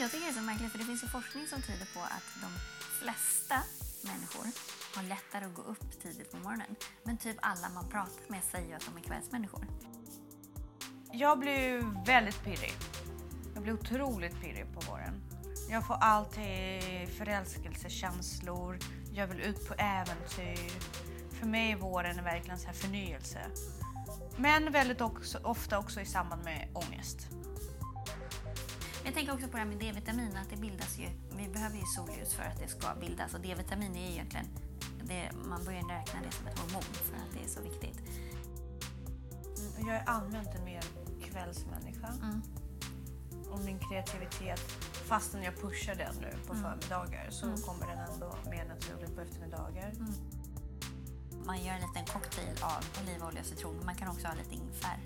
Jag 0.00 0.10
tycker 0.10 0.24
det 0.24 0.30
är 0.30 0.34
så 0.34 0.40
märkligt 0.40 0.70
för 0.72 0.78
det 0.78 0.84
finns 0.84 1.04
ju 1.04 1.08
forskning 1.08 1.46
som 1.46 1.62
tyder 1.62 1.86
på 1.94 2.00
att 2.00 2.28
de 2.40 2.50
flesta 3.00 3.62
människor 4.02 4.46
har 4.96 5.02
lättare 5.02 5.44
att 5.44 5.54
gå 5.54 5.62
upp 5.62 6.02
tidigt 6.02 6.30
på 6.30 6.36
morgonen. 6.36 6.76
Men 7.02 7.16
typ 7.16 7.36
alla 7.42 7.68
man 7.68 7.88
pratar 7.88 8.22
med 8.28 8.44
säger 8.44 8.68
ju 8.68 8.74
att 8.74 8.86
de 8.86 8.96
är 8.96 9.00
kvällsmänniskor. 9.00 9.66
Jag 11.12 11.38
blir 11.38 11.58
ju 11.58 11.84
väldigt 12.06 12.44
pirrig. 12.44 12.72
Jag 13.54 13.62
blir 13.62 13.72
otroligt 13.72 14.40
pirrig 14.40 14.66
på 14.74 14.80
våren. 14.90 15.22
Jag 15.70 15.86
får 15.86 15.94
alltid 15.94 17.08
förälskelsekänslor. 17.18 18.78
Jag 19.12 19.26
vill 19.26 19.40
ut 19.40 19.68
på 19.68 19.74
äventyr. 19.74 20.72
För 21.30 21.46
mig 21.46 21.72
är 21.72 21.76
våren 21.76 22.24
verkligen 22.24 22.58
så 22.58 22.66
här 22.66 22.74
förnyelse. 22.74 23.40
Men 24.36 24.72
väldigt 24.72 25.00
också, 25.00 25.38
ofta 25.44 25.78
också 25.78 26.00
i 26.00 26.06
samband 26.06 26.44
med 26.44 26.68
ångest. 26.74 27.28
Men 29.02 29.06
Jag 29.06 29.14
tänker 29.14 29.32
också 29.32 29.46
på 29.46 29.52
det 29.52 29.58
här 29.58 29.66
med 29.68 29.78
D-vitamin, 29.78 30.36
att 30.36 30.50
det 30.50 30.56
bildas 30.56 30.98
ju, 30.98 31.08
vi 31.36 31.48
behöver 31.48 31.76
ju 31.76 31.82
solljus 31.96 32.34
för 32.34 32.42
att 32.42 32.58
det 32.58 32.68
ska 32.68 32.94
bildas 33.00 33.34
och 33.34 33.40
D-vitamin 33.40 33.96
är 33.96 34.06
ju 34.06 34.12
egentligen, 34.12 34.46
det, 35.04 35.30
man 35.48 35.64
börjar 35.64 35.82
räkna 35.82 36.20
det 36.26 36.32
som 36.32 36.46
ett 36.46 36.58
hormon 36.58 36.82
för 36.82 37.16
att 37.16 37.32
det 37.32 37.44
är 37.44 37.48
så 37.48 37.60
viktigt. 37.62 37.98
Mm, 39.58 39.86
Jag 39.88 39.96
är 39.96 40.04
allmänt 40.08 40.48
en 40.58 40.64
mer 40.64 40.84
kvällsmänniska. 41.22 42.08
Mm. 42.22 42.42
Och 43.50 43.60
min 43.60 43.78
kreativitet, 43.78 44.60
fastän 44.92 45.42
jag 45.42 45.60
pushar 45.60 45.94
den 45.94 46.14
nu 46.20 46.36
på 46.46 46.52
Mm. 46.52 46.62
förmiddagar 46.64 47.30
så 47.30 47.46
kommer 47.56 47.86
den 47.86 47.98
ändå 47.98 48.36
mer 48.50 48.64
naturligt 48.64 49.14
på 49.14 49.20
eftermiddagar. 49.20 49.90
Mm. 49.90 50.12
Man 51.46 51.62
gör 51.64 51.72
en 51.74 51.80
liten 51.80 52.04
cocktail 52.04 52.56
av 52.62 53.02
olivolja 53.02 53.40
och 53.40 53.46
citron, 53.46 53.76
men 53.76 53.86
man 53.86 53.94
kan 53.94 54.08
också 54.08 54.26
ha 54.26 54.34
lite 54.34 54.54
ingefär. 54.54 54.98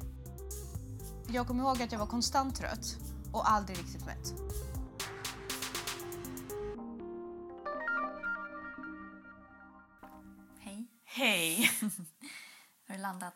Jag 1.28 1.46
kommer 1.46 1.64
ihåg 1.64 1.82
att 1.82 1.92
jag 1.92 1.98
var 1.98 2.06
konstant 2.06 2.56
trött 2.56 2.96
och 3.32 3.50
aldrig 3.50 3.78
riktigt 3.78 4.06
mätt. 4.06 4.34
Hej, 10.60 10.86
Hej! 11.04 11.70
har 12.88 12.94
du 12.96 13.00
landat? 13.02 13.34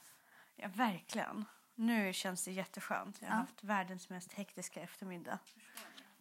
Ja, 0.56 0.68
verkligen. 0.74 1.44
Nu 1.74 2.12
känns 2.12 2.44
det 2.44 2.52
jätteskönt. 2.52 3.18
Jag 3.20 3.28
har 3.28 3.34
Ja. 3.34 3.40
haft 3.40 3.64
världens 3.64 4.08
mest 4.08 4.32
hektiska 4.32 4.80
eftermiddag. 4.80 5.38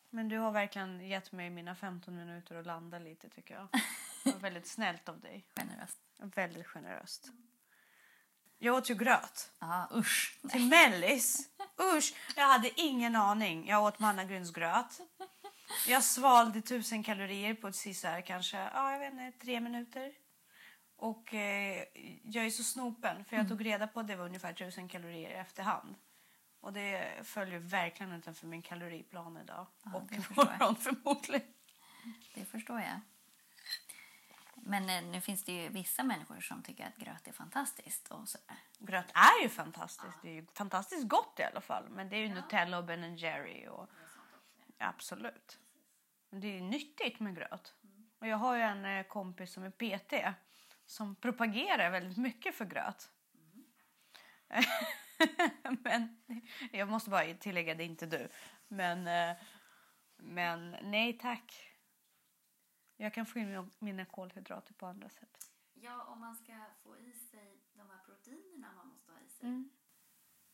Men 0.10 0.30
du 0.30 0.38
har 0.38 0.52
verkligen 0.52 1.08
gett 1.08 1.32
mig 1.32 1.50
mina 1.50 1.76
15 1.76 2.16
minuter 2.16 2.56
att 2.56 2.66
landa 2.66 3.00
lite 3.00 3.30
tycker 3.30 3.54
jag. 3.54 3.68
Det 4.24 4.32
var 4.32 4.40
väldigt 4.40 4.68
snällt 4.68 5.10
av 5.10 5.20
dig. 5.20 5.46
Generöst. 5.56 5.98
Väldigt 6.20 6.68
generöst. 6.68 7.32
Jag 8.60 8.76
åt 8.76 8.90
ju 8.90 8.96
gröt. 8.96 9.52
Ja, 9.60 9.90
usch. 9.94 10.38
Till 10.52 10.66
mellis. 10.66 11.50
Usch, 11.98 12.14
jag 12.36 12.48
hade 12.48 12.82
ingen 12.82 13.16
aning. 13.16 13.68
Jag 13.68 13.84
åt 13.84 14.00
mannagrynsgröt. 14.00 15.00
Jag 15.88 16.04
svalde 16.04 16.62
tusen 16.62 17.04
kalorier 17.04 17.54
på 17.54 17.68
ett 17.68 17.76
sisär 17.76 18.22
kanske, 18.22 18.58
ja, 18.58 18.92
jag 18.92 19.00
vet 19.00 19.14
inte, 19.14 19.40
tre 19.40 19.60
minuter. 19.60 20.14
Och 20.96 21.34
eh, 21.34 21.84
jag 22.24 22.46
är 22.46 22.50
så 22.50 22.64
snopen 22.64 23.26
för 23.26 23.36
jag 23.36 23.50
tog 23.50 23.66
reda 23.66 23.88
på 23.88 24.00
att 24.00 24.08
det 24.08 24.16
var 24.16 24.26
ungefär 24.26 24.54
tusen 24.54 24.88
kalorier 24.88 25.42
efterhand. 25.42 25.96
Och 26.62 26.74
det 26.74 27.12
följer 27.24 27.60
verkligen 27.60 28.14
inte 28.14 28.34
för 28.34 28.48
min 28.48 28.62
kaloriplan 28.62 29.38
idag. 29.38 29.68
Ja, 29.84 29.96
och 29.96 30.12
imorgon 30.12 30.76
förmodligen. 30.76 31.48
Det 32.34 32.46
förstår 32.46 32.80
jag. 32.80 33.00
Men 34.64 34.90
eh, 34.90 35.04
nu 35.04 35.22
finns 35.22 35.44
det 35.44 35.52
ju 35.52 35.70
vissa 35.70 36.04
människor 36.04 36.40
som 36.40 36.64
tycker 36.64 36.88
att 36.88 36.98
gröt 36.98 37.28
är 37.28 37.32
fantastiskt. 37.32 38.08
Och 38.08 38.30
sådär. 38.30 38.58
Gröt 38.80 39.12
är 39.14 39.44
ju 39.44 39.50
fantastiskt. 39.50 40.22
Det 40.22 40.30
är 40.30 40.34
ju 40.34 40.46
fantastiskt 40.54 41.08
gott 41.08 41.40
i 41.40 41.44
alla 41.44 41.62
fall. 41.62 41.90
Men 41.90 42.10
det 42.10 42.16
är 42.16 42.20
ju 42.20 42.34
Nutella 42.34 42.78
och 42.78 42.86
Ben 42.86 43.18
Jerry 43.18 43.68
och 43.68 43.90
absolut. 44.78 45.60
Men 46.30 46.42
det 46.42 46.48
är 46.48 46.54
ju 46.54 46.62
nyttigt 46.62 47.20
med 47.20 47.36
gröt. 47.36 47.74
Och 48.20 48.28
jag 48.28 48.38
har 48.38 48.56
ju 48.56 48.62
en 48.62 48.86
eh, 48.86 49.04
kompis 49.04 49.54
som 49.54 49.64
är 49.64 49.72
PT 49.72 50.36
som 50.86 51.16
propagerar 51.16 51.90
väldigt 51.90 52.18
mycket 52.18 52.56
för 52.56 52.66
gröt. 52.66 53.10
men 55.84 56.22
jag 56.72 56.88
måste 56.88 57.10
bara 57.10 57.34
tillägga 57.34 57.76
det 57.76 57.84
är 57.84 57.86
inte 57.86 58.06
du. 58.06 58.30
Men, 58.68 59.08
eh, 59.08 59.38
men 60.18 60.76
nej 60.82 61.18
tack. 61.18 61.69
Jag 63.02 63.14
kan 63.14 63.26
få 63.26 63.40
in 63.40 63.72
mina 63.80 64.06
kolhydrater 64.06 64.74
på 64.74 64.86
andra 64.86 65.10
sätt. 65.10 65.52
Ja, 65.74 66.04
om 66.04 66.20
man 66.20 66.36
ska 66.36 66.66
få 66.84 66.98
i 66.98 67.12
sig 67.14 67.60
de 67.74 67.90
här 67.90 68.00
proteinerna 68.06 68.74
man 68.76 68.88
måste 68.88 69.12
ha 69.12 69.20
i 69.20 69.30
sig. 69.30 69.48
Mm. 69.50 69.70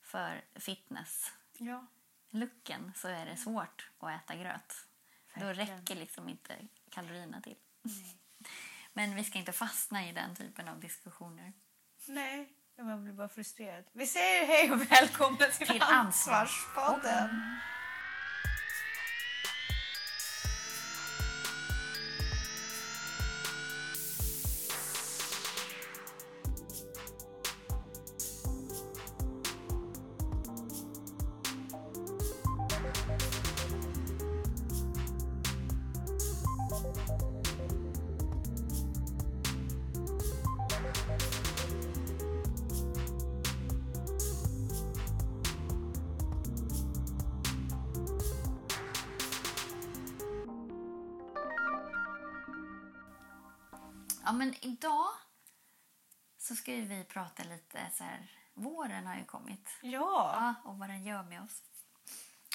För 0.02 0.42
fitness-looken 0.56 2.84
Ja. 2.86 2.92
så 2.96 3.08
är 3.08 3.26
det 3.26 3.38
svårt 3.38 3.92
att 4.00 4.24
äta 4.24 4.36
gröt. 4.36 4.88
Då 5.36 5.46
räcker 5.46 5.96
liksom 5.96 6.30
inte 6.30 6.68
kalorierna 6.90 7.42
till. 7.42 7.58
Men 8.94 9.16
vi 9.16 9.24
ska 9.24 9.40
inte 9.40 9.52
fastna 9.52 10.10
i 10.10 10.12
den 10.12 10.36
typen 10.36 10.68
av 10.68 10.80
diskussioner. 10.80 11.54
Nej, 12.08 12.54
man 12.78 13.04
blir 13.04 13.14
bara 13.14 13.30
frustrerad. 13.30 13.86
Vi 13.92 14.08
säger 14.08 14.48
hej 14.48 14.72
och 14.72 14.92
välkomna 14.92 15.38
till, 15.38 15.68
Till 15.68 15.82
Ansvarspodden. 15.82 17.60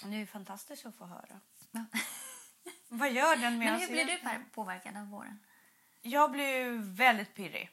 Det 0.05 0.17
är 0.17 0.27
fantastiskt 0.27 0.87
att 0.87 0.97
få 0.97 1.05
höra. 1.07 1.41
Ja. 1.71 1.85
Vad 2.89 3.13
gör 3.13 3.37
den 3.37 3.59
med 3.59 3.73
Men 3.73 3.81
hur 3.81 3.89
blir 3.89 4.05
du 4.05 4.45
påverkad 4.55 4.97
av 4.97 5.09
våren? 5.09 5.39
Jag 6.03 6.31
blir 6.31 6.79
väldigt 6.97 7.35
pirrig. 7.35 7.71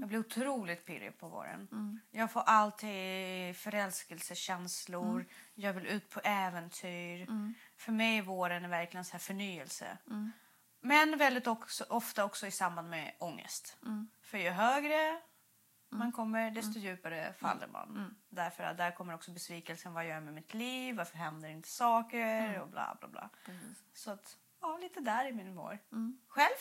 Jag 0.00 0.08
blir 0.08 0.18
otroligt 0.18 0.86
pirrig 0.86 1.18
på 1.18 1.28
våren. 1.28 1.68
Jag 2.10 2.32
får 2.32 2.40
alltid 2.40 3.56
förälskelsekänslor. 3.56 5.26
Jag 5.54 5.72
vill 5.72 5.86
ut 5.86 6.10
på 6.10 6.20
äventyr. 6.20 7.26
För 7.76 7.92
mig 7.92 8.18
är 8.18 8.22
våren 8.22 8.70
verkligen 8.70 9.04
så 9.04 9.12
här 9.12 9.18
förnyelse. 9.18 9.98
Men 10.80 11.18
väldigt 11.18 11.46
också, 11.46 11.84
ofta 11.88 12.24
också 12.24 12.46
i 12.46 12.50
samband 12.50 12.90
med 12.90 13.14
ångest. 13.18 13.76
För 14.22 14.38
ju 14.38 14.50
högre 14.50 15.20
man 15.98 16.12
kommer, 16.12 16.50
desto 16.50 16.78
djupare 16.78 17.32
faller 17.38 17.66
man. 17.66 18.16
Därför 18.28 18.64
att 18.64 18.76
där 18.76 18.90
kommer 18.90 19.14
också 19.14 19.30
besvikelsen. 19.30 19.92
Vad 19.92 20.06
gör 20.06 20.14
jag 20.14 20.22
med 20.22 20.34
mitt 20.34 20.54
liv? 20.54 20.96
Varför 20.96 21.18
händer 21.18 21.48
inte 21.48 21.68
saker? 21.68 22.60
Och 22.60 22.68
bla 22.68 22.96
bla 23.00 23.08
bla. 23.08 23.30
Precis. 23.44 23.82
Så 23.94 24.10
att, 24.10 24.38
ja, 24.60 24.78
lite 24.78 25.00
där 25.00 25.26
i 25.26 25.32
min 25.32 25.54
vår. 25.54 25.78
Själv? 26.28 26.58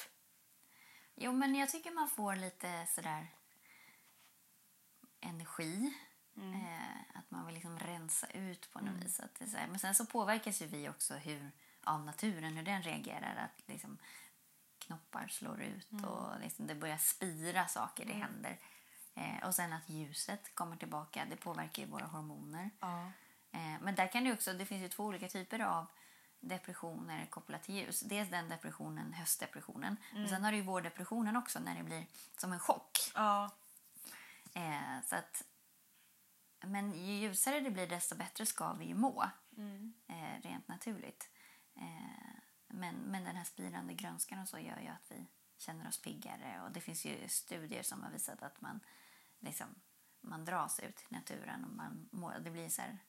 Jo, 1.15 1.31
men 1.31 1.55
jag 1.55 1.69
tycker 1.69 1.91
man 1.91 2.09
får 2.09 2.35
lite 2.35 2.85
sådär 2.85 3.27
energi. 5.19 5.93
Eh, 6.37 7.17
att 7.19 7.31
man 7.31 7.45
vill 7.45 7.53
liksom 7.53 7.79
rensa 7.79 8.27
ut 8.27 8.71
på 8.73 8.79
något 8.79 9.03
vis. 9.03 9.19
Att 9.19 9.35
det 9.35 9.47
så 9.47 9.57
här. 9.57 9.67
Men 9.67 9.79
sen 9.79 9.95
så 9.95 10.05
påverkas 10.05 10.61
ju 10.61 10.65
vi 10.65 10.89
också 10.89 11.13
hur, 11.13 11.51
av 11.83 12.05
naturen, 12.05 12.57
hur 12.57 12.63
den 12.63 12.81
reagerar. 12.81 13.35
Att 13.35 13.67
liksom 13.67 13.97
knoppar 14.79 15.27
slår 15.27 15.61
ut 15.61 15.91
och 16.05 16.39
liksom 16.39 16.67
det 16.67 16.75
börjar 16.75 16.97
spira 16.97 17.67
saker, 17.67 18.05
det 18.05 18.13
händer. 18.13 18.59
Eh, 19.15 19.47
och 19.47 19.55
sen 19.55 19.73
att 19.73 19.89
ljuset 19.89 20.55
kommer 20.55 20.75
tillbaka, 20.77 21.25
det 21.29 21.35
påverkar 21.35 21.83
ju 21.83 21.89
våra 21.89 22.05
hormoner. 22.05 22.69
Ja. 22.79 23.11
Eh, 23.51 23.81
Men 23.81 23.95
där 23.95 24.07
kan 24.07 24.23
det 24.23 24.33
också, 24.33 24.53
det 24.53 24.65
finns 24.65 24.83
ju 24.83 24.89
två 24.89 25.03
olika 25.03 25.27
typer 25.27 25.59
av 25.59 25.85
depressioner 26.39 27.25
kopplat 27.25 27.63
till 27.63 27.75
ljus. 27.75 27.99
Dels 27.99 28.29
den 28.29 28.49
depressionen, 28.49 29.13
höstdepressionen. 29.13 29.97
Men 30.13 30.29
sen 30.29 30.43
har 30.43 30.51
du 30.51 30.57
ju 30.57 30.63
vårdepressionen 30.63 31.35
också 31.35 31.59
när 31.59 31.75
det 31.77 31.83
blir 31.83 32.05
som 32.37 32.53
en 32.53 32.59
chock. 32.59 32.97
Ja. 33.15 33.49
Eh, 34.53 35.01
så 35.05 35.15
att, 35.15 35.43
men 36.65 36.93
ju 36.93 37.13
ljusare 37.13 37.59
det 37.59 37.71
blir 37.71 37.87
desto 37.87 38.15
bättre 38.15 38.45
ska 38.45 38.73
vi 38.73 38.85
ju 38.85 38.95
må. 38.95 39.23
Eh, 40.07 40.41
rent 40.41 40.67
naturligt. 40.67 41.29
Eh, 41.75 42.39
men, 42.67 42.95
men 42.95 43.23
den 43.23 43.35
här 43.35 43.43
spirande 43.43 43.93
grönskan 43.93 44.39
och 44.39 44.47
så 44.47 44.59
gör 44.59 44.79
ju 44.79 44.87
att 44.87 45.11
vi 45.11 45.25
känner 45.57 45.87
oss 45.87 46.01
piggare. 46.01 46.61
Och 46.63 46.71
det 46.71 46.81
finns 46.81 47.05
ju 47.05 47.27
studier 47.27 47.83
som 47.83 48.03
har 48.03 48.11
visat 48.11 48.43
att 48.43 48.61
man, 48.61 48.79
liksom, 49.43 49.67
man 50.21 50.45
dras 50.45 50.79
ut 50.79 51.05
i 51.09 51.13
naturen 51.13 51.63
och 51.65 51.71
man 51.73 52.09
mår, 52.11 52.35
det 52.39 52.51
blir 52.51 52.69
så 52.69 52.81
här, 52.81 52.99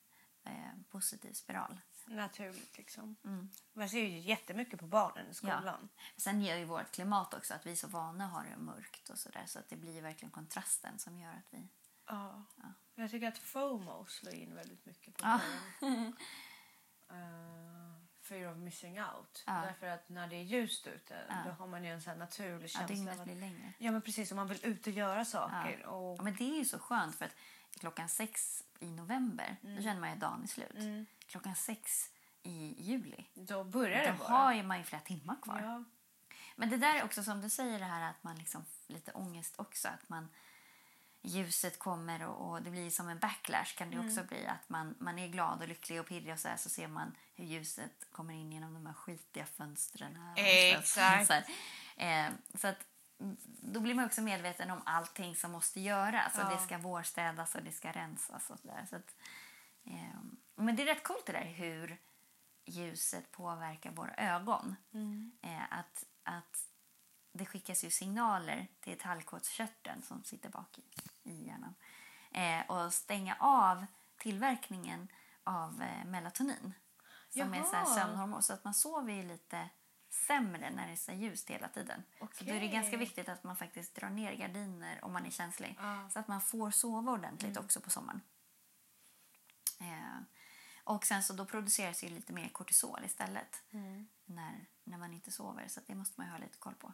eh, 0.43 0.81
positiv 0.89 1.33
spiral. 1.33 1.81
Naturligt 2.07 2.77
liksom. 2.77 3.15
Mm. 3.23 3.49
Man 3.73 3.89
ser 3.89 3.99
ju 3.99 4.19
jättemycket 4.19 4.79
på 4.79 4.87
barnen 4.87 5.27
i 5.29 5.33
skolan. 5.33 5.89
Sen 6.17 6.41
gör 6.41 6.55
ju 6.57 6.65
vårt 6.65 6.91
klimat 6.91 7.33
också 7.33 7.53
att 7.53 7.65
vi 7.65 7.71
är 7.71 7.75
så 7.75 7.87
vana 7.87 8.25
att 8.25 8.31
ha 8.31 8.43
det 8.43 8.57
mörkt 8.57 9.09
och 9.09 9.19
sådär 9.19 9.43
så 9.47 9.59
att 9.59 9.69
det 9.69 9.75
blir 9.77 10.01
verkligen 10.01 10.31
kontrasten 10.31 10.99
som 10.99 11.19
gör 11.19 11.31
att 11.33 11.47
vi... 11.53 11.69
Ja. 12.07 12.45
Jag 12.95 13.11
tycker 13.11 13.27
att 13.27 13.37
FOMO 13.37 14.05
slår 14.05 14.33
in 14.33 14.55
väldigt 14.55 14.85
mycket 14.85 15.17
på 15.17 15.25
Ja. 15.25 15.41
barnen. 15.79 16.15
Fear 18.25 18.51
of 18.51 18.57
missing 18.57 18.99
out. 19.01 19.43
Ja. 19.47 19.53
Därför 19.53 19.87
att 19.87 20.09
när 20.09 20.27
det 20.27 20.35
är 20.35 20.41
ljust 20.43 20.87
ute 20.87 21.15
då 21.45 21.51
har 21.51 21.67
man 21.67 21.83
ju 21.83 21.91
en 21.91 22.01
sån 22.01 22.19
naturlig 22.19 22.63
Ja, 22.63 22.67
känsla. 22.67 22.83
av 22.83 22.87
dygnet 22.87 23.19
att, 23.19 23.25
blir 23.25 23.35
längre. 23.35 23.73
ja 23.77 23.91
men 23.91 24.01
precis, 24.01 24.31
om 24.31 24.35
man 24.35 24.47
vill 24.47 24.65
ut 24.65 24.87
och 24.87 24.93
göra 24.93 25.25
saker. 25.25 25.85
Och, 25.85 26.17
Ja, 26.19 26.23
men 26.23 26.35
det 26.35 26.43
är 26.43 26.57
ju 26.57 26.65
så 26.65 26.79
skönt 26.79 27.15
för 27.15 27.25
att 27.25 27.35
klockan 27.79 28.09
sex 28.09 28.63
i 28.79 28.91
november 28.91 29.57
Mm. 29.63 29.75
då 29.75 29.81
känner 29.81 29.99
man 29.99 30.09
ju 30.09 30.13
att 30.13 30.21
dagen 30.21 30.43
är 30.43 30.47
slut. 30.47 31.07
Klockan 31.27 31.55
sex 31.55 32.09
i 32.43 32.75
juli 32.83 33.25
då 33.33 33.63
börjar 33.63 33.99
det 34.03 34.11
då 34.11 34.17
bara. 34.17 34.27
har 34.37 34.53
ju 34.53 34.63
man 34.63 34.77
ju 34.77 34.83
flera 34.83 35.01
timmar 35.01 35.35
kvar. 35.41 35.59
Ja. 35.61 35.83
Men 36.55 36.69
det 36.69 36.77
där 36.77 36.95
är 36.95 37.03
också 37.03 37.23
som 37.23 37.41
du 37.41 37.49
säger 37.49 37.79
det 37.79 37.85
här 37.85 38.09
att 38.09 38.23
man 38.23 38.35
liksom 38.37 38.65
lite 38.87 39.11
ångest 39.11 39.53
också 39.57 39.87
att 39.87 40.09
man 40.09 40.27
ljuset 41.25 41.79
kommer 41.79 42.23
och, 42.27 42.49
och 42.51 42.61
det 42.61 42.71
blir 42.71 42.89
som 42.89 43.09
en 43.09 43.19
backlash 43.19 43.75
kan 43.77 43.89
det 43.89 43.95
Mm. 43.95 44.07
också 44.07 44.23
bli 44.23 44.47
att 44.47 44.69
man, 44.69 44.95
man 44.99 45.19
är 45.19 45.27
glad 45.27 45.61
och 45.61 45.67
lycklig 45.67 45.99
och 45.99 46.07
pirrig 46.07 46.33
och 46.33 46.39
så 46.39 46.47
här 46.47 46.57
så 46.57 46.69
ser 46.69 46.87
man 46.87 47.15
hur 47.35 47.45
ljuset 47.45 48.07
kommer 48.11 48.33
in 48.33 48.51
genom 48.51 48.73
de 48.73 48.85
här 48.85 48.93
skitiga 48.93 49.45
fönstren. 49.45 50.15
här. 50.15 50.33
Exakt. 50.77 51.27
Så. 51.27 51.33
Eh, 52.01 52.29
så 52.55 52.67
att 52.67 52.85
mm, 53.19 53.37
då 53.61 53.79
blir 53.79 53.93
man 53.95 54.05
också 54.05 54.21
medveten 54.21 54.71
om 54.71 54.81
allting 54.85 55.35
som 55.35 55.51
måste 55.51 55.79
göras. 55.79 56.35
Och 56.37 56.43
Ja. 56.43 56.49
det 56.49 56.57
ska 56.57 56.77
vårstädas 56.77 57.55
och 57.55 57.63
det 57.63 57.71
ska 57.71 57.91
rensas 57.91 58.49
och 58.49 58.59
så 58.59 58.67
där. 58.67 58.85
Så 58.89 58.95
att, 58.95 59.15
eh, 59.85 60.19
men 60.55 60.75
det 60.75 60.81
är 60.81 60.85
rätt 60.85 61.03
coolt 61.03 61.25
det 61.25 61.31
där 61.33 61.45
hur 61.45 61.97
ljuset 62.65 63.31
påverkar 63.31 63.91
våra 63.91 64.13
ögon. 64.15 64.75
Eh, 65.41 65.63
att, 65.79 66.03
att 66.23 66.67
det 67.37 67.45
skickas 67.45 67.83
ju 67.83 67.89
signaler 67.89 68.67
till 68.79 68.97
tallkottkörteln 68.97 70.01
som 70.01 70.23
sitter 70.23 70.49
bak 70.49 70.77
i, 70.77 70.83
i 71.29 71.47
hjärnan. 71.47 71.75
Eh, 72.31 72.71
och 72.71 72.93
stänga 72.93 73.35
av 73.39 73.85
tillverkningen 74.17 75.07
av 75.43 75.81
eh, 75.81 76.05
melatonin 76.05 76.73
som 77.29 77.53
är 77.53 77.63
så 77.63 77.75
här 77.75 77.85
Jaha. 77.85 77.95
sömnhormon. 77.95 78.43
Så 78.43 78.53
att 78.53 78.63
man 78.63 78.73
sover 78.73 79.13
ju 79.13 79.23
lite 79.23 79.69
sämre 80.09 80.69
när 80.69 80.87
det 80.87 80.91
är 80.91 80.95
så 80.95 81.11
ljust 81.11 81.49
hela 81.49 81.67
tiden. 81.67 82.03
Så 82.19 82.43
då 82.43 82.53
är 82.53 82.59
det 82.59 82.67
ganska 82.67 82.97
viktigt 82.97 83.29
att 83.29 83.43
man 83.43 83.55
faktiskt 83.55 83.95
drar 83.95 84.09
ner 84.09 84.33
gardiner 84.35 85.05
om 85.05 85.13
man 85.13 85.25
är 85.25 85.31
känslig. 85.31 85.75
Ja. 85.79 86.09
Så 86.09 86.19
att 86.19 86.27
man 86.27 86.41
får 86.41 86.71
sova 86.71 87.11
ordentligt 87.11 87.57
också 87.57 87.81
på 87.81 87.89
sommaren. 87.89 88.21
Eh, 89.79 90.21
och 90.83 91.05
sen 91.05 91.23
så 91.23 91.33
då 91.33 91.45
produceras 91.45 92.03
ju 92.03 92.09
lite 92.09 92.33
mer 92.33 92.49
kortisol 92.49 92.99
istället 93.05 93.63
när, 94.25 94.65
när 94.83 94.97
man 94.97 95.13
inte 95.13 95.31
sover. 95.31 95.67
Så 95.67 95.81
det 95.87 95.95
måste 95.95 96.13
man 96.17 96.27
ju 96.27 96.31
ha 96.31 96.39
lite 96.39 96.57
koll 96.57 96.75
på. 96.75 96.93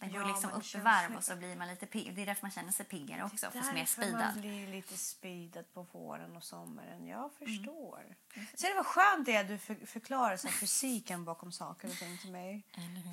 Den 0.00 0.12
går 0.12 0.20
Ja, 0.22 0.28
liksom 0.28 0.50
upp 0.50 0.74
i 0.74 0.78
varv 0.78 1.16
och 1.16 1.24
så 1.24 1.36
blir 1.36 1.56
man 1.56 1.68
lite 1.68 1.86
pigg. 1.86 2.14
Det 2.14 2.22
är 2.22 2.26
därför 2.26 2.42
man 2.42 2.50
känner 2.50 2.72
sig 2.72 2.86
piggare 2.86 3.24
också. 3.24 3.50
För 3.50 3.58
mer 3.58 3.74
Därför 3.74 4.12
man 4.12 4.40
blir 4.40 4.66
lite 4.68 4.96
speedad 4.98 5.72
på 5.74 5.82
våren 5.92 6.36
och 6.36 6.42
sommaren. 6.44 7.06
Jag 7.06 7.18
Mm. 7.18 7.30
förstår. 7.58 8.16
Så 8.54 8.66
det 8.66 8.74
var 8.74 8.84
skönt 8.84 9.26
det 9.26 9.36
att 9.36 9.48
du 9.48 9.58
för, 9.58 9.86
förklarar 9.86 10.36
så 10.36 10.48
fysiken 10.48 11.24
bakom 11.24 11.52
saker 11.52 11.88
och 11.88 11.94
ting 11.94 12.18
till 12.18 12.30
mig. 12.32 12.62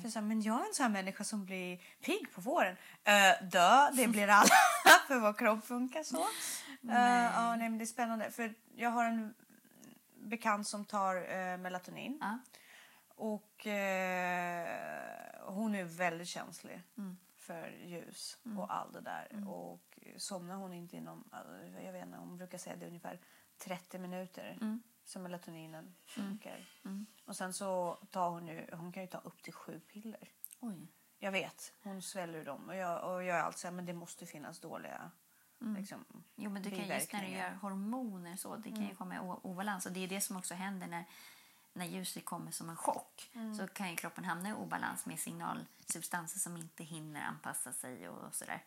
För 0.02 0.10
så 0.10 0.18
här, 0.18 0.26
men 0.26 0.42
jag 0.42 0.60
är 0.60 0.66
en 0.68 0.74
sån 0.74 0.84
här 0.84 0.90
människa 0.90 1.24
som 1.24 1.44
blir 1.44 1.76
pigg 2.00 2.32
på 2.34 2.40
våren. 2.40 2.76
Uh, 3.08 3.48
dö, 3.48 3.90
det 3.90 4.08
blir 4.08 4.28
alla. 4.28 4.48
för 5.06 5.18
vår 5.18 5.32
kropp 5.32 5.64
funkar 5.66 6.02
så. 6.02 6.16
Uh, 6.16 7.32
ja, 7.34 7.56
nej, 7.56 7.68
men 7.68 7.78
det 7.78 7.84
är 7.84 7.86
spännande. 7.86 8.30
För 8.30 8.54
jag 8.76 8.90
har 8.90 9.04
en 9.04 9.34
bekant 10.24 10.68
som 10.68 10.84
tar 10.84 11.16
eh, 11.16 11.56
melatonin. 11.58 12.18
Ja. 12.20 12.38
Och 13.22 13.66
eh, 13.66 14.66
hon 15.46 15.74
är 15.74 15.84
väldigt 15.84 16.28
känslig 16.28 16.82
för 17.36 17.68
ljus 17.68 18.38
och 18.58 18.74
allt 18.74 18.92
det 18.92 19.00
där. 19.00 19.48
Och 19.48 19.98
somnar 20.16 20.56
hon 20.56 20.72
inte 20.72 20.96
inom, 20.96 21.28
alltså, 21.32 21.80
jag 21.80 21.92
vet 21.92 22.06
inte, 22.06 22.18
hon 22.18 22.36
brukar 22.36 22.58
säga 22.58 22.76
det 22.76 22.84
är 22.84 22.88
ungefär 22.88 23.20
30 23.58 23.98
minuter 23.98 24.58
som 25.04 25.22
melatoninen 25.22 25.94
funkar. 26.04 26.68
Och 27.24 27.36
sen 27.36 27.52
så 27.52 27.94
tar 28.10 28.30
hon 28.30 28.48
ju, 28.48 28.66
hon 28.72 28.92
kan 28.92 29.02
ju 29.02 29.08
ta 29.08 29.18
upp 29.18 29.42
till 29.42 29.52
sju 29.52 29.80
piller. 29.80 30.28
Oj. 30.60 30.92
Jag 31.18 31.32
vet, 31.32 31.72
hon 31.82 32.02
sväljer 32.02 32.44
dem 32.44 32.68
och 32.68 32.76
jag, 32.76 33.12
och 33.14 33.24
jag 33.24 33.38
är 33.38 33.42
alltid 33.42 33.58
så 33.58 33.66
här, 33.66 33.74
men 33.74 33.86
det 33.86 33.92
måste 33.94 34.26
finnas 34.26 34.60
dåliga 34.60 35.10
liksom, 35.76 36.04
Jo, 36.34 36.50
men 36.50 36.62
du 36.62 36.70
kan, 36.70 36.88
just 36.88 37.12
när 37.12 37.22
du 37.22 37.28
gör 37.28 37.50
hormoner 37.50 38.36
så, 38.36 38.56
det 38.56 38.70
kan 38.70 38.88
ju 38.88 38.94
komma 38.94 39.14
i 39.14 39.18
obalans. 39.18 39.86
Och 39.86 39.92
det 39.92 40.04
är 40.04 40.08
det 40.08 40.20
som 40.20 40.36
också 40.36 40.54
händer 40.54 40.86
när, 40.86 41.04
när 41.72 41.86
ljuset 41.86 42.24
kommer 42.24 42.50
som 42.50 42.70
en 42.70 42.76
chock. 42.76 43.30
Så 43.58 43.66
kan 43.66 43.90
ju 43.90 43.96
kroppen 43.96 44.24
hamna 44.24 44.48
i 44.48 44.52
obalans 44.52 45.06
med 45.06 45.18
signalsubstanser 45.18 46.38
som 46.38 46.56
inte 46.56 46.84
hinner 46.84 47.22
anpassa 47.22 47.72
sig 47.72 48.08
och 48.08 48.34
sådär. 48.34 48.62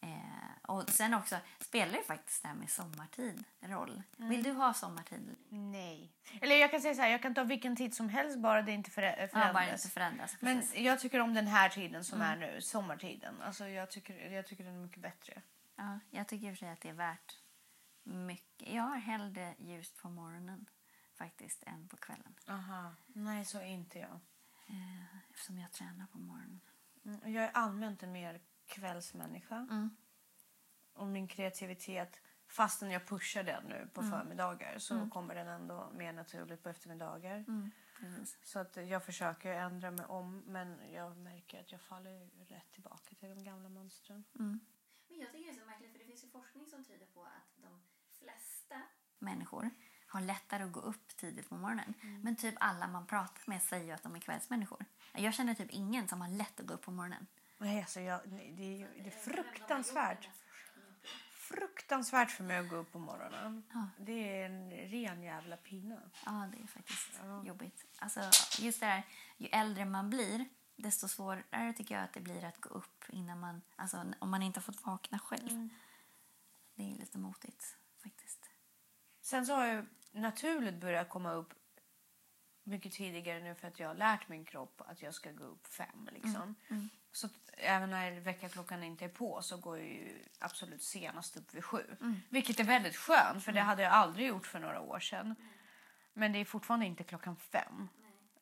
Eh, 0.00 0.70
och 0.70 0.90
sen 0.90 1.14
också 1.14 1.36
spelar 1.60 1.98
ju 1.98 2.04
faktiskt 2.04 2.42
det 2.42 2.48
här 2.48 2.54
med 2.54 2.70
sommartid 2.70 3.44
roll. 3.60 4.02
Vill 4.16 4.42
du 4.42 4.52
ha 4.52 4.74
sommartid? 4.74 5.36
Nej. 5.48 6.12
Eller 6.40 6.56
jag 6.56 6.70
kan 6.70 6.80
säga 6.80 6.94
så 6.94 7.00
här, 7.02 7.08
jag 7.08 7.22
kan 7.22 7.34
ta 7.34 7.44
vilken 7.44 7.76
tid 7.76 7.94
som 7.94 8.08
helst 8.08 8.38
bara 8.38 8.62
det 8.62 8.72
inte 8.72 8.90
förä- 8.90 9.16
Ja, 9.20 9.28
förändras. 9.28 9.52
bara 9.54 9.70
inte 9.72 9.88
förändras. 9.88 10.36
Men 10.40 10.62
jag 10.74 11.00
tycker 11.00 11.20
om 11.20 11.34
den 11.34 11.46
här 11.46 11.68
tiden 11.68 12.04
som 12.04 12.20
är 12.20 12.36
nu, 12.36 12.60
sommartiden. 12.62 13.42
Alltså 13.42 13.68
jag 13.68 13.90
tycker, 13.90 14.30
jag 14.30 14.46
tycker 14.46 14.64
den 14.64 14.74
är 14.74 14.78
mycket 14.82 15.02
bättre. 15.02 15.42
Ja, 15.76 15.98
jag 16.10 16.28
tycker 16.28 16.46
i 16.46 16.50
och 16.52 16.54
för 16.54 16.58
sig 16.58 16.68
att 16.72 16.80
det 16.80 16.88
är 16.88 16.92
värt 16.92 17.38
mycket. 18.02 18.68
Jag 18.72 18.82
har 18.82 18.96
hellre 18.96 19.54
ljust 19.58 19.96
på 20.02 20.08
morgonen 20.08 20.66
faktiskt 21.16 21.62
än 21.66 21.88
på 21.88 21.96
kvällen. 21.96 22.34
Aha. 22.48 22.94
Nej, 23.06 23.44
så 23.44 23.58
är 23.58 23.64
inte 23.66 23.98
jag. 23.98 24.20
Eh, 24.68 25.16
eftersom 25.30 25.58
jag 25.58 25.72
tränar 25.72 26.06
på 26.06 26.18
morgonen. 26.18 26.60
Mm, 27.04 27.32
Jag 27.32 27.44
är 27.44 27.50
allmänt 27.50 28.02
en 28.02 28.12
mer 28.12 28.40
kvällsmänniska. 28.66 29.56
Mm. 29.56 29.96
Och 30.92 31.06
min 31.06 31.28
kreativitet, 31.28 32.20
fastän 32.46 32.90
jag 32.90 33.06
pushar 33.06 33.42
den 33.42 33.64
nu 33.64 33.90
på 33.94 34.00
Mm. 34.00 34.12
förmiddagar 34.12 34.78
så 34.78 35.10
kommer 35.10 35.34
den 35.34 35.48
ändå 35.48 35.90
mer 35.94 36.12
naturligt 36.12 36.62
på 36.62 36.68
eftermiddagar. 36.68 37.44
Mm. 37.48 37.70
Så 38.44 38.58
att 38.58 38.76
jag 38.76 39.04
försöker 39.04 39.52
ändra 39.52 39.90
mig 39.90 40.04
om 40.06 40.38
men 40.38 40.92
jag 40.92 41.16
märker 41.16 41.60
att 41.60 41.72
jag 41.72 41.80
faller 41.80 42.30
rätt 42.48 42.72
tillbaka 42.72 43.14
till 43.14 43.28
de 43.28 43.44
gamla 43.44 43.68
mönstren. 43.68 44.24
Men 44.32 44.60
jag 45.08 45.32
tycker 45.32 45.44
det 45.52 45.58
är 45.58 45.60
så 45.60 45.66
märkligt 45.66 45.92
för 45.92 45.98
det 45.98 46.04
finns 46.04 46.24
ju 46.24 46.28
forskning 46.28 46.66
som 46.66 46.84
tyder 46.84 47.06
på 47.06 47.24
att 47.24 47.52
de 47.56 47.82
flesta 48.18 48.82
människor 49.18 49.70
har 50.16 50.22
lättare 50.22 50.62
att 50.62 50.72
gå 50.72 50.80
upp 50.80 51.16
tidigt 51.16 51.48
på 51.48 51.54
morgonen. 51.54 51.94
Men 52.22 52.36
typ 52.36 52.54
alla 52.60 52.86
man 52.86 53.06
pratar 53.06 53.42
med 53.44 53.62
säger 53.62 53.94
att 53.94 54.02
de 54.02 54.16
är 54.16 54.20
kvällsmänniskor. 54.20 54.84
Jag 55.12 55.34
känner 55.34 55.54
typ 55.54 55.70
ingen 55.70 56.08
som 56.08 56.20
har 56.20 56.28
lätt 56.28 56.60
att 56.60 56.66
gå 56.66 56.74
upp 56.74 56.82
på 56.82 56.90
morgonen. 56.90 57.26
Nej, 57.58 57.80
alltså 57.80 58.00
jag, 58.00 58.20
det, 58.24 58.82
är, 58.82 59.02
det 59.02 59.06
är 59.06 59.10
fruktansvärt. 59.10 60.28
Fruktansvärt 61.34 62.30
för 62.30 62.44
mig 62.44 62.58
att 62.58 62.68
gå 62.68 62.76
upp 62.76 62.92
på 62.92 62.98
morgonen. 62.98 63.64
Ja. 63.72 63.88
Det 63.98 64.40
är 64.40 64.46
en 64.46 64.70
ren 64.70 65.22
jävla 65.22 65.56
pina. 65.56 66.00
Ja, 66.24 66.48
det 66.52 66.62
är 66.62 66.66
faktiskt 66.66 67.20
jobbigt. 67.44 67.84
Alltså, 67.98 68.20
just 68.58 68.80
det 68.80 68.86
här, 68.86 69.02
ju 69.36 69.46
äldre 69.46 69.84
man 69.84 70.10
blir, 70.10 70.48
desto 70.76 71.08
svårare 71.08 71.72
tycker 71.72 71.94
jag 71.94 72.04
att 72.04 72.12
det 72.12 72.20
blir 72.20 72.44
att 72.44 72.60
gå 72.60 72.68
upp 72.68 73.04
innan 73.08 73.40
man, 73.40 73.62
alltså, 73.76 74.04
om 74.18 74.30
man 74.30 74.42
inte 74.42 74.60
har 74.60 74.62
fått 74.62 74.86
vakna 74.86 75.18
själv. 75.18 75.68
Det 76.74 76.92
är 76.92 76.98
lite 76.98 77.18
motigt 77.18 77.76
faktiskt. 78.02 78.50
Sen 79.20 79.46
så 79.46 79.54
har 79.54 79.66
jag 79.66 79.86
naturligt 80.12 80.74
börjat 80.74 81.08
komma 81.08 81.32
upp 81.32 81.54
mycket 82.62 82.92
tidigare 82.92 83.40
nu 83.40 83.54
för 83.54 83.68
att 83.68 83.80
jag 83.80 83.88
har 83.88 83.94
lärt 83.94 84.28
min 84.28 84.44
kropp 84.44 84.82
att 84.86 85.02
jag 85.02 85.14
ska 85.14 85.32
gå 85.32 85.44
upp 85.44 85.66
fem. 85.66 86.08
Liksom. 86.12 86.54
Så 87.12 87.26
att 87.26 87.50
även 87.52 87.90
när 87.90 88.20
väckarklockan 88.20 88.82
inte 88.82 89.04
är 89.04 89.08
på 89.08 89.42
så 89.42 89.56
går 89.56 89.78
jag 89.78 89.86
ju 89.86 90.24
absolut 90.38 90.82
senast 90.82 91.36
upp 91.36 91.54
vid 91.54 91.64
sju. 91.64 91.96
Vilket 92.28 92.60
är 92.60 92.64
väldigt 92.64 92.96
skönt 92.96 93.44
för 93.44 93.52
det 93.52 93.60
hade 93.60 93.82
jag 93.82 93.92
aldrig 93.92 94.28
gjort 94.28 94.46
för 94.46 94.58
några 94.58 94.80
år 94.80 95.00
sedan. 95.00 95.34
Men 96.12 96.32
det 96.32 96.38
är 96.38 96.44
fortfarande 96.44 96.86
inte 96.86 97.04
klockan 97.04 97.36
fem. 97.36 97.88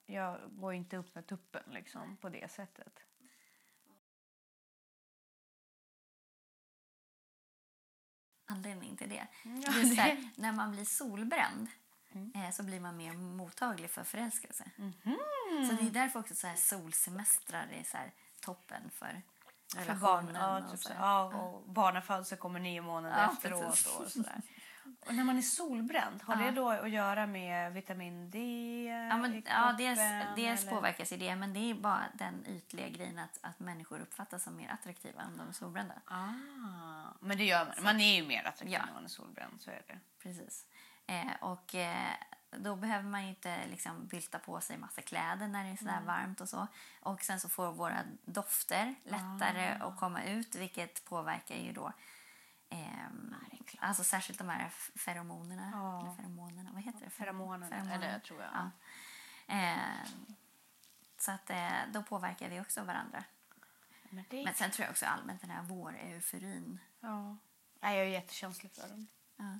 Jag 0.06 0.40
går 0.50 0.74
inte 0.74 0.96
upp 0.96 1.14
med 1.14 1.26
tuppen 1.26 1.62
liksom, 1.70 2.16
på 2.16 2.28
det 2.28 2.50
sättet. 2.50 3.04
Anledning 8.46 8.96
till 8.96 9.08
det. 9.08 9.26
Ja, 9.42 9.72
Just 9.72 9.96
det- 9.96 10.02
här, 10.02 10.30
när 10.36 10.52
man 10.52 10.72
blir 10.72 10.84
solbränd 10.84 11.68
eh, 12.34 12.50
så 12.52 12.62
blir 12.62 12.80
man 12.80 12.96
mer 12.96 13.12
mottaglig 13.12 13.90
för 13.90 14.04
förälskelse. 14.04 14.64
Så 15.68 15.72
det 15.80 15.86
är 15.86 15.90
därför 15.90 16.20
också 16.20 16.34
så 16.34 16.46
här 16.46 16.56
solsemestrar 16.56 17.66
är 17.72 17.82
så 17.82 17.98
toppen 18.40 18.90
för 18.90 19.22
För 19.74 19.94
barn, 19.94 20.26
relationen. 20.26 20.34
ja, 20.34 20.58
och 20.64 20.70
typ 20.70 20.80
så 20.80 20.92
ja, 20.98 21.24
och 21.24 21.68
barnafödsel 21.68 22.38
kommer 22.38 22.60
nio 22.60 22.82
månader 22.82 23.22
Ja, 23.22 23.32
efteråt. 23.32 23.66
precis. 23.70 23.86
Och, 23.96 24.08
sådär. 24.10 24.42
Och 25.06 25.14
när 25.14 25.24
man 25.24 25.38
är 25.38 25.42
solbränd, 25.42 26.22
har 26.22 26.36
det 26.36 26.50
då 26.50 26.70
att 26.70 26.90
göra 26.90 27.26
med 27.26 27.72
vitamin 27.72 28.30
D 28.30 28.38
Ja, 29.10 29.16
men, 29.16 29.34
i 29.34 29.42
ja, 29.46 29.74
dels, 29.78 29.98
kroppen, 29.98 30.26
dels 30.36 30.68
påverkas 30.68 31.08
det, 31.10 31.36
men 31.36 31.52
det 31.52 31.70
är 31.70 31.74
bara 31.74 32.04
den 32.14 32.46
ytliga 32.46 32.88
grejen 32.88 33.18
att, 33.18 33.38
att 33.42 33.58
människor 33.60 34.00
uppfattas 34.00 34.42
som 34.44 34.56
mer 34.56 34.68
attraktiva 34.68 35.22
om 35.24 35.36
de 35.36 35.48
är 35.48 35.52
solbrända. 35.52 35.94
Ah, 36.04 36.28
men 37.20 37.36
det 37.38 37.44
gör 37.44 37.64
man. 37.64 37.74
Man 37.84 38.00
är 38.00 38.14
ju 38.22 38.26
mer 38.28 38.40
attraktiv 38.40 38.70
Ja. 38.72 38.86
när 38.86 38.92
man 38.94 39.04
är 39.04 39.08
solbränd, 39.08 39.60
så 39.60 39.70
är 39.70 39.82
det. 39.86 39.98
Precis. 40.22 40.66
Eh, 41.06 41.32
och, 41.40 41.74
eh, 41.74 42.12
då 42.50 42.76
behöver 42.76 43.08
man 43.08 43.22
ju 43.22 43.28
inte 43.28 43.66
liksom 43.70 44.06
bylta 44.06 44.38
på 44.38 44.60
sig 44.60 44.78
massa 44.78 45.02
kläder 45.02 45.48
när 45.48 45.64
det 45.64 45.70
är 45.70 45.76
sådär 45.76 46.00
varmt 46.06 46.40
och 46.40 46.48
så. 46.48 46.66
Och 47.00 47.22
sen 47.22 47.40
så 47.40 47.48
får 47.48 47.72
våra 47.72 47.98
dofter 48.24 48.94
lättare 49.04 49.76
Ah. 49.80 49.86
att 49.88 49.96
komma 50.00 50.22
ut 50.24 50.54
vilket 50.54 51.04
påverkar 51.04 51.56
ju 51.56 51.72
då 51.72 51.92
ehm, 52.74 53.34
alltså 53.78 54.04
särskilt 54.04 54.38
de 54.38 54.48
här 54.48 54.68
feromonerna. 54.94 55.70
Ja. 55.72 56.00
Eller 56.00 56.14
feromonerna, 56.16 56.70
vad 56.72 56.82
heter 56.82 57.00
det? 57.04 57.10
Feromonerna, 57.10 57.94
eller 57.94 58.18
tror 58.18 58.40
jag. 58.42 58.50
Ja. 58.54 58.70
Ehm, 59.46 60.34
så 61.18 61.30
att 61.32 61.50
eh, 61.50 61.70
då 61.92 62.02
påverkar 62.02 62.48
vi 62.48 62.60
också 62.60 62.82
varandra. 62.82 63.24
Men 64.10 64.24
det, 64.30 64.44
Men 64.44 64.54
sen 64.54 64.70
tror 64.70 64.84
jag 64.84 64.90
också 64.90 65.06
allmänt 65.06 65.40
den 65.40 65.50
här 65.50 65.62
våreuforin. 65.62 66.80
ja. 67.00 67.36
Nej, 67.80 67.96
jag 67.98 68.06
är 68.06 68.10
jättekänslig 68.10 68.72
för 68.72 68.88
den. 68.88 69.06
Ja. 69.36 69.58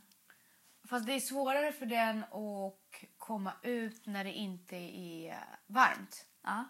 Fast 0.88 1.06
det 1.06 1.12
är 1.12 1.21
svårare 1.21 1.73
för 1.73 1.87
den 1.87 2.25
att 2.25 3.04
komma 3.18 3.52
ut 3.62 4.06
när 4.06 4.25
det 4.25 4.33
inte 4.33 4.76
är 4.76 5.44
varmt. 5.66 6.26
ja. 6.42 6.64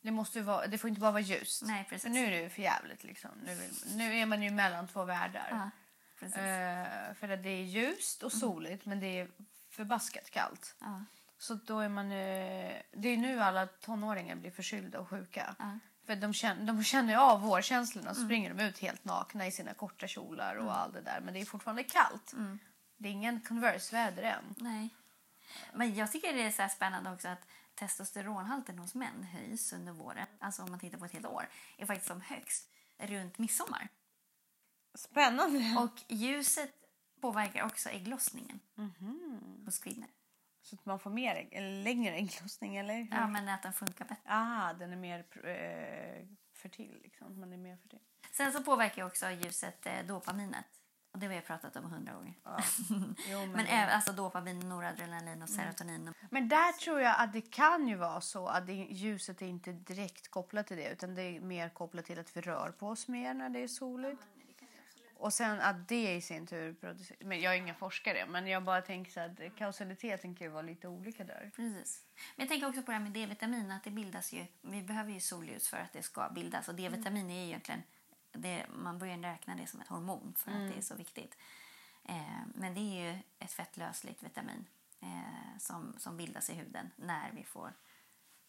Det, 0.00 0.10
måste 0.10 0.40
vara, 0.42 0.66
det 0.66 0.78
får 0.78 0.88
inte 0.88 1.00
bara 1.00 1.10
vara 1.10 1.20
ljust. 1.20 1.62
Nej, 1.66 1.84
precis. 1.84 2.02
För 2.02 2.10
nu 2.10 2.26
är 2.26 2.30
det 2.30 2.40
ju 2.42 2.50
för 2.50 2.62
jävligt. 2.62 3.04
Liksom. 3.04 3.30
Nu, 3.44 3.54
vill- 3.54 3.96
nu 3.96 4.14
är 4.14 4.26
man 4.26 4.42
ju 4.42 4.50
mellan 4.50 4.88
två 4.88 5.04
världar. 5.04 5.48
ja. 5.50 5.70
Eh, 6.22 7.14
för 7.14 7.28
att 7.28 7.42
det 7.42 7.48
är 7.48 7.62
ljust 7.62 8.22
och 8.22 8.32
soligt, 8.32 8.86
men 8.86 9.00
det 9.00 9.20
är 9.20 9.28
förbaskat 9.70 10.30
kallt. 10.30 10.74
Ja. 10.80 11.04
Så 11.38 11.54
då 11.54 11.80
är 11.80 11.88
man... 11.88 12.12
eh, 12.12 12.82
det 12.92 13.08
är 13.08 13.16
nu 13.16 13.40
alla 13.40 13.66
tonåringar 13.66 14.36
blir 14.36 14.50
förkylda 14.50 15.00
och 15.00 15.08
sjuka. 15.08 15.56
Ja. 15.58 15.78
För 16.06 16.16
de 16.16 16.34
känner, 16.34 16.66
de 16.66 16.84
känner 16.84 17.16
av 17.16 17.40
vårkänslorna 17.40 18.10
och 18.10 18.16
springer 18.16 18.54
de 18.54 18.62
ut 18.64 18.78
helt 18.78 19.04
nakna 19.04 19.46
i 19.46 19.52
sina 19.52 19.74
korta 19.74 20.06
kjolar 20.06 20.56
och 20.56 20.76
allt 20.76 20.94
det 20.94 21.00
där. 21.00 21.20
Men 21.20 21.34
det 21.34 21.40
är 21.40 21.44
fortfarande 21.44 21.84
kallt. 21.84 22.34
Det 22.96 23.08
är 23.08 23.12
ingen 23.12 23.40
Converse-väder 23.40 24.22
än. 24.22 24.54
Nej. 24.56 24.88
Men 25.74 25.94
jag 25.94 26.12
tycker 26.12 26.32
det 26.32 26.42
är 26.42 26.50
så 26.50 26.74
spännande 26.74 27.12
också 27.12 27.28
att 27.28 27.46
testosteronhalten 27.74 28.78
hos 28.78 28.94
män 28.94 29.22
höjs 29.22 29.72
under 29.72 29.92
våren. 29.92 30.26
Alltså 30.38 30.62
om 30.62 30.70
man 30.70 30.80
tittar 30.80 30.98
på 30.98 31.04
ett 31.04 31.12
helt 31.12 31.26
år. 31.26 31.48
Är 31.76 31.86
faktiskt 31.86 32.08
som 32.08 32.20
högst 32.20 32.68
runt 32.98 33.38
midsommar. 33.38 33.88
Spännande! 34.96 35.76
Och 35.78 36.02
ljuset 36.08 36.70
påverkar 37.20 37.64
också 37.64 37.88
ägglossningen 37.88 38.60
hos 39.64 39.78
kvinnor. 39.78 40.08
Så 40.62 40.74
att 40.76 40.86
man 40.86 40.98
får 40.98 41.10
mer, 41.10 41.34
ägg- 41.34 41.52
eller 41.52 41.82
längre 41.84 42.14
ägglossning, 42.14 42.76
eller? 42.76 43.08
Ja, 43.10 43.26
men 43.28 43.48
att 43.48 43.62
den 43.62 43.72
funkar 43.72 44.04
bättre. 44.04 44.22
Ah, 44.26 44.72
den 44.72 44.92
är 44.92 44.96
mer 44.96 45.18
eh, 45.44 46.26
fertil. 46.54 47.00
Liksom. 47.02 47.40
Man 47.40 47.52
är 47.52 47.56
mer 47.56 47.76
fertil. 47.76 47.98
Sen 48.32 48.52
så 48.52 48.62
påverkar 48.62 49.04
också 49.04 49.30
ljuset 49.30 49.86
eh, 49.86 50.06
dopaminet. 50.06 50.64
Och 51.12 51.18
det 51.20 51.26
har 51.26 51.34
vi 51.34 51.40
pratat 51.40 51.76
om 51.76 51.84
hundra 51.90 52.12
gånger. 52.14 52.34
Ja. 52.44 52.58
Jo, 53.28 53.38
men, 53.38 53.50
Men 53.50 53.66
även 53.66 53.94
alltså 53.94 54.12
dopamin, 54.12 54.58
noradrenalin 54.58 55.42
och 55.42 55.48
serotonin. 55.48 56.14
men 56.30 56.48
där 56.48 56.72
tror 56.72 57.00
jag 57.00 57.20
att 57.20 57.32
det 57.32 57.40
kan 57.40 57.88
ju 57.88 57.94
vara 57.96 58.20
så 58.20 58.46
att 58.46 58.66
det, 58.66 58.72
ljuset 58.72 59.42
är 59.42 59.46
inte 59.46 59.72
direkt 59.72 60.28
kopplat 60.30 60.66
till 60.66 60.76
det 60.76 60.92
utan 60.92 61.14
det 61.14 61.22
är 61.22 61.40
mer 61.40 61.68
kopplat 61.68 62.04
till 62.04 62.18
att 62.18 62.36
vi 62.36 62.40
rör 62.40 62.70
på 62.70 62.88
oss 62.88 63.08
mer 63.08 63.34
när 63.34 63.50
det 63.50 63.58
är 63.58 63.68
soligt. 63.68 64.22
Och 65.18 65.32
sen 65.32 65.60
att 65.60 65.88
det 65.88 66.14
i 66.14 66.20
sin 66.20 66.46
tur 66.46 66.74
producerar... 66.74 67.24
Men 67.24 67.40
jag 67.40 67.54
är 67.54 67.58
ingen 67.58 67.74
forskare, 67.74 68.26
men 68.26 68.46
jag 68.46 68.64
bara 68.64 68.82
tänker 68.82 69.12
så 69.12 69.20
att 69.20 69.56
kausaliteten 69.56 70.34
kan 70.34 70.46
ju 70.46 70.50
vara 70.50 70.62
lite 70.62 70.88
olika 70.88 71.24
där. 71.24 71.50
Precis. 71.56 72.04
Men 72.36 72.44
jag 72.44 72.48
tänker 72.48 72.68
också 72.68 72.82
på 72.82 72.90
det 72.90 72.96
här 72.96 73.04
med 73.04 73.12
D-vitamin. 73.12 73.70
Att 73.70 73.84
det 73.84 73.90
bildas 73.90 74.32
ju, 74.32 74.46
vi 74.60 74.82
behöver 74.82 75.12
ju 75.12 75.20
solljus 75.20 75.68
för 75.68 75.76
att 75.76 75.92
det 75.92 76.02
ska 76.02 76.28
bildas. 76.28 76.68
Och 76.68 76.74
D-vitamin 76.74 77.30
är 77.30 77.40
ju 77.40 77.46
egentligen, 77.46 77.82
det, 78.32 78.66
man 78.74 78.98
börjar 78.98 79.18
räkna 79.18 79.54
det 79.54 79.66
som 79.66 79.80
ett 79.80 79.88
hormon 79.88 80.34
för 80.36 80.50
att 80.50 80.72
det 80.72 80.78
är 80.78 80.82
så 80.82 80.94
viktigt. 80.94 81.36
Eh, 82.04 82.40
men 82.54 82.74
det 82.74 82.80
är 82.80 83.12
ju 83.12 83.18
ett 83.38 83.52
fettlösligt 83.52 84.22
vitamin 84.22 84.66
eh, 85.00 85.58
som, 85.58 85.94
som 85.98 86.16
bildas 86.16 86.50
i 86.50 86.54
huden 86.54 86.90
när 86.96 87.32
vi 87.32 87.44
får 87.44 87.72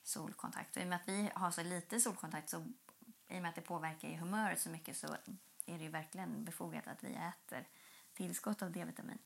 solkontakt. 0.03 0.75
Och 0.75 0.81
I 0.81 0.85
och 0.85 0.89
med 0.89 0.95
att 0.95 1.07
vi 1.07 1.29
har 1.33 1.51
så 1.51 1.63
lite 1.63 1.99
solkontakt 1.99 2.49
så 2.49 2.65
i 3.27 3.37
och 3.37 3.41
med 3.41 3.49
att 3.49 3.55
det 3.55 3.61
påverkar 3.61 4.09
humöret 4.09 4.59
så 4.59 4.69
mycket 4.69 4.97
så 4.97 5.15
är 5.67 5.77
det 5.77 5.83
ju 5.83 5.89
verkligen 5.89 6.43
befogat 6.45 6.87
att 6.87 7.03
vi 7.03 7.13
äter 7.13 7.67
tillskott 8.13 8.61
av 8.61 8.71
D-vitamin. 8.71 9.17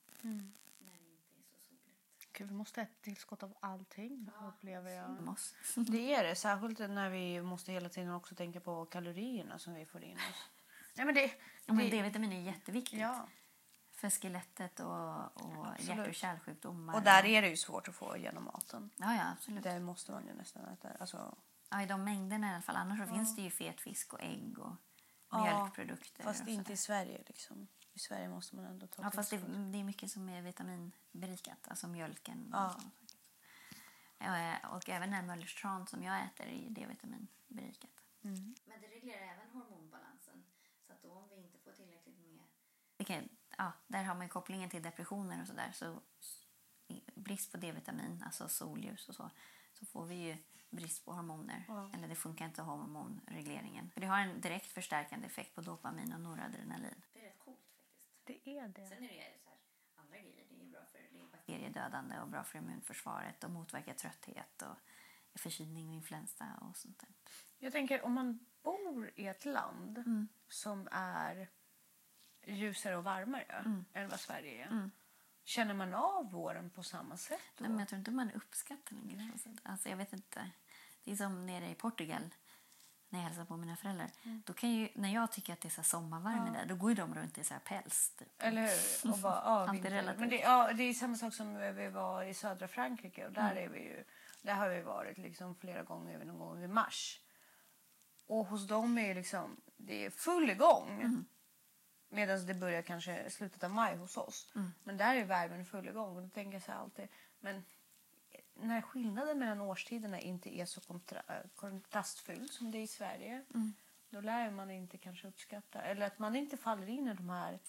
Gud, 2.33 2.47
vi 2.47 2.53
måste 2.53 2.81
äta 2.81 2.91
tillskott 3.01 3.43
av 3.43 3.57
allting, 3.59 4.29
upplever 4.47 4.91
jag. 4.91 5.35
Det 5.75 6.13
är 6.15 6.23
det, 6.23 6.35
särskilt 6.35 6.79
när 6.79 7.09
vi 7.09 7.41
måste 7.41 7.71
hela 7.71 7.89
tiden 7.89 8.11
också 8.13 8.35
tänka 8.35 8.59
på 8.59 8.85
kalorierna 8.85 9.59
som 9.59 9.73
vi 9.73 9.85
får 9.85 10.03
in 10.03 10.15
oss. 10.17 10.49
Nej, 10.95 11.05
men 11.05 11.15
det, 11.15 11.25
Ja, 11.65 11.73
men 11.73 11.77
det- 11.77 11.89
D-vitamin 11.91 12.31
är 12.31 12.41
jätteviktigt. 12.41 12.99
Ja. 12.99 13.27
För 13.91 14.09
skelettet 14.09 14.79
och, 14.79 14.87
och 14.87 15.67
Absolut. 15.67 15.97
hjärt 15.97 16.07
och 16.07 16.15
kärlsjukdomar. 16.15 16.93
Och 16.95 17.01
där 17.01 17.25
är 17.25 17.41
det 17.41 17.49
ju 17.49 17.57
svårt 17.57 17.87
att 17.87 17.95
få 17.95 18.17
genom 18.17 18.43
maten. 18.43 18.89
Ja, 18.97 19.15
ja, 19.15 19.31
absolut. 19.31 19.63
Det 19.63 19.79
måste 19.79 20.11
man 20.11 20.27
ju 20.27 20.33
nästan 20.33 20.65
äta. 20.65 20.89
Alltså, 20.99 21.37
Ja, 21.69 21.81
I 21.81 21.85
de 21.85 22.03
mängderna 22.03 22.47
i 22.47 22.53
alla 22.53 22.61
fall. 22.61 22.75
Annars 22.75 22.99
så 22.99 23.05
finns 23.15 23.35
det 23.35 23.41
ju 23.41 23.49
fet 23.49 23.81
fisk 23.81 24.13
och 24.13 24.21
ägg 24.23 24.59
och 24.59 24.65
Ja, 24.67 24.75
mjölkprodukter. 25.31 26.23
fast 26.23 26.47
inte 26.47 26.73
i 26.73 26.77
Sverige. 26.77 27.23
Liksom. 27.27 27.67
I 27.93 27.99
Sverige 27.99 28.29
måste 28.29 28.55
man 28.55 28.65
ändå 28.65 28.87
ta 28.87 29.03
Ja, 29.03 29.11
fast 29.11 29.29
det, 29.29 29.37
det 29.71 29.77
är 29.77 29.83
mycket 29.83 30.11
som 30.11 30.29
är 30.29 30.41
vitaminberikat. 30.41 31.67
Alltså 31.67 31.87
mjölken. 31.87 32.49
Ja. 32.51 32.65
Och, 32.65 32.81
sånt. 32.81 32.93
Ja, 34.17 34.57
och 34.67 34.89
även 34.89 35.11
den 35.11 35.27
Möllers 35.27 35.55
tran 35.55 35.87
som 35.87 36.03
jag 36.03 36.25
äter 36.25 36.45
är 36.45 36.69
D-vitaminberikat. 36.69 37.91
Mm. 38.23 38.55
Men 38.65 38.81
det 38.81 38.87
reglerar 38.87 39.21
även 39.21 39.49
hormonbalansen. 39.49 40.43
Så 40.87 40.93
att 40.93 41.01
då 41.01 41.11
om 41.11 41.29
vi 41.29 41.35
inte 41.35 41.57
får 41.57 41.71
tillräckligt 41.71 42.17
med... 42.17 42.39
Vilket, 42.97 43.23
ja, 43.57 43.71
där 43.87 44.03
har 44.03 44.15
man 44.15 44.29
kopplingen 44.29 44.69
till 44.69 44.81
depressioner 44.81 45.41
och 45.41 45.47
sådär. 45.47 45.71
Så 45.73 46.01
brist 47.15 47.51
på 47.51 47.57
D-vitamin, 47.57 48.23
alltså 48.25 48.49
solljus 48.49 49.09
och 49.09 49.15
så, 49.15 49.31
så 49.81 49.85
får 49.85 50.05
vi 50.05 50.15
ju 50.15 50.37
brist 50.69 51.05
på 51.05 51.13
hormoner. 51.13 51.65
Ja. 51.67 51.91
Eller 51.93 52.07
det 52.07 52.15
funkar 52.15 52.45
inte 52.45 52.61
hormonregleringen. 52.61 53.91
För 53.91 54.01
det 54.01 54.07
har 54.07 54.19
en 54.19 54.41
direkt 54.41 54.65
förstärkande 54.71 55.27
effekt 55.27 55.55
på 55.55 55.61
dopamin 55.61 56.13
och 56.13 56.21
noradrenalin. 56.21 57.01
Det 57.13 57.19
är 57.19 57.23
rätt 57.25 57.39
coolt 57.39 57.59
faktiskt. 57.75 58.09
Det 58.23 58.49
är 58.59 58.67
det. 58.67 58.85
Sen 58.87 59.03
är 59.03 59.07
det 59.07 59.39
så 59.43 59.49
här, 59.49 59.57
andra 59.95 60.17
grejer. 60.19 60.45
Det 60.49 60.61
är 60.63 60.65
bra 60.69 60.85
för 60.85 60.97
det 61.11 61.19
är 61.19 61.27
bakteriedödande 61.31 62.19
och 62.19 62.27
bra 62.27 62.43
för 62.43 62.57
immunförsvaret 62.57 63.43
och 63.43 63.51
motverkar 63.51 63.93
trötthet 63.93 64.61
och 64.61 65.39
förkylning 65.39 65.87
och 65.87 65.93
influensa 65.93 66.57
och 66.61 66.77
sånt 66.77 66.99
där. 66.99 67.09
Jag 67.57 67.71
tänker 67.71 68.01
om 68.05 68.13
man 68.13 68.45
bor 68.63 69.11
i 69.15 69.27
ett 69.27 69.45
land 69.45 69.97
Mm. 69.97 70.27
som 70.47 70.87
är 70.91 71.49
ljusare 72.45 72.97
och 72.97 73.03
varmare 73.03 73.43
Mm. 73.43 73.85
än 73.93 74.09
vad 74.09 74.19
Sverige 74.19 74.63
är. 74.65 74.89
Känner 75.43 75.73
man 75.73 75.93
av 75.93 76.31
våren 76.31 76.69
på 76.69 76.83
samma 76.83 77.17
sätt 77.17 77.39
då? 77.57 77.61
Nej, 77.63 77.69
men 77.69 77.79
jag 77.79 77.87
tror 77.87 77.99
inte 77.99 78.11
man 78.11 78.31
uppskattar 78.31 78.95
den. 78.95 79.31
Alltså, 79.63 79.89
jag 79.89 79.97
vet 79.97 80.13
inte. 80.13 80.49
Det 81.03 81.11
är 81.11 81.15
som 81.15 81.45
nere 81.45 81.69
i 81.69 81.75
Portugal 81.75 82.29
när 83.09 83.19
jag 83.19 83.25
hälsar 83.25 83.45
på 83.45 83.57
mina 83.57 83.75
föräldrar. 83.75 84.11
Då 84.45 84.53
kan 84.53 84.71
ju, 84.71 84.89
när 84.95 85.13
jag 85.13 85.31
tycker 85.31 85.53
att 85.53 85.61
det 85.61 85.67
är 85.67 85.69
så 85.69 85.83
sommarvärme 85.83 86.49
där, 86.57 86.65
då 86.65 86.75
går 86.75 86.91
ju 86.91 86.95
de 86.95 87.15
runt 87.15 87.37
i 87.37 87.43
så 87.43 87.53
här 87.53 87.61
päls. 87.61 88.13
Typ. 88.17 88.27
Eller 88.37 88.61
hur? 88.61 89.11
Och 89.11 89.17
bara, 89.19 89.33
ja, 89.45 89.59
Allt 89.59 89.69
är 89.69 89.73
vinter. 89.73 89.89
relativt. 89.89 90.19
Men 90.19 90.29
det, 90.29 90.39
ja, 90.39 90.73
det 90.73 90.83
är 90.83 90.93
samma 90.93 91.15
sak 91.17 91.33
som 91.33 91.75
vi 91.75 91.87
var 91.89 92.23
i 92.23 92.33
södra 92.33 92.67
Frankrike. 92.67 93.25
Och 93.27 93.33
där, 93.33 93.55
är 93.55 93.69
vi 93.69 93.79
ju, 93.79 94.03
där 94.41 94.53
har 94.53 94.69
vi 94.69 94.81
varit 94.81 95.17
liksom 95.17 95.55
flera 95.55 95.83
gånger, 95.83 96.25
någon 96.25 96.39
gång 96.39 96.63
i 96.63 96.67
mars. 96.67 97.19
Och 98.27 98.45
hos 98.45 98.67
dem 98.67 98.97
är 98.97 99.15
liksom, 99.15 99.61
det 99.77 100.05
är 100.05 100.09
full 100.09 100.49
igång. 100.49 101.25
Medan 102.13 102.45
det 102.45 102.53
börjar 102.53 102.81
kanske 102.81 103.29
slutet 103.29 103.63
av 103.63 103.71
maj 103.71 103.95
hos 103.95 104.17
oss. 104.17 104.51
Men 104.83 104.97
där 104.97 105.15
är 105.15 105.25
värmen 105.25 105.65
full 105.65 105.87
igång. 105.87 106.15
Och 106.15 106.21
då 106.21 106.29
tänker 106.29 106.53
jag 106.53 106.61
så 106.63 106.71
alltid, 106.71 107.07
men 107.39 107.63
när 108.53 108.81
skillnaden 108.81 109.39
mellan 109.39 109.61
årstiderna 109.61 110.19
inte 110.19 110.57
är 110.57 110.65
så 110.65 110.81
kontra, 110.81 111.23
kontrastfylld 111.55 112.51
som 112.51 112.71
det 112.71 112.77
är 112.77 112.81
i 112.83 112.87
Sverige. 112.87 113.45
Då 114.09 114.21
lär 114.21 114.51
man 114.51 114.71
inte 114.71 114.97
kanske 114.97 115.27
uppskatta, 115.27 115.81
eller 115.81 116.05
att 116.07 116.19
man 116.19 116.35
inte 116.35 116.57
faller 116.57 116.89
in 116.89 117.07
i 117.07 117.13
de 117.13 117.29
här... 117.29 117.59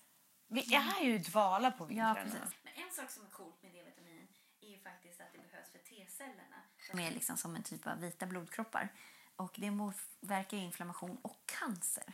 Vi 0.46 0.75
är 0.75 1.04
ju 1.04 1.18
dvala 1.18 1.70
på 1.70 1.84
Ja, 1.84 1.87
vintrarna. 1.88 2.14
precis. 2.14 2.56
Men 2.62 2.72
en 2.87 2.92
sak 2.92 3.11
som 3.11 3.26
är 3.26 3.30
coolt 3.30 3.62
med 3.62 3.72
D-vitamin 3.72 4.28
är 4.61 4.68
ju 4.68 4.78
faktiskt 4.78 5.20
att 5.20 5.32
det 5.32 5.38
behövs 5.38 5.70
för 5.70 5.78
T-cellerna. 5.78 6.56
De 6.92 6.99
är 7.00 7.11
liksom 7.11 7.37
som 7.37 7.56
en 7.56 7.62
typ 7.62 7.87
av 7.87 8.00
vita 8.00 8.26
blodkroppar. 8.26 8.88
Och 9.37 9.54
det 9.58 9.70
motverkar 9.70 10.56
inflammation 10.56 11.18
och 11.22 11.40
cancer. 11.46 12.04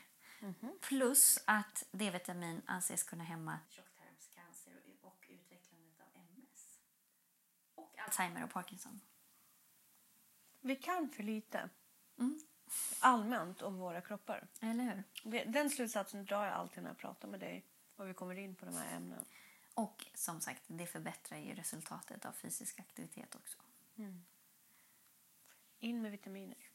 Plus 0.81 1.39
att 1.45 1.85
D-vitamin 1.93 2.63
anses 2.67 3.03
kunna 3.03 3.25
hämma 3.25 3.59
tjocktarmscancer 3.69 4.73
och, 5.01 5.25
utvecklandet 5.29 6.01
av 6.01 6.07
MS. 6.17 6.81
Och 7.75 7.99
Alzheimer 7.99 8.45
och 8.45 8.51
Parkinson. 8.51 9.01
Vi 10.61 10.77
kan 10.77 11.11
för 11.11 11.23
lite 11.23 11.71
Mm. 12.19 12.41
allmänt 13.01 13.63
om 13.63 13.77
våra 13.79 14.01
kroppar. 14.01 14.49
Eller 14.61 15.05
hur? 15.23 15.45
Den 15.53 15.71
slutsatsen 15.71 16.25
drar 16.25 16.45
jag 16.45 16.55
alltid 16.55 16.83
när 16.83 16.91
jag 16.91 16.99
pratar 16.99 17.29
med 17.29 17.41
dig 17.41 17.65
och 17.97 18.09
vi 18.09 18.15
kommer 18.15 18.35
in 18.35 18.55
på 18.55 18.65
de 18.67 18.75
här 18.75 18.97
ämnena. 18.97 19.25
Och 19.75 20.07
som 20.15 20.41
sagt, 20.41 20.63
det 20.67 20.87
förbättrar 20.87 21.39
ju 21.39 21.55
resultatet 21.55 22.25
av 22.25 22.33
fysisk 22.33 22.81
aktivitet 22.81 23.35
också. 23.35 23.59
In 25.79 26.03
med 26.03 26.11
vitaminer. 26.11 26.68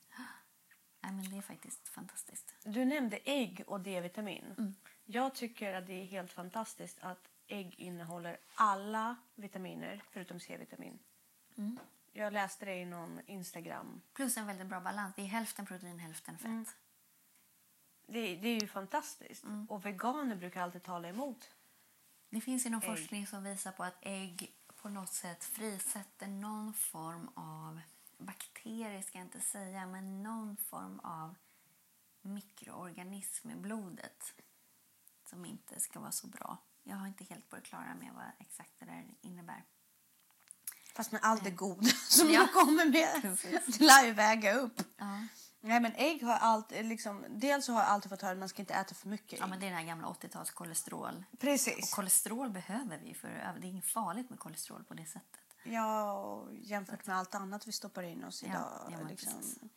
Nej, 1.03 1.12
men 1.12 1.29
det 1.29 1.38
är 1.38 1.41
faktiskt 1.41 1.88
fantastiskt. 1.88 2.55
Du 2.63 2.86
nämnde 2.86 3.19
ägg 3.24 3.63
och 3.67 3.79
D-vitamin. 3.79 4.75
Jag 5.05 5.36
tycker 5.36 5.74
att 5.74 5.88
det 5.88 5.93
är 5.93 6.05
helt 6.05 6.31
fantastiskt 6.31 6.98
att 7.01 7.29
ägg 7.48 7.75
innehåller 7.77 8.38
alla 8.55 9.15
vitaminer 9.36 10.03
förutom 10.12 10.39
C-vitamin. 10.39 11.00
Jag 12.12 12.33
läste 12.33 12.65
det 12.65 12.75
i 12.75 12.86
någon 12.86 13.19
Instagram. 13.25 14.01
Plus 14.13 14.38
en 14.38 14.48
väldigt 14.48 14.67
bra 14.67 14.79
balans. 14.79 15.15
Det 15.15 15.22
är 15.22 15.25
hälften 15.25 15.65
protein, 15.65 16.00
hälften 16.00 16.38
fett. 16.38 16.45
Mm. 16.45 16.65
Det, 18.07 18.36
det 18.36 18.48
är 18.48 18.62
ju 18.62 18.67
fantastiskt. 18.67 19.43
Och 19.69 19.86
veganer 19.86 20.36
brukar 20.36 20.62
alltid 20.62 20.83
tala 20.83 21.07
emot. 21.10 21.50
Det 22.29 22.41
finns 22.41 22.65
ju 22.65 22.69
någon 22.69 22.83
Ägg. 22.83 22.89
forskning 22.89 23.27
som 23.27 23.43
visar 23.43 23.72
på 23.72 23.83
att 23.83 23.98
ägg 24.01 24.51
på 24.81 24.89
något 24.89 25.13
sätt 25.13 25.43
frisätter 25.43 26.27
någon 26.27 26.74
form 26.74 27.29
av 27.36 27.81
bakterier, 28.17 29.01
ska 29.01 29.17
jag 29.17 29.25
inte 29.27 29.39
säga, 29.39 29.86
men 29.86 30.24
någon 30.24 30.58
form 30.58 31.00
av 31.00 31.36
mikroorganism 32.22 33.50
i 33.50 33.55
blodet 33.55 34.34
som 35.29 35.46
inte 35.46 35.79
ska 35.79 36.00
vara 36.00 36.12
så 36.12 36.27
bra. 36.27 36.58
Jag 36.84 36.96
har 36.96 37.08
inte 37.08 37.24
helt 37.24 37.50
på 37.50 37.55
det 37.55 37.62
klara 37.62 37.96
med 37.96 38.12
vad 38.15 38.25
exakt 38.39 38.72
det 38.79 38.86
där 38.86 39.05
innebär. 39.22 39.63
Fast 40.96 41.12
med 41.12 41.22
all 41.24 41.39
det 41.39 41.51
goda 41.51 41.88
som 42.10 42.27
Ja. 42.29 42.34
jag 42.34 42.53
kommer 42.53 42.86
med. 42.86 43.22
Precis. 43.22 43.79
Lär 43.79 44.05
ju 44.05 44.12
väga 44.13 44.53
upp. 44.53 44.82
Ja. 44.98 45.27
Nej 45.62 45.79
men 45.79 45.91
ägg 45.96 46.24
har 46.24 46.34
alltid 46.34 46.86
liksom, 46.86 47.25
dels 47.29 47.67
har 47.67 47.75
jag 47.75 47.86
alltid 47.86 48.10
fått 48.10 48.22
höra 48.22 48.32
att 48.32 48.38
man 48.38 48.50
ska 48.50 48.62
inte 48.62 48.74
äta 48.74 48.96
för 48.96 49.10
mycket 49.10 49.34
ägg. 49.34 49.39
ja, 49.39 49.48
men 49.48 49.60
det 49.60 49.65
är 49.65 49.70
den 49.70 49.79
här 49.79 49.86
gamla 49.86 50.08
80-tals 50.08 50.51
kolesterol. 50.51 51.25
Och 51.32 51.39
Precis. 51.39 51.93
kolesterol 51.93 52.50
behöver 52.50 52.98
vi 52.98 53.13
för 53.13 53.27
det 53.29 53.67
är 53.67 53.70
inget 53.70 53.86
farligt 53.86 54.29
med 54.29 54.39
kolesterol 54.39 54.84
på 54.84 54.93
det 54.93 55.05
sättet. 55.05 55.39
Ja, 55.63 56.12
och 56.13 56.55
jämfört 56.55 57.08
med 57.08 57.17
allt 57.17 57.36
annat 57.36 57.67
vi 57.67 57.72
stoppar 57.72 58.03
in 58.03 58.24
oss 58.24 58.43
Ja, 58.43 58.50
idag. 58.50 59.00
ja, 59.01 59.08
liksom. 59.08 59.70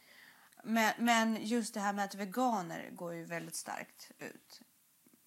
men, 0.64 0.94
men 0.98 1.46
just 1.46 1.74
det 1.74 1.80
här 1.80 1.92
med 1.92 2.04
att 2.04 2.14
veganer 2.14 2.90
går 2.90 3.14
ju 3.14 3.24
väldigt 3.24 3.56
starkt 3.56 4.10
ut 4.18 4.62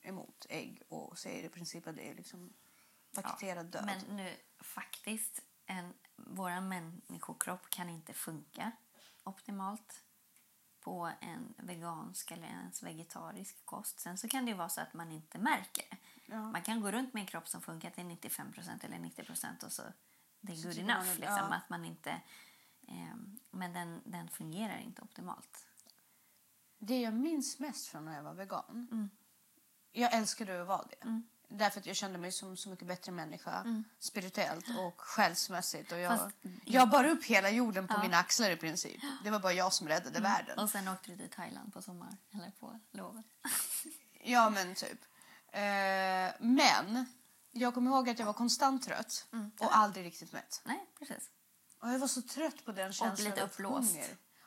emot 0.02 0.46
ägg 0.50 0.82
och 0.90 1.18
säger 1.18 1.44
i 1.44 1.50
princip 1.50 1.88
att 1.88 1.96
det 1.96 2.10
är 2.10 2.16
liksom 2.16 2.54
paketerad 3.16 3.66
död. 3.66 3.86
Men 3.86 4.16
nu 4.16 4.36
faktiskt, 4.60 5.42
en, 5.66 5.94
vår 6.16 6.62
människokropp 6.62 7.70
kan 7.70 7.90
inte 7.90 8.14
funka 8.14 8.72
optimalt 9.24 10.04
på 10.80 11.12
en 11.22 11.54
vegansk 11.58 12.32
eller 12.32 12.48
ens 12.48 12.84
vegetarisk 12.84 13.66
kost. 13.66 14.00
Sen 14.00 14.18
så 14.18 14.28
kan 14.28 14.46
det 14.46 14.52
ju 14.52 14.58
vara 14.58 14.70
så 14.70 14.82
att 14.82 14.94
man 14.94 15.12
inte 15.12 15.38
märker 15.38 15.86
det. 15.90 15.98
Ja. 16.26 16.52
Man 16.52 16.62
kan 16.62 16.82
gå 16.82 16.92
runt 16.92 17.14
med 17.14 17.22
en 17.22 17.28
kropp 17.28 17.48
som 17.48 17.62
funkar 17.62 17.90
till 17.90 18.04
95% 18.04 18.86
eller 18.86 18.98
90% 18.98 19.66
och 19.66 19.72
så 19.72 19.84
det 20.42 20.52
är 20.54 20.56
good 20.56 20.78
man 20.78 20.90
enough. 20.90 21.10
att- 21.12 21.20
Liksom, 21.20 21.38
ja. 21.38 21.56
att 21.56 21.70
man 21.70 21.86
inte, 21.86 22.22
ehm, 22.88 23.40
men 23.52 23.74
den, 23.74 24.02
den 24.06 24.30
fungerar 24.30 24.78
inte 24.78 25.02
optimalt. 25.02 25.66
Det 26.78 27.02
jag 27.02 27.14
minns 27.14 27.60
mest 27.60 27.88
från 27.88 28.06
när 28.06 28.16
jag 28.16 28.24
var 28.24 28.34
vegan. 28.34 28.88
Mm. 28.92 29.10
Jag 29.92 30.14
älskade 30.14 30.62
att 30.62 30.68
vara 30.68 30.86
det. 30.90 31.22
Därför 31.52 31.80
att 31.80 31.86
jag 31.86 31.96
kände 31.96 32.18
mig 32.20 32.32
som 32.32 32.58
så 32.58 32.70
mycket 32.70 32.88
bättre 32.88 33.12
människa. 33.12 33.84
Spirituellt 34.00 34.66
och 34.80 35.02
själsmässigt. 35.02 35.92
Och 35.92 36.00
jag, 36.00 36.20
Fast- 36.20 36.36
jag 36.66 36.90
bar 36.90 37.04
upp 37.04 37.24
hela 37.26 37.50
jorden 37.50 37.88
på 37.88 37.94
Ja. 37.94 38.02
mina 38.02 38.18
axlar 38.18 38.50
i 38.52 38.58
princip. 38.58 39.02
Det 39.24 39.30
var 39.30 39.40
bara 39.40 39.54
jag 39.54 39.74
som 39.74 39.88
räddade 39.88 40.20
världen. 40.22 40.60
Och 40.60 40.70
sen 40.70 40.88
åkte 40.88 41.12
du 41.12 41.18
till 41.18 41.30
Thailand 41.30 41.74
på 41.74 41.82
sommar 41.82 42.18
eller 42.34 42.52
på 42.52 42.80
lovet. 42.92 43.26
Ja, 44.24 44.50
men 44.50 44.76
typ. 44.76 45.00
Eh, 45.52 46.32
men 46.40 47.06
jag 47.52 47.74
kommer 47.74 47.92
ihåg 47.92 48.10
att 48.10 48.20
jag 48.20 48.26
var 48.26 48.34
konstant 48.34 48.84
trött 48.84 49.28
Mm. 49.32 49.52
och 49.60 49.78
aldrig 49.78 50.06
riktigt 50.06 50.32
mätt. 50.34 50.62
Nej, 50.66 50.90
precis. 51.00 51.30
Och 51.82 51.90
jag 51.90 52.00
var 52.00 52.08
så 52.08 52.22
trött 52.22 52.66
på 52.66 52.72
den 52.72 52.94
känslan. 52.94 53.30
lite 53.30 53.44
av 53.44 53.50
uppblåst. 53.50 53.98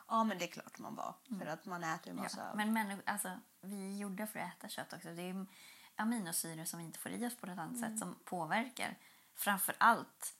Ja, 0.08 0.24
men 0.24 0.38
det 0.38 0.44
är 0.44 0.48
klart 0.48 0.78
man 0.78 0.94
var. 0.94 1.14
För 1.38 1.46
att 1.46 1.64
man 1.66 1.84
äter 1.84 2.06
ju 2.08 2.14
massa... 2.14 2.40
Ja, 2.40 2.54
men 2.54 2.72
människor, 2.72 3.02
alltså, 3.06 3.40
vi 3.60 3.92
är 3.94 3.96
gjorda 3.98 4.26
för 4.26 4.38
att 4.38 4.56
äta 4.58 4.68
kött 4.68 4.92
också. 4.92 5.08
Det 5.08 5.22
är 5.22 5.46
aminosyror 5.96 6.64
som 6.64 6.78
vi 6.78 6.84
inte 6.84 6.98
får 6.98 7.12
i 7.12 7.26
oss 7.26 7.36
på 7.36 7.46
något 7.46 7.58
annat 7.58 7.80
sätt 7.80 7.98
som 7.98 8.18
påverkar 8.24 8.98
framför 9.34 9.74
allt 9.78 10.34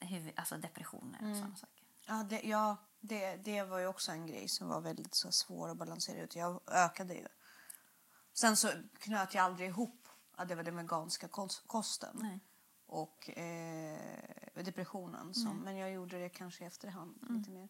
huvud, 0.00 0.32
alltså 0.36 0.56
depressioner 0.56 1.30
och 1.30 1.36
sådana 1.36 1.56
saker. 1.56 1.84
Ja, 2.06 2.14
det, 2.14 2.40
ja 2.42 2.76
det, 3.00 3.36
det 3.36 3.62
var 3.62 3.78
ju 3.78 3.86
också 3.86 4.12
en 4.12 4.26
grej 4.26 4.48
som 4.48 4.68
var 4.68 4.80
väldigt 4.80 5.14
så 5.14 5.32
svår 5.32 5.68
att 5.68 5.76
balansera 5.76 6.22
ut. 6.22 6.36
Jag 6.36 6.60
ökade 6.66 7.14
ju. 7.14 7.26
Sen 8.32 8.56
så 8.56 8.72
knöt 8.98 9.34
jag 9.34 9.44
aldrig 9.44 9.68
ihop 9.68 10.07
att 10.38 10.48
det 10.48 10.54
var 10.54 10.62
den 10.62 10.76
veganska 10.76 11.26
kos- 11.28 11.62
kosten 11.66 12.18
Nej. 12.22 12.40
och 12.86 13.38
eh, 13.38 13.98
depressionen. 14.54 15.34
Som, 15.34 15.56
Men 15.56 15.76
jag 15.76 15.90
gjorde 15.92 16.18
det 16.18 16.28
kanske 16.28 16.64
i 16.64 16.66
efterhand 16.66 17.18
Mm. 17.22 17.36
lite 17.38 17.50
mer. 17.50 17.68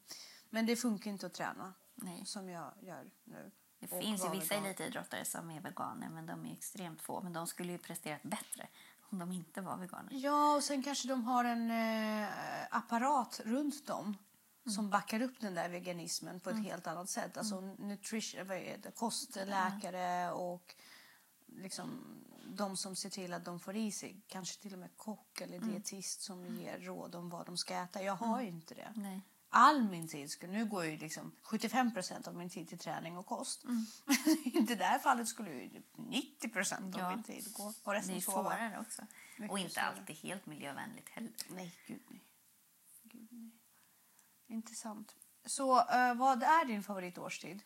Men 0.51 0.67
det 0.67 0.77
funkar 0.77 1.11
inte 1.11 1.27
att 1.27 1.35
träna 1.35 1.75
Nej. 1.95 2.27
som 2.27 2.49
jag 2.49 2.73
gör 2.81 3.11
nu. 3.25 3.51
Det 3.81 3.93
Och 3.93 4.03
finns 4.03 4.25
ju 4.25 4.31
vissa 4.31 4.55
vegan. 4.55 4.67
elitidrottare 4.67 5.25
som 5.25 5.51
är 5.51 5.61
veganer 5.61 6.09
men 6.09 6.27
de 6.27 6.47
är 6.47 6.53
extremt 6.53 7.03
få. 7.03 7.21
Men 7.23 7.33
de 7.33 7.47
skulle 7.47 7.73
ju 7.73 7.79
presterat 7.79 8.23
bättre 8.23 8.69
om 9.11 9.19
de 9.19 9.33
inte 9.33 9.61
var 9.61 9.77
veganer. 9.77 10.09
Ja, 10.13 10.57
och 10.57 10.63
sen 10.65 10.83
kanske 10.83 11.09
de 11.09 11.25
har 11.25 11.45
en 11.45 11.71
eh, 11.71 12.29
apparat 12.71 13.41
runt 13.45 13.87
dem 13.87 14.17
Mm. 14.67 14.75
som 14.75 14.91
backar 14.91 15.23
upp 15.23 15.41
den 15.41 15.55
där 15.55 15.69
veganismen 15.69 16.41
på 16.41 16.51
ett 16.51 16.65
helt 16.65 16.87
annat 16.87 17.09
sätt. 17.11 17.37
Alltså 17.37 17.61
nutrition, 17.61 18.47
vad 18.47 18.57
är 18.57 18.79
det? 18.79 18.91
kostläkare 18.97 20.33
och 20.33 20.75
liksom 21.49 22.05
de 22.47 22.77
som 22.77 22.97
ser 22.97 23.11
till 23.11 23.33
att 23.33 23.45
de 23.45 23.61
får 23.61 23.77
i 23.77 23.93
sig, 23.93 24.21
kanske 24.29 24.63
till 24.63 24.73
och 24.73 24.79
med 24.79 24.97
kock 24.97 25.41
eller 25.41 25.57
Mm. 25.57 25.69
dietist 25.71 26.21
som 26.23 26.57
ger 26.57 26.79
råd 26.79 27.15
om 27.15 27.29
vad 27.31 27.47
de 27.47 27.57
ska 27.57 27.75
äta. 27.75 28.03
Jag 28.03 28.17
har 28.17 28.41
ju 28.43 28.49
inte 28.49 28.75
det. 28.75 28.93
Nej. 28.97 29.23
All 29.51 29.83
min 29.91 30.09
tid, 30.09 30.31
skulle, 30.31 30.53
nu 30.53 30.65
går 30.67 30.85
ju 30.85 30.97
liksom 30.97 31.33
75% 31.43 32.29
av 32.29 32.35
min 32.37 32.51
tid 32.51 32.69
till 32.69 32.79
träning 32.79 33.17
och 33.17 33.27
kost. 33.27 33.65
Mm. 33.65 33.87
I 34.45 34.61
det 34.61 34.75
där 34.75 34.99
fallet 34.99 35.29
skulle 35.29 35.53
ju 35.53 35.69
typ 35.69 35.97
90% 35.97 36.95
av 36.95 37.01
Ja. 37.01 37.11
min 37.11 37.23
tid 37.23 37.53
gå 37.53 37.63
och 37.83 37.93
Det 37.93 37.99
resten 37.99 38.15
är 38.17 38.21
sova. 38.21 38.43
svårare 38.43 38.79
också. 38.81 39.03
Mycket 39.37 39.53
och 39.53 39.59
inte 39.59 39.75
svårare. 39.75 39.87
alltid 39.89 40.17
helt 40.17 40.47
miljövänligt 40.47 41.09
heller. 41.09 41.33
Nej, 41.49 41.75
gud 41.87 42.01
nej. 42.09 42.21
Gud 43.03 43.29
nej. 43.31 43.51
Intressant. 44.47 45.15
Så 45.45 45.79
eh, 45.79 46.15
vad 46.15 46.43
är 46.43 46.65
din 46.65 46.83
favoritårstid? 46.83 47.63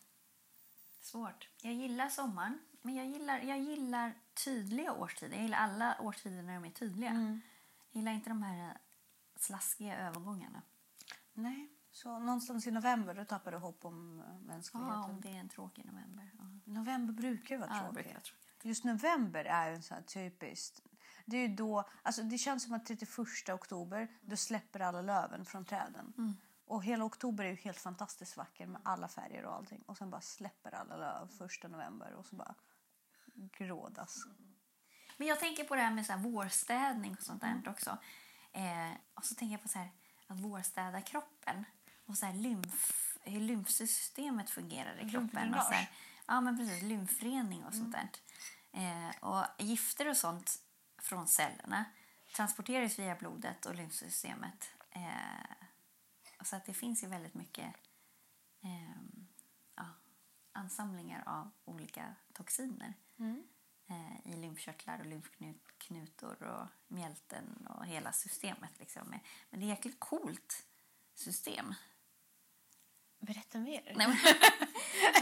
Svårt. 1.01 1.49
Jag 1.62 1.73
gillar 1.75 2.09
sommaren, 2.09 2.59
men 2.83 2.95
jag 2.95 3.07
gillar, 3.07 3.38
jag 3.38 3.59
gillar 3.59 4.14
tydliga 4.45 4.92
årstider. 4.92 5.35
Jag 5.35 5.42
gillar 5.42 5.59
alla 5.59 5.97
årstider 6.01 6.42
när 6.42 6.55
de 6.55 6.64
är 6.64 6.71
tydliga. 6.71 7.11
Mm. 7.11 7.40
Jag 7.90 7.99
gillar 8.01 8.12
inte 8.12 8.31
de 8.31 8.42
här 8.42 8.68
eh, 8.68 8.77
slaskiga 9.37 9.99
övergångarna. 9.99 10.62
Nej. 11.33 11.68
Så 11.90 12.18
någonstans 12.18 12.66
i 12.66 12.71
november 12.71 13.14
då 13.14 13.25
tappar 13.25 13.53
du 13.53 13.59
hopp 13.59 13.85
om 13.85 14.21
eh, 14.21 14.27
Ja, 14.27 14.38
mänskligheten. 14.40 14.99
om 15.03 15.21
det 15.21 15.29
är 15.29 15.40
en 15.40 15.49
tråkig 15.49 15.85
november. 15.85 16.31
Ja. 16.38 16.45
November 16.64 17.12
brukar 17.14 17.55
ju 17.55 17.61
vara 17.61 17.71
Ja, 17.85 17.92
tråkigt. 17.92 18.33
Just 18.62 18.85
november 18.85 19.45
är 19.45 19.68
ju 19.68 19.75
en 19.75 19.83
sån 19.83 19.95
här 19.95 20.03
typiskt... 20.05 20.81
Det 21.25 21.37
är 21.37 21.49
då, 21.49 21.85
alltså 22.03 22.23
det 22.23 22.38
känns 22.38 22.64
som 22.64 22.73
att 22.75 22.87
31 22.87 23.49
oktober 23.49 24.09
då 24.21 24.37
släpper 24.37 24.81
alla 24.81 25.03
löven 25.03 25.45
från 25.45 25.64
träden. 25.64 26.12
Mm. 26.18 26.35
Och 26.64 26.85
hela 26.85 27.05
oktober 27.05 27.45
är 27.45 27.49
ju 27.49 27.57
helt 27.57 27.79
fantastiskt 27.79 28.37
vacker 28.37 28.66
med 28.66 28.81
alla 28.85 29.09
färger 29.09 29.45
och 29.45 29.55
allting. 29.55 29.83
Och 29.87 29.97
sen 29.99 30.11
bara 30.11 30.21
släpper 30.21 30.75
alla 30.75 30.97
löv 30.97 31.29
första 31.29 31.68
november 31.68 32.12
och 32.12 32.27
så 32.27 32.37
bara 32.37 32.55
grådas. 33.35 34.16
Men 35.16 35.29
jag 35.29 35.40
tänker 35.40 35.64
på 35.64 35.75
det 35.75 35.83
här 35.83 35.90
med 35.90 36.07
så 36.07 36.12
här 36.12 36.18
vårstädning 36.21 37.12
och 37.12 37.23
sånt 37.23 37.42
Mm. 37.42 37.62
där 37.62 37.71
också. 37.71 37.99
Eh, 38.53 38.92
och 39.14 39.25
så 39.25 39.35
tänker 39.35 39.53
jag 39.53 39.62
på 39.62 39.68
så 39.68 39.79
här 39.79 39.90
att 40.27 40.40
vårstäda 40.40 41.01
kroppen 41.03 41.64
och 42.07 42.18
så 42.18 42.27
här 42.27 42.35
lymf, 42.35 43.16
hur 43.21 43.40
lymfsystemet 43.40 44.51
fungerar 44.51 45.07
i 45.07 45.11
kroppen. 45.11 45.55
Och 45.55 45.62
så 45.62 45.73
här, 45.73 45.90
ja, 46.27 46.40
men 46.40 46.59
precis. 46.59 46.83
Lymfrening 46.83 47.64
och 47.64 47.75
sånt 47.75 47.92
där. 47.92 48.09
Eh, 48.73 49.16
och 49.21 49.45
gifter 49.59 50.09
och 50.09 50.16
sånt 50.16 50.62
från 51.03 51.29
cellerna 51.29 51.85
transporteras 52.37 52.99
via 52.99 53.14
blodet 53.14 53.66
och 53.66 53.75
lymfsystemet. 53.75 54.71
Eh, 54.90 55.57
så 56.45 56.57
att 56.57 56.64
det 56.64 56.75
finns 56.75 57.05
ju 57.05 57.07
väldigt 57.09 57.35
mycket 57.35 57.75
ehm, 58.62 59.27
ja, 59.77 59.85
ansamlingar 60.53 61.23
av 61.27 61.51
olika 61.64 62.14
toxiner 62.33 62.95
eh, 63.91 64.33
i 64.33 64.37
lymfkörtlar 64.37 64.99
och 64.99 65.07
lymfknutor 65.07 66.43
och 66.43 66.67
mjälten 66.89 67.67
och 67.71 67.87
hela 67.87 68.13
systemet. 68.13 68.79
Liksom. 68.79 69.15
Men 69.51 69.61
det 69.61 69.67
är 69.67 69.73
ett 69.73 69.77
jäkligt 69.77 70.01
coolt 70.01 70.67
system. 71.15 71.75
Berätta 73.21 73.59
mer. 73.59 73.93
Nej, 73.97 74.09
men, 74.09 74.17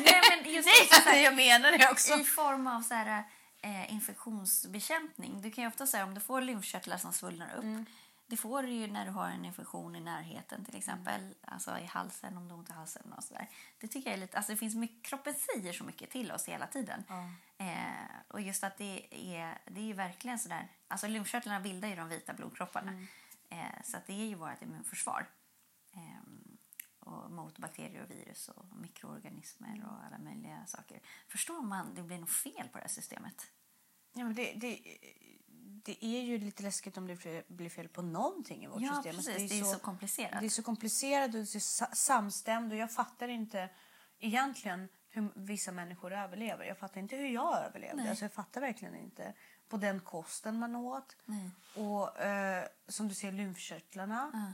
Nej, 0.05 0.21
men 0.31 0.55
just 0.55 0.69
också 0.83 1.03
så 1.03 1.09
här, 1.09 1.25
jag 1.25 1.37
menar 1.37 1.79
det 1.79 1.91
också. 1.91 2.15
i 2.15 2.25
form 2.25 2.67
av 2.67 2.81
så 2.83 2.95
här, 2.95 3.25
eh, 3.63 3.93
infektionsbekämpning. 3.93 5.43
Du 5.43 5.51
kan 5.51 5.65
ju 5.65 5.69
ofta 5.69 5.87
säga 5.87 6.05
om 6.05 6.15
du 6.15 6.21
får 6.21 6.41
lymfkörtlar 6.41 6.97
som 6.97 7.13
svullnar 7.13 7.55
upp. 7.55 7.89
Det 8.31 8.37
får 8.37 8.63
du 8.63 8.71
ju 8.71 8.87
när 8.87 9.05
du 9.05 9.11
har 9.11 9.29
en 9.29 9.45
infektion 9.45 9.97
i 9.97 10.01
närheten 10.01 10.65
till 10.65 10.77
exempel. 10.77 11.35
Alltså 11.41 11.79
i 11.79 11.85
halsen 11.85 12.37
om 12.37 12.49
du 12.49 12.51
har 12.51 12.59
ont 12.59 12.71
i 12.71 12.73
halsen 12.73 13.13
och 13.13 13.25
sådär. 13.25 13.49
Det 13.79 13.89
tycker 13.89 14.11
jag 14.11 14.17
är 14.17 14.21
lite, 14.21 14.37
alltså 14.37 14.53
det 14.53 14.57
finns 14.57 14.75
mycket, 14.75 15.05
kroppen 15.05 15.35
säger 15.35 15.73
så 15.73 15.85
mycket 15.85 16.11
till 16.11 16.33
oss 16.33 16.49
hela 16.49 16.67
tiden. 16.67 17.05
Eh, 17.59 18.11
och 18.29 18.41
just 18.41 18.65
att 18.65 18.77
det 18.79 19.07
är, 19.37 19.59
det 19.67 19.81
är 19.81 19.85
ju 19.85 19.93
verkligen 19.93 20.39
sådär, 20.39 20.69
alltså 20.89 21.07
lymfkörtlarna 21.07 21.61
bildar 21.61 21.89
ju 21.89 21.97
de 21.97 22.09
vita 22.09 22.33
blodkropparna. 22.33 23.07
Eh, 23.49 23.83
så 23.85 23.97
att 23.97 24.07
det 24.07 24.13
är 24.13 24.27
ju 24.27 24.35
vårt 24.35 24.63
immunförsvar. 24.63 25.27
Ehm, 25.93 26.59
och 27.01 27.31
mot 27.31 27.59
bakterier 27.59 28.03
och 28.03 28.11
virus 28.11 28.49
och 28.49 28.67
mikroorganismer 28.77 29.85
och 29.87 30.05
alla 30.07 30.19
möjliga 30.19 30.67
saker. 30.67 31.01
Förstår 31.29 31.63
man, 31.63 31.95
det 31.95 32.03
blir 32.03 32.19
nog 32.19 32.31
fel 32.31 32.69
på 32.69 32.79
det 32.79 32.83
här 32.83 32.89
systemet. 32.89 33.47
Ja, 34.13 34.25
men 34.25 34.35
det, 34.35 34.53
det, 34.57 34.81
det 35.85 36.05
är 36.05 36.21
ju 36.21 36.39
lite 36.39 36.63
läskigt 36.63 36.97
om 36.97 37.07
det 37.07 37.45
blir- 37.49 37.69
fel 37.71 37.89
på 37.89 38.03
någonting 38.03 38.65
i 38.65 38.67
vårt 38.67 38.81
Ja, 38.81 38.95
system. 38.95 39.17
Alltså, 39.17 39.33
precis. 39.33 39.51
Det 39.51 39.59
är 39.61 39.65
så 39.65 39.79
komplicerat. 39.79 40.41
Det 40.41 40.47
är 40.47 40.51
så 40.51 40.63
komplicerat 40.63 41.27
och 41.27 41.33
det 41.33 41.41
är 41.41 41.45
så 41.45 41.61
sa- 41.61 41.91
samstämt 41.95 42.73
och 42.73 42.79
jag 42.79 42.93
fattar 42.93 43.29
inte 43.29 43.69
egentligen 44.19 44.89
hur 45.09 45.29
vissa 45.35 45.73
människor 45.73 46.13
överlever. 46.13 46.65
Jag 46.65 46.79
fattar 46.79 47.01
inte 47.01 47.17
hur 47.17 47.29
jag 47.29 47.59
överlevde. 47.59 48.09
Alltså, 48.11 48.25
jag 48.25 48.33
fattar 48.33 48.61
verkligen 48.61 48.95
inte. 48.97 49.35
På 49.69 49.77
den 49.77 50.01
kosten 50.01 50.59
man 50.59 50.77
åt. 50.77 51.17
Nej. 51.25 51.51
Och 51.77 52.21
eh, 52.21 52.65
som 52.89 53.09
du 53.09 53.15
ser 53.15 53.33
lymfkörtlarna. 53.33 54.31
Ja. 54.33 54.53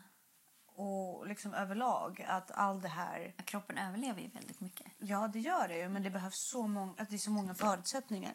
Och 0.83 1.27
liksom 1.27 1.55
överlag 1.55 2.25
att 2.29 2.51
all 2.51 2.81
det 2.81 2.89
här 2.89 3.35
Kroppen 3.45 3.79
överlever 3.79 4.21
ju 4.23 4.29
väldigt 4.29 4.61
mycket. 4.61 4.87
Ja, 4.99 5.29
det 5.29 5.41
gör 5.41 5.69
det 5.69 5.77
ju, 5.79 5.89
men 5.89 6.03
det 6.03 6.11
behövs 6.11 6.49
så 6.51 6.67
många, 6.67 6.95
att 6.99 7.11
det 7.11 7.17
är 7.17 7.19
så 7.19 7.31
många 7.31 7.55
förutsättningar 7.55 8.35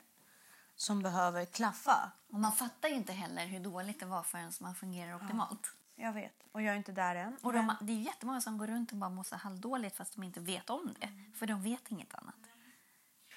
som 0.82 1.02
behöver 1.02 1.46
klaffa. 1.46 2.12
Och 2.34 2.40
man 2.40 2.52
fattar 2.52 2.90
ju 2.90 2.96
inte 2.96 3.14
heller 3.14 3.46
hur 3.46 3.60
dåligt 3.60 4.00
det 4.00 4.06
var 4.06 4.24
förrän 4.24 4.52
man 4.60 4.76
fungerar 4.76 5.16
optimalt. 5.16 5.74
Jag 5.96 6.14
vet, 6.14 6.34
och 6.52 6.62
jag 6.62 6.74
är 6.74 6.78
inte 6.78 6.92
där 6.92 7.16
än. 7.16 7.38
Och 7.42 7.54
men- 7.54 7.68
de, 7.68 7.86
det 7.86 7.94
är 7.94 7.98
jättemånga 7.98 8.42
som 8.42 8.58
går 8.58 8.68
runt 8.68 8.92
och 8.92 8.98
bara 8.98 9.10
mår 9.10 9.24
så 9.24 9.36
halvdåligt 9.36 9.96
fast 9.96 10.14
de 10.16 10.24
inte 10.24 10.40
vet 10.40 10.70
om 10.70 10.94
det. 11.00 11.10
För 11.40 11.48
de 11.48 11.64
vet 11.64 11.92
inget 11.92 12.16
annat. 12.16 12.36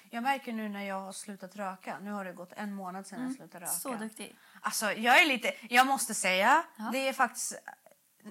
Jag 0.09 0.23
märker 0.23 0.53
nu 0.53 0.69
när 0.69 0.83
jag 0.83 0.99
har 1.01 1.11
slutat 1.11 1.55
röka, 1.55 1.99
nu 1.99 2.11
har 2.11 2.25
det 2.25 2.33
gått 2.33 2.53
en 2.53 2.73
månad 2.73 3.07
sedan 3.07 3.23
jag 3.23 3.35
slutade 3.35 3.65
röka. 3.65 3.87
Mm. 3.89 3.99
Så 3.99 4.03
duktig. 4.05 4.35
Alltså, 4.61 4.91
jag 4.91 5.21
är 5.21 5.25
lite, 5.27 5.53
jag 5.69 5.87
måste 5.87 6.13
säga, 6.13 6.63
Ja. 6.77 6.89
det 6.91 7.07
är 7.07 7.13
faktiskt 7.13 7.53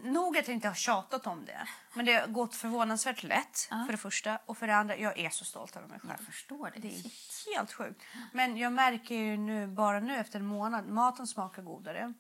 nog 0.03 0.39
att 0.39 0.49
jag 0.49 0.55
inte 0.55 0.69
har 0.69 0.75
tjatat 0.75 1.27
om 1.27 1.45
det. 1.45 1.69
Men 1.95 2.05
det 2.07 2.13
har 2.15 2.27
gått 2.27 2.55
förvånansvärt 2.55 3.23
lätt, 3.23 3.69
Ja. 3.71 3.83
för 3.87 3.93
det 3.93 3.99
första. 3.99 4.39
Och 4.47 4.59
för 4.59 4.67
det 4.67 4.77
andra, 4.77 4.97
jag 4.97 5.19
är 5.19 5.31
så 5.31 5.45
stolt 5.45 5.77
över 5.77 5.89
mig 5.89 5.99
Jag 6.03 6.11
själv. 6.11 6.25
förstår 6.27 6.71
det. 6.75 6.81
Det 6.81 6.89
är 6.97 7.03
Shit. 7.03 7.55
helt 7.57 7.73
sjukt. 7.73 8.03
Men 8.33 8.57
jag 8.57 8.73
märker 8.73 9.15
ju 9.15 9.37
nu, 9.37 9.67
bara 9.67 10.01
nu 10.01 10.17
efter 10.17 10.39
en 10.39 10.47
månad, 10.47 10.89
maten 10.89 11.27
smakar 11.27 11.63
godare. 11.63 12.13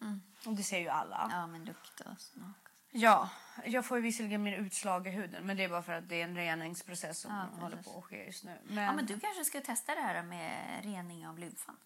Och 0.47 0.53
det 0.55 0.63
ser 0.63 0.79
ju 0.79 0.89
alla. 0.89 1.19
Mm. 1.25 1.37
Ja, 1.39 1.47
men 1.47 1.65
lukt 1.65 2.01
och 2.01 2.21
smak. 2.21 2.57
Ja, 2.97 3.31
jag 3.65 3.85
får 3.87 3.97
ju 3.97 4.03
visserligen 4.03 4.43
mer 4.43 4.57
utslag 4.59 5.07
i 5.07 5.11
huden 5.11 5.47
men 5.47 5.57
det 5.57 5.65
är 5.65 5.69
bara 5.69 5.83
för 5.83 5.93
att 5.93 6.09
det 6.09 6.21
är 6.21 6.25
en 6.25 6.37
reningsprocess 6.37 7.21
som 7.21 7.31
Ja, 7.55 7.61
håller 7.63 7.77
på 7.83 7.99
att 7.99 8.05
ske 8.05 8.25
just 8.27 8.45
nu. 8.45 8.59
Men, 8.65 8.85
Ja, 8.85 8.93
men 8.93 9.07
du 9.07 9.21
kanske 9.21 9.45
ska 9.45 9.61
testa 9.61 9.95
det 9.95 10.01
här 10.01 10.23
med 10.23 10.85
rening 10.85 11.29
av 11.29 11.39
lymfan. 11.39 11.77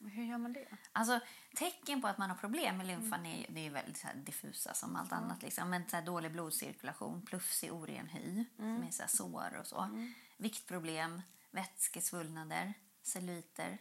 Hur 0.00 0.24
gör 0.24 0.38
man 0.38 0.52
det? 0.52 0.66
Alltså, 0.92 1.20
tecken 1.54 2.02
på 2.02 2.08
att 2.08 2.18
man 2.18 2.30
har 2.30 2.36
problem 2.36 2.76
med 2.76 2.86
lymfan 2.86 3.26
är, 3.26 3.46
det 3.48 3.66
är 3.66 3.70
väldigt 3.70 4.04
diffusa 4.14 4.74
som 4.74 4.96
allt 4.96 5.12
annat. 5.12 5.42
Liksom. 5.42 5.70
Men 5.70 5.88
så 5.88 6.00
dålig 6.00 6.32
blodcirkulation, 6.32 7.22
plufsig 7.22 7.72
oren 7.72 8.08
hy 8.08 8.44
med 8.56 8.94
så 8.94 9.02
sår 9.08 9.56
och 9.60 9.66
så. 9.66 10.06
Viktproblem, 10.36 11.22
vätskesvullnader, 11.50 12.74
celluliter. 13.02 13.78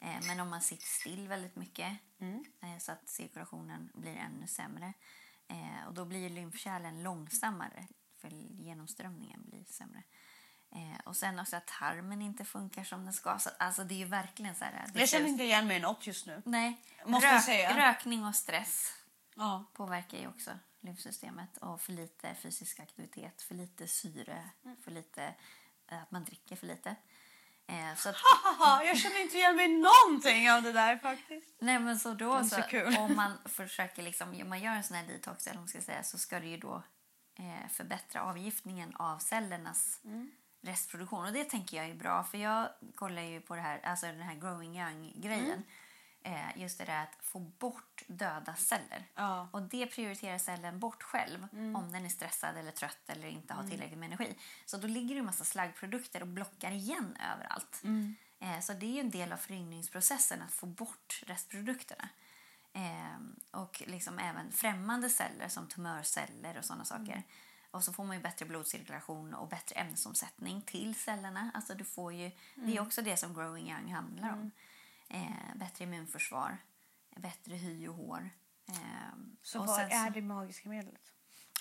Eh, 0.00 0.26
men 0.26 0.40
om 0.40 0.48
man 0.48 0.60
sitter 0.60 0.86
still 0.86 1.28
väldigt 1.28 1.56
mycket 1.56 1.98
eh, 2.62 2.78
så 2.78 2.92
att 2.92 3.08
cirkulationen 3.08 3.90
blir 3.94 4.16
ännu 4.16 4.46
sämre. 4.46 4.92
Eh, 5.48 5.86
och 5.86 5.94
då 5.94 6.04
blir 6.04 6.30
lymfkärlen 6.30 7.02
långsammare 7.02 7.86
för 8.16 8.28
genomströmningen 8.28 9.42
blir 9.46 9.64
sämre. 9.64 10.02
Eh, 10.76 11.00
och 11.04 11.16
sen 11.16 11.38
också 11.38 11.56
att 11.56 11.66
tarmen 11.66 12.22
inte 12.22 12.44
funkar 12.44 12.84
som 12.84 13.04
den 13.04 13.12
ska. 13.14 13.38
Så, 13.38 13.50
alltså 13.58 13.84
det 13.84 13.94
är 13.94 13.98
ju 13.98 14.04
verkligen 14.04 14.54
så 14.54 14.64
här. 14.64 14.86
Jag 14.94 15.08
känner 15.08 15.26
inte 15.28 15.44
igen 15.44 15.66
mig 15.66 15.76
i 15.76 15.80
något 15.80 16.06
just 16.06 16.26
nu. 16.26 16.42
Nej, 16.44 16.80
Måste 17.06 17.26
jag 17.28 17.42
säga. 17.42 17.88
rökning 17.90 18.24
och 18.24 18.34
stress 18.34 18.92
Ja. 19.34 19.64
påverkar 19.72 20.18
ju 20.18 20.28
också 20.28 20.50
lymfsystemet. 20.80 21.56
Och 21.56 21.80
för 21.80 21.92
lite 21.92 22.34
fysisk 22.34 22.80
aktivitet, 22.80 23.42
för 23.42 23.54
lite 23.54 23.88
syre, 23.88 24.50
för 24.84 24.90
lite, 24.90 25.34
eh, 25.90 26.02
att 26.02 26.10
man 26.10 26.24
dricker 26.24 26.56
för 26.56 26.66
lite. 26.66 26.96
Eh, 27.68 27.94
så 27.96 28.08
att, 28.08 28.16
jag 28.86 28.98
känner 28.98 29.22
inte 29.22 29.36
igen 29.36 29.56
mig 29.56 29.68
någonting 29.68 30.50
av 30.50 30.62
det 30.62 30.72
där 30.72 30.96
faktiskt. 30.98 31.56
nej 31.58 31.78
men 31.78 31.98
så 31.98 32.14
då 32.14 32.44
så, 32.44 32.62
så 32.70 33.00
om 33.00 33.16
man 33.16 33.38
försöker 33.44 34.02
liksom, 34.02 34.40
om 34.42 34.48
man 34.48 34.60
gör 34.60 34.72
en 34.72 34.84
sån 34.84 34.96
här 34.96 35.06
detox 35.06 35.46
eller 35.46 35.58
man 35.58 35.68
ska 35.68 35.80
säga, 35.80 36.02
så 36.02 36.18
ska 36.18 36.40
det 36.40 36.46
ju 36.46 36.56
då 36.56 36.82
eh, 37.38 37.68
förbättra 37.70 38.22
avgiftningen 38.22 38.96
av 38.96 39.18
cellernas 39.18 40.00
Mm. 40.04 40.30
Restproduktion. 40.66 41.26
Och 41.26 41.32
det 41.32 41.44
tänker 41.44 41.76
jag 41.76 41.86
är 41.86 41.94
bra 41.94 42.24
för 42.24 42.38
jag 42.38 42.68
kollar 42.94 43.22
ju 43.22 43.40
på 43.40 43.54
det 43.54 43.60
här, 43.60 43.80
alltså 43.84 44.06
den 44.06 44.22
här 44.22 44.34
growing 44.34 44.78
young 44.78 45.12
grejen. 45.16 45.44
Mm. 45.44 45.62
Eh, 46.22 46.62
just 46.62 46.78
det 46.78 46.84
där 46.84 47.02
att 47.02 47.16
få 47.20 47.38
bort 47.38 48.02
döda 48.06 48.54
celler. 48.54 49.04
Ja. 49.14 49.48
Och 49.50 49.62
det 49.62 49.86
prioriterar 49.86 50.38
cellen 50.38 50.78
bort 50.78 51.02
själv 51.02 51.48
om 51.52 51.92
den 51.92 52.04
är 52.04 52.08
stressad 52.08 52.56
eller 52.56 52.70
trött 52.70 52.98
eller 53.06 53.28
inte 53.28 53.54
har 53.54 53.68
tillräckligt 53.68 53.98
med 53.98 54.06
energi. 54.06 54.36
Så 54.64 54.76
då 54.76 54.86
ligger 54.86 55.14
det 55.14 55.18
en 55.18 55.24
massa 55.24 55.44
slaggprodukter 55.44 56.20
och 56.20 56.28
blockar 56.28 56.70
igen 56.70 57.16
överallt. 57.34 57.82
Eh, 58.38 58.60
så 58.60 58.72
det 58.72 58.86
är 58.86 58.90
ju 58.90 59.00
en 59.00 59.10
del 59.10 59.32
av 59.32 59.36
föryngringsprocessen 59.36 60.42
att 60.42 60.52
få 60.52 60.66
bort 60.66 61.22
restprodukterna. 61.26 62.08
Eh, 62.72 63.60
och 63.60 63.82
liksom 63.86 64.18
även 64.18 64.52
främmande 64.52 65.10
celler 65.10 65.48
som 65.48 65.66
tumörceller 65.66 66.58
och 66.58 66.64
sådana 66.64 66.84
saker. 66.84 67.22
Och 67.76 67.84
så 67.84 67.92
får 67.92 68.04
man 68.04 68.16
ju 68.16 68.22
bättre 68.22 68.46
blodcirkulation 68.46 69.34
och 69.34 69.48
bättre 69.48 69.74
ämnesomsättning 69.80 70.62
till 70.62 70.94
cellerna. 70.94 71.50
Alltså 71.54 71.74
du 71.74 71.84
får 71.84 72.12
ju, 72.12 72.30
Det 72.54 72.76
är 72.76 72.80
också 72.80 73.02
det 73.02 73.16
som 73.16 73.34
Growing 73.34 73.70
Young 73.70 73.92
handlar 73.94 74.32
om. 74.32 74.50
Eh, 75.08 75.56
bättre 75.56 75.84
immunförsvar, 75.84 76.58
bättre 77.16 77.54
hy 77.54 77.88
och 77.88 77.94
hår. 77.94 78.30
Eh, 78.68 78.74
Så 79.42 79.60
och 79.60 79.66
vad 79.66 79.80
är 79.80 80.06
så- 80.06 80.12
det 80.12 80.22
magiska 80.22 80.68
medlet? 80.68 81.00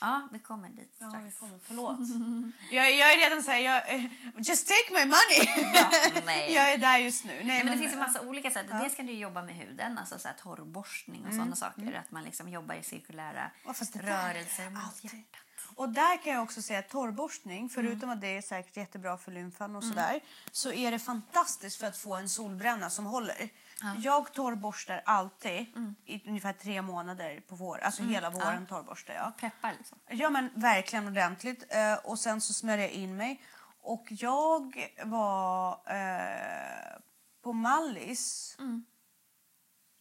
Ja, 0.01 0.27
vi 0.31 0.39
kommer 0.39 0.69
dit 0.69 0.95
Ja, 0.99 1.09
strax. 1.09 1.25
vi 1.25 1.31
kommer. 1.39 1.59
Förlåt. 1.63 1.99
jag, 2.71 2.91
jag 2.95 3.13
är 3.13 3.17
redan 3.17 3.43
så 3.43 3.51
här, 3.51 3.59
jag, 3.59 3.95
eh, 3.95 4.05
just 4.37 4.67
take 4.67 4.93
my 4.99 5.05
money! 5.05 5.71
Ja, 5.73 5.89
nej. 6.25 6.53
jag 6.55 6.73
är 6.73 6.77
där 6.77 6.97
just 6.97 7.25
nu. 7.25 7.33
Nej, 7.33 7.43
Nej, 7.45 7.57
men 7.57 7.65
det 7.65 7.71
men- 7.71 7.79
finns 7.79 7.93
ju 7.93 7.97
massa 7.97 8.21
olika 8.21 8.51
sätt. 8.51 8.67
Dels 8.67 8.95
kan 8.95 9.05
du 9.05 9.13
jobba 9.13 9.43
med 9.43 9.55
huden, 9.55 9.97
alltså 9.97 10.19
så 10.19 10.27
här 10.27 10.35
torrborstning 10.35 11.25
och 11.27 11.33
sådana 11.33 11.55
saker. 11.55 11.93
Att 11.93 12.11
man 12.11 12.23
liksom 12.23 12.49
jobbar 12.49 12.75
i 12.75 12.83
cirkulära 12.83 13.51
Ja, 13.65 13.73
det 13.93 14.01
rörelser 14.01 14.69
mot 14.69 15.03
hjärtat. 15.03 15.41
Och 15.75 15.89
där 15.89 16.23
kan 16.23 16.33
jag 16.33 16.43
också 16.43 16.61
säga 16.61 16.79
att 16.79 16.89
torrborstning, 16.89 17.69
förutom 17.69 18.09
att 18.09 18.21
det 18.21 18.37
är 18.37 18.41
säkert 18.41 18.77
jättebra 18.77 19.17
för 19.17 19.31
lymfan 19.31 19.75
och 19.75 19.83
sådär, 19.83 20.19
så 20.51 20.71
är 20.71 20.91
det 20.91 20.99
fantastiskt 20.99 21.79
för 21.79 21.87
att 21.87 21.97
få 21.97 22.15
en 22.15 22.29
solbränna 22.29 22.89
som 22.89 23.05
håller. 23.05 23.49
Jag 23.97 24.33
torrborstar 24.33 25.01
alltid 25.05 25.65
i 26.05 26.29
ungefär 26.29 26.53
tre 26.53 26.81
månader 26.81 27.39
på 27.47 27.55
vår, 27.55 27.77
alltså 27.77 28.03
hela 28.03 28.29
våren 28.29 28.65
torrborstar 28.65 29.13
jag. 29.13 29.37
Peppar 29.37 29.73
liksom. 29.77 29.97
Ja 30.07 30.29
men 30.29 30.49
verkligen 30.55 31.07
ordentligt. 31.07 31.65
Eh, 31.69 31.93
och 31.93 32.19
sen 32.19 32.41
så 32.41 32.53
smörjer 32.53 32.85
jag 32.85 32.91
in 32.91 33.17
mig. 33.17 33.41
Och 33.81 34.05
jag 34.09 34.91
var 35.03 35.71
eh, 35.71 36.99
på 37.43 37.53
Mallis. 37.53 38.55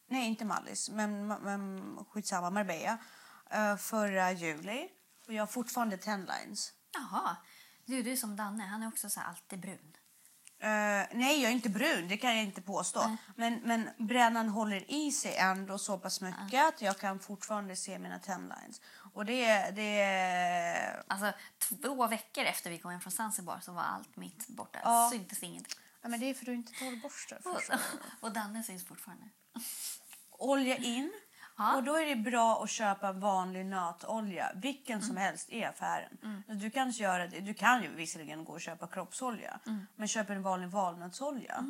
Nej, 0.07 0.27
inte 0.27 0.45
Mallis, 0.45 0.89
men, 0.89 1.27
men 1.27 1.97
skitsamma, 2.09 2.49
Marbella. 2.49 2.97
Eh, 3.49 3.77
förra 3.77 4.31
juli. 4.31 4.89
Och 5.27 5.33
jag 5.33 5.41
har 5.41 5.47
fortfarande 5.47 5.97
tenlines. 5.97 6.73
Jaha. 6.93 7.37
Du, 7.85 8.03
du 8.03 8.11
är 8.11 8.15
som 8.15 8.35
Danne. 8.35 8.63
Han 8.63 8.83
är 8.83 8.87
också 8.87 9.09
så 9.09 9.19
här 9.19 9.27
alltid 9.27 9.59
brun. 9.59 9.95
Eh, 10.59 11.07
nej, 11.11 11.41
jag 11.41 11.51
är 11.51 11.55
inte 11.55 11.69
brun, 11.69 12.07
det 12.07 12.17
kan 12.17 12.35
jag 12.35 12.45
inte 12.45 12.61
påstå. 12.61 13.17
Men, 13.35 13.59
men 13.63 13.89
brännan 13.97 14.49
håller 14.49 14.91
i 14.91 15.11
sig 15.11 15.35
ändå 15.35 15.77
så 15.77 15.97
pass 15.97 16.21
mycket 16.21 16.67
att 16.67 16.81
jag 16.81 16.97
kan 16.97 17.19
fortfarande 17.19 17.75
se 17.75 17.99
mina 17.99 18.19
tenlines. 18.19 18.81
Och 19.13 19.25
det, 19.25 19.71
det 19.71 21.03
Alltså, 21.07 21.33
två 21.57 22.07
veckor 22.07 22.43
efter 22.43 22.69
vi 22.69 22.79
kom 22.79 22.91
hem 22.91 23.01
från 23.01 23.11
Zanzibar 23.11 23.59
så 23.59 23.71
var 23.71 23.81
allt 23.81 24.15
mitt 24.15 24.47
borta. 24.47 24.79
Ja. 24.83 25.09
Syntes 25.11 25.43
ingenting. 25.43 25.79
Ja, 26.01 26.09
men 26.09 26.19
det 26.19 26.25
är 26.29 26.33
för 26.33 26.41
att 26.41 26.45
du 26.45 26.53
inte 26.53 26.73
torrborstar. 26.73 27.39
Och, 27.43 27.61
och 28.19 28.31
Danne 28.31 28.63
syns 28.63 28.85
fortfarande. 28.85 29.29
Olja 30.31 30.77
in. 30.77 31.13
Ja. 31.57 31.75
Och 31.75 31.83
då 31.83 31.95
är 31.95 32.05
det 32.05 32.15
bra 32.15 32.63
att 32.63 32.69
köpa 32.69 33.11
vanlig 33.11 33.65
nötolja, 33.65 34.51
vilken 34.55 35.01
som 35.01 35.17
helst 35.17 35.49
i 35.49 35.63
affären. 35.63 36.43
Du 36.47 36.69
kan 36.69 36.91
göra 36.91 37.27
det. 37.27 37.39
Du 37.39 37.53
kan 37.53 37.83
ju 37.83 37.89
visserligen 37.95 38.45
gå 38.45 38.53
och 38.53 38.61
köpa 38.61 38.87
kroppsolja, 38.87 39.59
men 39.95 40.07
köp 40.07 40.29
en 40.29 40.41
vanlig 40.41 40.69
valnötsolja. 40.69 41.65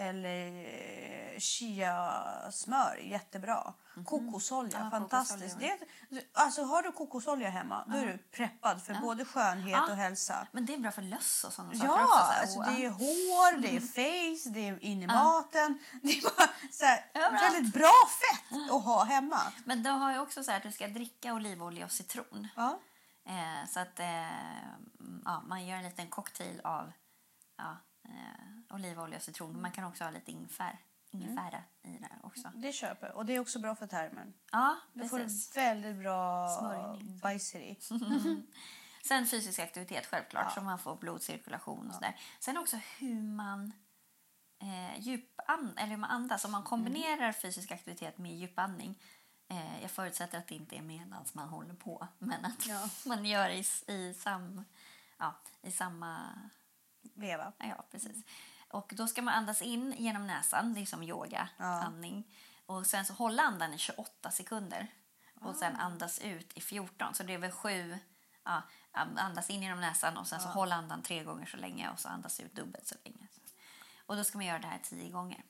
Eller 0.00 0.46
eh, 0.46 1.38
chia-smör, 1.38 2.96
jättebra. 3.02 3.74
Kokosolja, 4.04 4.78
Ja, 4.84 4.90
fantastiskt. 4.90 5.40
kokosolja. 5.54 5.76
Det, 6.10 6.24
alltså, 6.32 6.62
har 6.62 6.82
du 6.82 6.92
kokosolja 6.92 7.50
hemma, 7.50 7.84
då 7.86 7.96
är 7.96 8.06
du 8.06 8.18
preppad 8.18 8.82
för 8.82 8.94
både 8.94 9.24
skönhet 9.24 9.72
Ja. 9.86 9.90
och 9.90 9.96
hälsa. 9.96 10.46
Men 10.52 10.66
det 10.66 10.74
är 10.74 10.78
bra 10.78 10.90
för 10.90 11.02
löss 11.02 11.44
och 11.44 11.52
sådana 11.52 11.74
saker 11.74 11.86
Ja, 11.86 12.04
också. 12.04 12.16
Så 12.16 12.22
här, 12.32 12.40
alltså 12.40 12.58
åh, 12.58 12.66
det 12.74 12.84
är 12.84 12.90
hår, 12.90 13.60
det 13.60 13.76
är 13.76 13.80
face, 13.80 14.50
det 14.50 14.68
är 14.68 14.84
in 14.84 15.02
i 15.02 15.06
maten. 15.06 15.78
Det 16.02 16.08
är 16.18 16.22
bara 16.22 16.48
så 16.72 16.84
här, 16.84 17.50
väldigt 17.52 17.72
bra 17.74 17.92
fett 18.20 18.70
att 18.72 18.84
ha 18.84 19.04
hemma. 19.04 19.40
Men 19.64 19.82
då 19.82 19.90
har 19.90 20.12
jag 20.12 20.22
också 20.22 20.44
så 20.44 20.50
här 20.50 20.56
att 20.58 20.62
du 20.62 20.72
ska 20.72 20.88
dricka 20.88 21.34
olivolja 21.34 21.84
och 21.84 21.92
citron. 21.92 22.48
Ja. 22.56 22.78
Eh, 23.26 23.68
så 23.68 23.80
att 23.80 24.00
eh, 24.00 24.22
ja, 25.24 25.42
man 25.46 25.66
gör 25.66 25.76
en 25.76 25.84
liten 25.84 26.08
cocktail 26.08 26.60
av 26.64 26.92
ja, 27.58 27.76
eh, 28.08 28.74
olivolja 28.76 29.16
och 29.16 29.22
citron. 29.22 29.62
Man 29.62 29.72
kan 29.72 29.84
också 29.84 30.04
ha 30.04 30.10
lite 30.10 30.30
ingefär, 30.30 30.78
ingefära 31.10 31.62
i 31.82 31.88
det 31.98 32.08
också. 32.22 32.50
Det 32.54 32.72
köper 32.72 33.12
Och 33.12 33.26
det 33.26 33.32
är 33.36 33.40
också 33.40 33.58
bra 33.58 33.74
för 33.74 33.86
tarmen. 33.86 34.34
Ja, 34.52 34.76
Du 34.92 35.08
får 35.08 35.18
precis. 35.18 35.56
väldigt 35.56 35.96
bra 35.96 36.48
Smörjning. 36.58 37.18
bajser 37.18 37.60
i. 37.60 37.78
Sen 39.04 39.26
fysisk 39.26 39.58
aktivitet 39.58 40.06
självklart 40.06 40.54
så 40.54 40.60
man 40.60 40.78
får 40.78 40.96
blodcirkulation 40.96 41.88
och 41.88 41.94
sådär. 41.94 42.16
Sen 42.40 42.58
också 42.58 42.76
hur 42.98 43.22
man 43.22 43.72
eh, 44.62 45.00
djupan, 45.00 45.72
eller 45.76 45.90
hur 45.90 45.96
man 45.96 46.10
andas. 46.10 46.44
Om 46.44 46.52
man 46.52 46.62
kombinerar 46.62 47.32
fysisk 47.32 47.70
aktivitet 47.70 48.18
med 48.18 48.36
djupandning. 48.38 48.98
Eh, 49.50 49.82
jag 49.82 49.90
förutsätter 49.90 50.38
att 50.38 50.46
det 50.48 50.54
inte 50.54 50.76
är 50.76 50.82
medan 50.82 51.24
man 51.32 51.48
håller 51.48 51.74
på, 51.74 52.08
men 52.18 52.44
att 52.44 52.66
Ja. 52.66 52.88
man 53.06 53.24
gör 53.24 53.48
i, 53.50 53.64
i, 53.92 54.14
sam, 54.14 54.64
ja, 55.18 55.34
i 55.62 55.70
samma... 55.70 56.28
Veva. 57.14 57.52
Ja, 57.58 57.84
precis. 57.90 58.24
Och 58.70 58.92
då 58.96 59.06
ska 59.06 59.22
man 59.22 59.34
andas 59.34 59.62
in 59.62 59.94
genom 59.98 60.26
näsan, 60.26 60.74
det 60.74 60.80
är 60.80 60.86
som 60.86 61.02
yoga, 61.02 61.48
Ja. 61.56 61.64
andning. 61.64 62.24
Och 62.66 62.86
sen 62.86 63.04
så 63.04 63.12
hålla 63.12 63.42
andan 63.42 63.74
i 63.74 63.78
28 63.78 64.30
sekunder. 64.30 64.86
Och 65.40 65.56
sen 65.56 65.76
Ah. 65.76 65.80
andas 65.80 66.18
ut 66.18 66.52
i 66.56 66.60
14. 66.60 67.14
Så 67.14 67.22
det 67.22 67.34
är 67.34 67.38
väl 67.38 67.50
sju... 67.52 67.98
Ja, 68.44 68.62
andas 68.92 69.50
in 69.50 69.62
genom 69.62 69.80
näsan 69.80 70.16
och 70.16 70.26
sen 70.26 70.40
så 70.40 70.48
hålla 70.48 70.74
andan 70.74 71.02
tre 71.02 71.24
gånger 71.24 71.46
så 71.46 71.56
länge 71.56 71.90
och 71.90 71.98
så 72.00 72.08
andas 72.08 72.40
ut 72.40 72.54
dubbelt 72.54 72.86
så 72.86 72.94
länge. 73.04 73.28
Och 74.06 74.16
då 74.16 74.24
ska 74.24 74.38
man 74.38 74.46
göra 74.46 74.58
det 74.58 74.66
här 74.66 74.78
tio 74.82 75.10
gånger. 75.10 75.42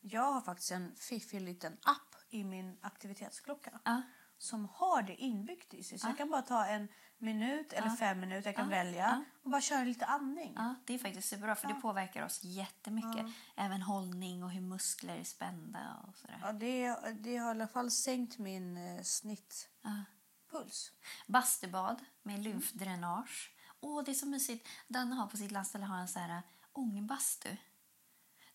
Jag 0.00 0.32
har 0.32 0.40
faktiskt 0.40 0.70
en 0.70 0.94
fiffig 0.96 1.40
liten 1.40 1.76
app 1.82 2.14
i 2.28 2.44
min 2.44 2.78
aktivitetsklocka 2.80 3.80
Ja. 3.84 4.02
Som 4.38 4.68
har 4.74 5.02
det 5.02 5.14
inbyggt 5.14 5.74
i 5.74 5.82
sig. 5.82 5.98
Så 5.98 6.06
jag 6.06 6.16
kan 6.16 6.30
bara 6.30 6.42
ta 6.42 6.66
en 6.66 6.88
minut 7.18 7.72
eller 7.72 7.90
fem 7.90 8.20
minuter, 8.20 8.48
jag 8.48 8.56
kan 8.56 8.68
välja 8.68 9.24
och 9.42 9.50
bara 9.50 9.60
köra 9.60 9.84
lite 9.84 10.06
andning. 10.06 10.52
Ja, 10.56 10.74
det 10.86 10.94
är 10.94 10.98
faktiskt 10.98 11.28
superbra 11.28 11.54
för 11.54 11.68
det 11.68 11.74
påverkar 11.74 12.24
oss 12.24 12.44
jättemycket. 12.44 13.26
Även 13.56 13.82
hållning 13.82 14.44
och 14.44 14.50
hur 14.50 14.60
muskler 14.60 15.16
är 15.16 15.24
spända 15.24 16.04
och 16.08 16.16
sådär. 16.16 16.38
Ja, 16.42 16.52
det, 16.52 16.96
det 17.20 17.36
har 17.36 17.48
i 17.48 17.50
alla 17.50 17.68
fall 17.68 17.90
sänkt 17.90 18.38
min 18.38 18.76
eh, 18.76 19.02
snittpuls. 19.02 20.92
Bastubad 21.26 22.04
med 22.22 22.38
lymfdränage. 22.38 23.50
Åh, 23.80 24.04
det 24.04 24.10
är 24.10 24.14
så 24.14 24.26
mysigt. 24.26 24.68
Danne 24.88 25.14
har 25.14 25.26
på 25.26 25.36
sitt 25.36 25.50
landställe 25.50 25.84
har 25.84 25.98
en 25.98 26.08
så 26.08 26.18
här 26.18 26.42
ångbastu. 26.72 27.56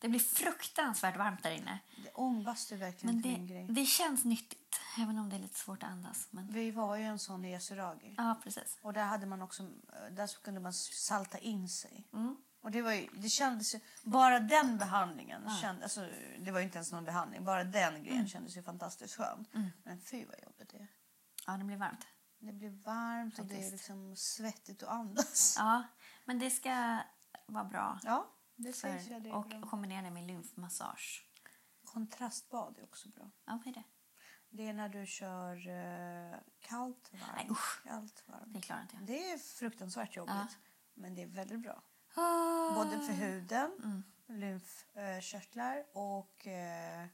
Det 0.02 0.10
blir 0.10 0.20
fruktansvärt 0.20 1.18
varmt 1.18 1.44
där 1.44 1.52
inne. 1.52 1.80
Det- 2.04 2.12
Ångbastu 2.14 2.76
verkligen 2.76 3.16
Men 3.16 3.32
min 3.32 3.48
det, 3.48 3.54
grej. 3.54 3.68
det 3.70 3.86
känns 3.86 4.24
nyttigt, 4.26 4.80
även 5.00 5.18
om 5.20 5.30
det 5.30 5.36
är 5.36 5.40
lite 5.40 5.60
svårt 5.60 5.84
att 5.84 5.90
andas. 5.90 6.28
Men... 6.32 6.48
Vi 6.54 6.72
var 6.72 6.96
ju 6.96 7.04
en 7.04 7.20
sån 7.20 7.46
i 7.46 7.52
Yasuragi. 7.52 8.16
Ja, 8.18 8.40
precis. 8.44 8.78
Och 8.82 8.94
där, 8.94 9.04
hade 9.06 9.26
man 9.26 9.42
också, 9.42 9.64
där 10.12 10.44
kunde 10.44 10.60
man 10.60 10.74
salta 10.74 11.38
in 11.38 11.70
sig. 11.70 12.08
Mm. 12.14 12.36
Och 12.62 12.72
det, 12.72 12.82
var 12.82 12.92
ju, 12.92 13.08
det 13.14 13.30
kändes 13.30 13.76
ju, 13.76 13.80
bara 14.04 14.40
den 14.40 14.78
behandlingen, 14.78 15.50
kände, 15.62 15.84
alltså, 15.84 16.10
det 16.40 16.52
var 16.52 16.60
ju 16.60 16.66
inte 16.66 16.78
ens 16.78 16.92
någon 16.92 17.06
behandling, 17.06 17.46
bara 17.46 17.64
den 17.64 17.94
grejen 18.04 18.16
Mm. 18.18 18.28
kändes 18.28 18.58
ju 18.58 18.64
fantastiskt 18.64 19.16
skön. 19.16 19.46
Men 19.84 20.02
fy 20.02 20.26
vad 20.26 20.36
jobbigt 20.44 20.70
det 20.70 20.78
är. 20.78 20.88
Ja, 21.48 21.54
det 21.58 21.64
blir 21.64 21.78
varmt. 21.78 22.08
Det 22.40 22.52
blir 22.54 22.70
varmt 22.70 23.40
och 23.40 23.46
det 23.46 23.54
är 23.54 23.56
Faktiskt. 23.58 23.72
liksom 23.72 24.16
svettigt 24.16 24.84
att 24.84 24.90
andas. 24.90 25.56
Ja, 25.58 25.84
men 26.26 26.40
det 26.40 26.50
ska 26.52 26.98
vara 27.46 27.64
bra. 27.64 28.00
Ja, 28.04 28.28
det 28.64 28.74
sägs 28.74 29.08
För, 29.08 29.14
ju 29.14 29.20
det. 29.20 29.32
och 29.32 29.70
kombinera 29.70 30.02
det 30.02 30.12
med 30.12 30.24
lymfmassage. 30.28 31.26
kontrastbad 31.86 32.78
är 32.78 32.84
också 32.84 33.10
bra. 33.10 33.32
Ja, 33.46 33.60
vad 33.66 33.68
är 33.68 33.72
det? 33.74 33.84
Det 34.50 34.68
är 34.68 34.74
när 34.74 34.90
du 34.90 35.06
kör 35.06 35.68
eh, 35.68 36.38
kallt, 36.60 37.10
varmt. 37.14 37.32
Nej, 37.36 37.48
usch. 37.52 37.84
Kallt, 37.84 38.24
varmt. 38.28 38.44
Det 38.54 38.62
klarar 38.62 38.82
inte 38.82 38.96
jag. 38.96 39.04
Det 39.06 39.32
är 39.32 39.38
fruktansvärt 39.38 40.16
jobbigt. 40.16 40.34
Ja. 40.36 40.48
Men 40.94 41.16
det 41.16 41.22
är 41.24 41.28
väldigt 41.28 41.60
bra. 41.60 41.84
Ah. 42.16 42.74
Både 42.76 43.00
för 43.06 43.14
huden, 43.14 43.72
Mm. 43.84 44.04
lymfkörtlar 44.28 45.86
och 45.94 46.48
eh, 46.48 47.06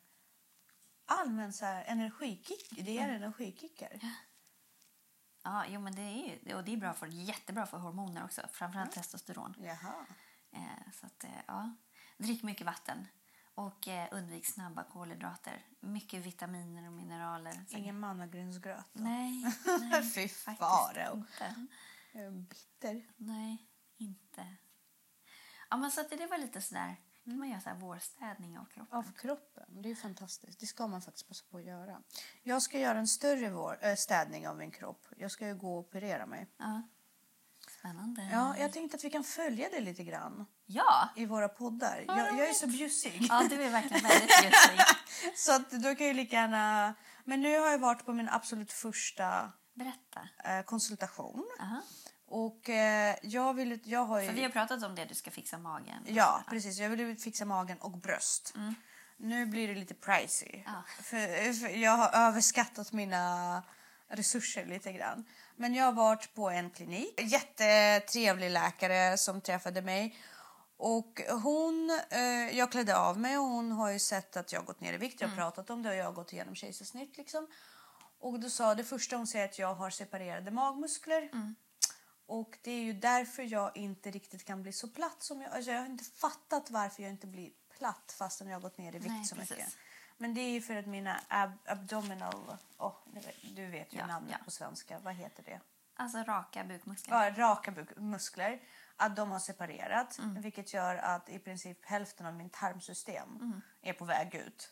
allmän 1.06 1.54
så 1.54 1.66
här, 1.66 1.84
energikick. 1.86 2.70
Det 2.86 2.98
är 2.98 3.10
energikickar. 3.10 4.00
Ja, 5.44 5.66
jo, 5.68 5.82
men 5.82 5.96
det 5.96 6.02
är 6.02 6.40
ju, 6.46 6.56
och 6.56 6.64
det 6.64 6.74
är 6.74 6.78
bra 6.78 6.94
för, 6.94 7.08
jättebra 7.08 7.66
för 7.66 7.78
hormoner 7.78 8.24
också, 8.24 8.42
framförallt 8.52 8.92
testosteron. 8.92 9.54
Jaha. 9.58 10.06
Eh, 10.58 10.92
så 10.94 11.06
att, 11.06 11.24
eh, 11.24 11.30
ja. 11.48 11.76
Drick 12.18 12.44
mycket 12.44 12.66
vatten 12.66 13.08
och 13.56 13.88
eh, 13.88 14.08
undvik 14.12 14.46
snabba 14.46 14.84
kolhydrater. 14.84 15.66
Mycket 15.80 16.26
vitaminer 16.26 16.88
och 16.88 16.94
mineraler. 16.94 17.66
Ingen 17.70 18.00
mannagrynsgröt. 18.00 18.86
då? 18.94 19.04
Nej, 19.04 19.44
nej 19.82 20.04
Fy 20.04 20.28
farao. 20.28 21.16
inte. 21.18 21.68
Jag 22.12 22.24
är 22.26 22.32
bitter. 22.32 23.08
Nej, 23.18 23.68
inte. 23.98 24.56
Ja, 25.70 25.78
men 25.78 25.92
så 25.92 26.02
att 26.02 26.10
det, 26.10 26.28
var 26.28 26.38
lite 26.38 26.62
sådär, 26.62 26.96
kan 27.24 27.38
man 27.38 27.50
göra 27.50 27.62
så 27.62 27.70
här 27.70 27.78
vårstädning 27.78 28.58
av 28.58 28.66
kroppen. 28.66 28.98
Av 28.98 29.12
kroppen. 29.12 29.82
Det 29.82 29.92
är 29.92 29.96
fantastiskt. 29.96 30.60
Det 30.60 30.66
ska 30.66 30.88
man 30.88 31.02
faktiskt 31.02 31.28
passa 31.28 31.46
på 31.50 31.58
att 31.58 31.64
göra. 31.64 32.02
Jag 32.44 32.62
ska 32.62 32.80
göra 32.80 33.00
en 33.00 33.08
större 33.08 33.50
vår, 33.50 33.80
äh, 33.82 33.96
städning 33.96 34.48
av 34.48 34.58
min 34.58 34.72
kropp. 34.72 35.08
Jag 35.18 35.32
ska 35.32 35.54
gå 35.54 35.74
och 35.74 35.80
operera 35.80 36.26
mig. 36.26 36.48
Ja. 36.58 36.82
Spännande. 37.80 38.30
Ja, 38.32 38.58
jag 38.58 38.74
tänkte 38.74 38.98
att 38.98 39.04
vi 39.04 39.10
kan 39.10 39.24
följa 39.24 39.70
det 39.70 39.80
lite 39.80 40.04
grann 40.04 40.46
Ja! 40.66 41.10
i 41.16 41.26
våra 41.26 41.48
poddar. 41.50 42.04
Jag, 42.08 42.18
jag 42.18 42.50
är 42.50 42.54
så 42.54 42.68
bjussig. 42.68 43.26
Ja, 43.30 43.44
du 43.50 43.64
är 43.64 43.70
verkligen 43.70 44.04
väldigt 44.08 44.30
bjussig. 44.42 44.80
Så 45.36 45.56
att 45.56 45.72
då 45.72 45.96
kan 45.96 46.08
jag 46.08 46.16
lika 46.16 46.36
gärna... 46.36 46.94
Men 47.24 47.42
nu 47.42 47.60
har 47.60 47.68
jag 47.68 47.80
varit 47.80 48.06
på 48.06 48.14
min 48.14 48.30
absolut 48.30 48.74
första 48.74 49.52
Berätta. 49.74 50.30
eh, 50.44 50.62
konsultation. 50.64 51.46
Aha. 51.60 51.82
Och 52.28 52.70
eh, 52.70 53.16
jag 53.22 53.54
vill... 53.54 53.80
Jag 53.84 54.06
har 54.06 54.20
ju... 54.22 54.28
För 54.28 54.34
vi 54.34 54.44
har 54.44 54.50
pratat 54.50 54.84
om 54.84 54.96
det, 54.96 55.06
du 55.06 55.16
ska 55.16 55.32
fixa 55.32 55.58
magen. 55.58 56.04
Ja, 56.08 56.44
precis. 56.50 56.78
Jag 56.80 56.90
vill 56.90 57.00
ju 57.00 57.16
fixa 57.16 57.46
magen 57.46 57.78
och 57.78 57.98
bröst. 57.98 58.54
Nu 59.18 59.46
blir 59.46 59.68
det 59.68 59.76
lite 59.76 59.94
pricey. 59.94 60.50
Mm. 60.54 60.64
Ja. 60.66 60.84
För, 61.04 61.54
för 61.54 61.70
jag 61.70 61.92
har 61.92 62.10
överskattat 62.28 62.92
mina 62.92 63.64
resurser 64.10 64.66
lite 64.66 64.94
grann. 64.94 65.26
Men 65.60 65.74
jag 65.74 65.86
har 65.86 65.92
varit 65.92 66.34
på 66.34 66.50
en 66.50 66.70
klinik. 66.70 67.22
Jättetrevlig 67.22 68.50
läkare 68.50 69.18
som 69.18 69.42
träffade 69.42 69.82
mig. 69.82 70.18
Och 70.78 71.22
hon, 71.44 72.00
eh, 72.10 72.58
jag 72.58 72.72
klädde 72.72 72.98
av 72.98 73.20
mig 73.20 73.38
och 73.38 73.44
hon 73.44 73.72
har 73.72 73.90
ju 73.90 74.00
sett 74.00 74.38
att 74.38 74.52
jag 74.52 74.60
har 74.60 74.66
gått 74.66 74.82
ner 74.82 74.94
i 74.94 74.98
vikt. 74.98 75.22
Jag 75.22 75.28
har 75.28 75.36
pratat 75.36 75.70
om 75.70 75.84
det 75.84 75.90
och 75.90 75.96
jag 75.96 76.06
har 76.06 76.12
gått 76.12 76.34
igenom 76.34 76.56
kejsarsnitt. 76.56 77.18
Liksom. 77.18 77.48
Och 78.20 78.40
då 78.40 78.50
sa 78.50 78.76
det 78.76 78.84
första 78.84 79.18
hon 79.18 79.28
säger 79.28 79.46
att 79.46 79.60
jag 79.60 79.76
har 79.76 79.90
separerade 79.90 80.52
magmuskler. 80.52 81.30
Och 82.28 82.58
det 82.62 82.72
är 82.72 82.82
ju 82.82 82.94
därför 82.94 83.44
jag 83.44 83.78
inte 83.78 84.12
riktigt 84.12 84.46
kan 84.46 84.64
bli 84.64 84.74
så 84.74 84.88
platt 84.88 85.24
som 85.24 85.42
jag... 85.42 85.52
Alltså 85.52 85.72
jag 85.72 85.80
har 85.80 85.86
inte 85.86 86.04
fattat 86.04 86.72
varför 86.72 87.04
jag 87.04 87.12
inte 87.12 87.28
blir 87.28 87.52
platt 87.78 88.16
fastän 88.18 88.48
jag 88.48 88.56
har 88.56 88.62
gått 88.62 88.78
ner 88.78 88.96
i 88.96 89.00
vikt 89.00 89.08
Nej, 89.08 89.26
så 89.26 89.36
precis. 89.36 89.58
mycket. 89.58 89.78
Men 90.18 90.34
det 90.34 90.42
är 90.42 90.52
ju 90.52 90.62
för 90.62 90.76
att 90.76 90.86
mina 90.86 91.20
ab 91.28 91.52
abdominal... 91.66 92.58
Oh, 92.78 92.96
du 93.56 93.66
vet 93.68 93.94
ju 93.94 93.98
Ja, 93.98 94.08
namnet 94.08 94.32
ja. 94.40 94.46
på 94.46 94.52
svenska. 94.52 95.00
Vad 95.00 95.14
heter 95.14 95.44
det? 95.44 95.60
Alltså 95.96 96.18
raka 96.18 96.64
bukmuskler. 96.64 97.16
Ja, 97.38 97.50
raka 97.50 97.72
buk- 97.72 98.00
muskler. 98.00 98.60
Att 98.96 99.16
de 99.16 99.32
har 99.32 99.40
separerat. 99.40 100.18
Mm. 100.20 100.42
Vilket 100.42 100.74
gör 100.74 100.96
att 100.96 101.30
i 101.30 101.40
princip 101.40 101.86
hälften 101.86 102.26
av 102.26 102.34
min 102.34 102.50
tarmsystem 102.50 103.30
Mm. 103.42 103.62
är 103.82 103.94
på 103.94 104.06
väg 104.06 104.36
ut. 104.36 104.72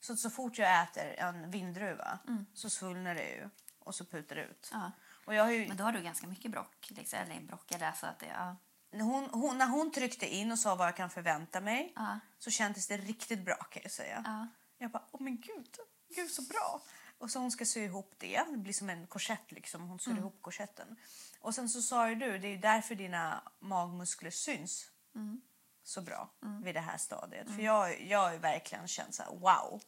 Så, 0.00 0.16
så 0.16 0.30
fort 0.30 0.58
jag 0.58 0.82
äter 0.82 1.14
en 1.18 1.50
vindruva 1.50 2.18
Mm. 2.28 2.46
så 2.54 2.70
svullnar 2.70 3.14
det 3.14 3.28
ju. 3.30 3.48
Och 3.78 3.94
så 3.94 4.04
putar 4.04 4.36
det 4.36 4.42
ut. 4.44 4.70
Ja. 4.72 4.90
Och 5.26 5.34
jag 5.34 5.44
har 5.44 5.50
ju, 5.50 5.68
Men 5.68 5.76
då 5.76 5.84
har 5.84 5.92
du 5.92 6.02
ganska 6.02 6.26
mycket 6.26 6.50
brock. 6.50 6.86
Liksom, 6.90 7.18
eller 7.18 7.40
brock, 7.40 7.72
eller 7.72 7.86
alltså 7.86 8.06
att 8.06 8.18
det, 8.18 8.26
ja. 8.26 8.56
hon, 8.92 9.30
hon, 9.32 9.58
när 9.58 9.66
hon 9.66 9.92
tryckte 9.92 10.34
in 10.34 10.52
och 10.52 10.58
sa 10.58 10.74
vad 10.74 10.86
jag 10.86 10.96
kan 10.96 11.10
förvänta 11.10 11.60
mig 11.60 11.92
Ja. 11.96 12.18
så 12.38 12.50
kändes 12.50 12.86
det 12.88 12.96
riktigt 12.96 13.44
bra 13.44 13.56
kan 13.56 13.82
jag 13.82 13.92
säga. 13.92 14.22
Ja. 14.26 14.46
Jag 14.78 14.90
bara, 14.90 15.02
åh 15.12 15.22
men 15.22 15.36
gud, 15.40 15.76
gud 16.14 16.30
så 16.30 16.42
bra. 16.42 16.82
Och 17.18 17.30
så 17.30 17.38
hon 17.38 17.50
ska 17.50 17.64
sy 17.66 17.80
ihop 17.84 18.14
det. 18.18 18.44
Det 18.50 18.56
blir 18.56 18.72
som 18.72 18.90
en 18.90 19.06
korsett 19.06 19.52
liksom. 19.52 19.88
Hon 19.88 19.98
syr 19.98 20.10
Mm. 20.10 20.20
ihop 20.22 20.38
korsetten. 20.42 20.96
Och 21.40 21.54
sen 21.54 21.68
så 21.68 21.82
sa 21.82 22.08
ju 22.08 22.14
du, 22.14 22.38
det 22.38 22.48
är 22.48 22.56
därför 22.58 22.94
dina 22.94 23.42
magmuskler 23.58 24.30
syns 24.30 24.90
Mm. 25.14 25.40
så 25.82 26.00
bra 26.00 26.30
vid 26.64 26.74
det 26.74 26.80
här 26.80 26.98
stadiet. 26.98 27.54
För 27.54 27.62
jag, 27.62 28.00
jag 28.02 28.18
har 28.18 28.36
verkligen 28.38 28.88
känt 28.88 29.14
så 29.14 29.22
här, 29.22 29.30
wow. 29.30 29.82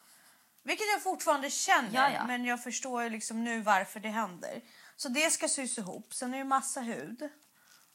Vilket 0.62 0.86
jag 0.92 1.02
fortfarande 1.02 1.50
känner, 1.50 1.94
Ja, 1.94 2.10
ja. 2.10 2.26
men 2.26 2.44
jag 2.44 2.62
förstår 2.62 3.02
ju 3.02 3.08
liksom 3.10 3.44
nu 3.44 3.60
varför 3.60 4.00
det 4.00 4.08
händer. 4.08 4.60
Så 4.96 5.08
det 5.08 5.30
ska 5.30 5.48
sys 5.48 5.78
ihop. 5.78 6.14
Sen 6.14 6.34
är 6.34 6.38
det 6.38 6.44
massa 6.44 6.80
hud 6.80 7.28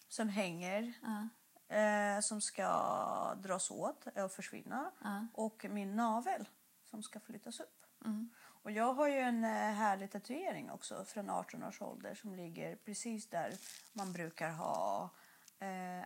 som 0.07 0.29
hänger. 0.29 0.93
Ja. 1.01 1.29
Eh, 1.77 2.19
som 2.19 2.41
ska 2.41 3.35
dras 3.35 3.71
åt 3.71 4.07
och 4.07 4.31
försvinna. 4.31 4.91
Ja. 5.03 5.27
Och 5.33 5.65
min 5.69 5.95
navel 5.95 6.49
som 6.93 7.03
ska 7.03 7.19
flyttas 7.19 7.59
upp. 7.59 7.85
Mm. 8.05 8.29
Och 8.39 8.71
jag 8.71 8.93
har 8.93 9.07
ju 9.07 9.19
en 9.19 9.43
eh, 9.43 9.49
härlig 9.49 10.11
tatuering 10.11 10.71
också 10.71 11.05
från 11.05 11.29
18 11.29 11.63
års 11.63 11.81
ålder 11.81 12.15
som 12.15 12.35
ligger 12.35 12.75
precis 12.75 13.29
där 13.29 13.53
man 13.93 14.13
brukar 14.13 14.51
ha 14.51 15.09
eh, 15.59 16.05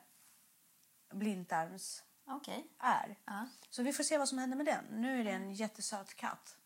blindtarms 1.09 2.03
Okej. 2.25 2.67
är. 2.79 3.17
Ja. 3.25 3.47
Så 3.69 3.83
vi 3.83 3.93
får 3.93 4.03
se 4.03 4.17
vad 4.17 4.29
som 4.29 4.37
händer 4.37 4.57
med 4.57 4.65
den. 4.65 4.85
Nu 5.01 5.19
är 5.19 5.23
det 5.23 5.31
en 5.31 5.53
jättesöt 5.53 6.15
katt. 6.15 6.57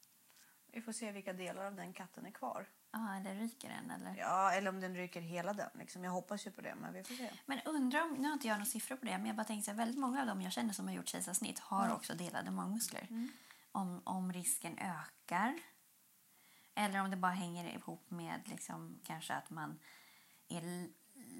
Vi 0.67 0.81
får 0.81 0.91
se 0.91 1.11
vilka 1.11 1.33
delar 1.33 1.65
av 1.65 1.75
den 1.75 1.93
katten 1.93 2.25
är 2.25 2.31
kvar. 2.31 2.67
Ja, 2.91 3.15
eller 3.15 3.35
ryker 3.35 3.69
den 3.69 3.91
eller? 3.91 4.19
Ja, 4.19 4.51
eller 4.51 4.69
om 4.69 4.79
den 4.79 4.95
ryker 4.95 5.21
hela 5.21 5.53
den. 5.53 5.69
Liksom. 5.73 6.03
Jag 6.03 6.11
hoppas 6.11 6.47
ju 6.47 6.51
på 6.51 6.61
det, 6.61 6.75
men 6.75 6.93
vi 6.93 7.03
får 7.03 7.15
se. 7.15 7.29
Men 7.45 7.59
undrar 7.65 8.01
om, 8.01 8.13
nu 8.13 8.27
har 8.27 8.33
inte 8.33 8.47
jag 8.47 8.55
några 8.55 8.65
siffror 8.65 8.95
på 8.95 9.05
det, 9.05 9.17
men 9.17 9.25
jag 9.27 9.35
bara 9.35 9.43
tänkte 9.43 9.65
så 9.65 9.71
här, 9.71 9.77
väldigt 9.77 9.99
många 9.99 10.21
av 10.21 10.27
dem 10.27 10.41
jag 10.41 10.51
känner 10.51 10.73
som 10.73 10.87
har 10.87 10.93
gjort 10.93 11.07
kejsarsnitt 11.07 11.59
har 11.59 11.93
också 11.93 12.13
delade 12.13 12.51
magmuskler. 12.51 13.07
Om, 13.71 14.01
om 14.05 14.33
risken 14.33 14.77
ökar. 14.77 15.59
Eller 16.75 17.01
om 17.01 17.11
det 17.11 17.17
bara 17.17 17.31
hänger 17.31 17.73
ihop 17.75 18.09
med 18.11 18.41
liksom, 18.45 18.99
kanske 19.03 19.33
att 19.33 19.49
man 19.49 19.79
är 20.47 20.87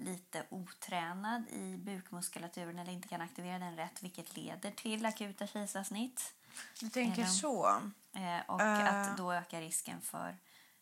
lite 0.04 0.46
otränad 0.50 1.50
i 1.50 1.78
bukmuskulaturen 1.78 2.80
eller 2.80 2.92
inte 2.92 3.08
kan 3.08 3.22
aktivera 3.22 3.60
den 3.60 3.76
rätt 3.76 4.04
vilket 4.04 4.36
leder 4.38 4.72
till 4.72 5.06
akuta 5.06 5.48
kejsarsnitt. 5.48 6.34
Du 6.80 6.90
tänker 6.90 7.22
de- 7.22 7.28
så. 7.30 7.68
Eh, 8.14 8.40
och 8.48 8.62
Eh. 8.62 8.96
att 9.12 9.18
då 9.18 9.34
ökar 9.34 9.62
risken 9.62 10.02
för 10.02 10.38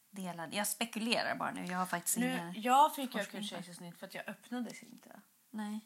delad... 0.09 0.53
Jag 0.53 0.67
spekulerar 0.67 1.35
bara 1.35 1.51
nu. 1.51 1.65
Jag 1.65 1.77
har 1.77 1.85
faktiskt 1.85 2.17
Nu, 2.17 2.53
jag 2.55 2.95
fick 2.95 3.15
akut 3.15 3.45
kejsarsnitt 3.45 3.97
för 3.97 4.05
att 4.07 4.13
jag 4.13 4.29
öppnades 4.29 4.83
inte 4.83 5.21
Nej. 5.51 5.79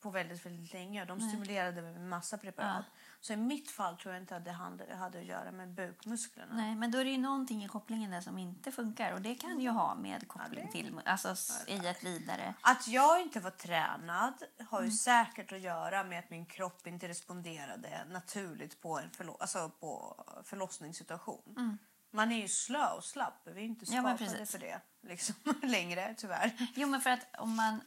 På 0.00 0.10
väldigt, 0.10 0.46
väldigt 0.46 0.72
länge. 0.72 1.04
De 1.04 1.20
stimulerade 1.20 1.82
med 1.82 2.00
massa 2.00 2.38
preparat. 2.38 2.84
Så 3.20 3.32
i 3.32 3.36
mitt 3.36 3.70
fall 3.70 3.96
tror 3.96 4.14
jag 4.14 4.22
inte 4.22 4.36
att 4.36 4.44
det 4.44 4.52
hade, 4.52 4.96
att 5.18 5.24
göra 5.24 5.52
med 5.52 5.68
bukmusklerna. 5.68 6.54
Nej, 6.54 6.74
men 6.74 6.90
då 6.90 6.98
är 6.98 7.04
det 7.04 7.10
ju 7.10 7.18
någonting 7.18 7.64
i 7.64 7.68
kopplingen 7.68 8.10
där 8.10 8.20
som 8.20 8.38
inte 8.38 8.72
funkar. 8.72 9.12
Och 9.12 9.20
det 9.20 9.34
kan 9.34 9.60
ju 9.60 9.70
ha 9.70 9.94
med 9.94 10.28
koppling 10.28 10.66
det- 10.66 10.72
till... 10.72 11.00
Alltså 11.04 11.34
i 11.66 11.86
ett 11.86 12.04
vidare... 12.04 12.54
Att 12.60 12.88
jag 12.88 13.20
inte 13.22 13.40
var 13.40 13.50
tränad 13.50 14.34
har 14.68 14.82
ju 14.82 14.90
säkert 14.90 15.52
att 15.52 15.60
göra 15.60 16.04
med 16.04 16.18
att 16.18 16.30
min 16.30 16.46
kropp 16.46 16.86
inte 16.86 17.08
responderade 17.08 18.04
naturligt 18.10 18.80
på 18.80 18.98
en 18.98 19.10
förlo- 19.10 19.36
alltså 19.40 19.68
på 19.80 20.24
förlossningssituation. 20.44 21.78
Man 22.10 22.32
är 22.32 22.36
ju 22.36 22.48
slö 22.48 22.88
och 22.92 23.04
slapp. 23.04 23.40
Vi 23.44 23.60
är 23.60 23.64
inte 23.64 23.84
Ja, 23.84 23.92
skapade 24.02 24.18
precis. 24.18 24.50
för 24.50 24.58
det 24.58 24.80
liksom, 25.02 25.34
längre, 25.62 26.14
tyvärr. 26.18 26.52
Jo, 26.74 26.88
men 26.88 27.00
för 27.00 27.10
att 27.10 27.26
om 27.38 27.56
man... 27.56 27.80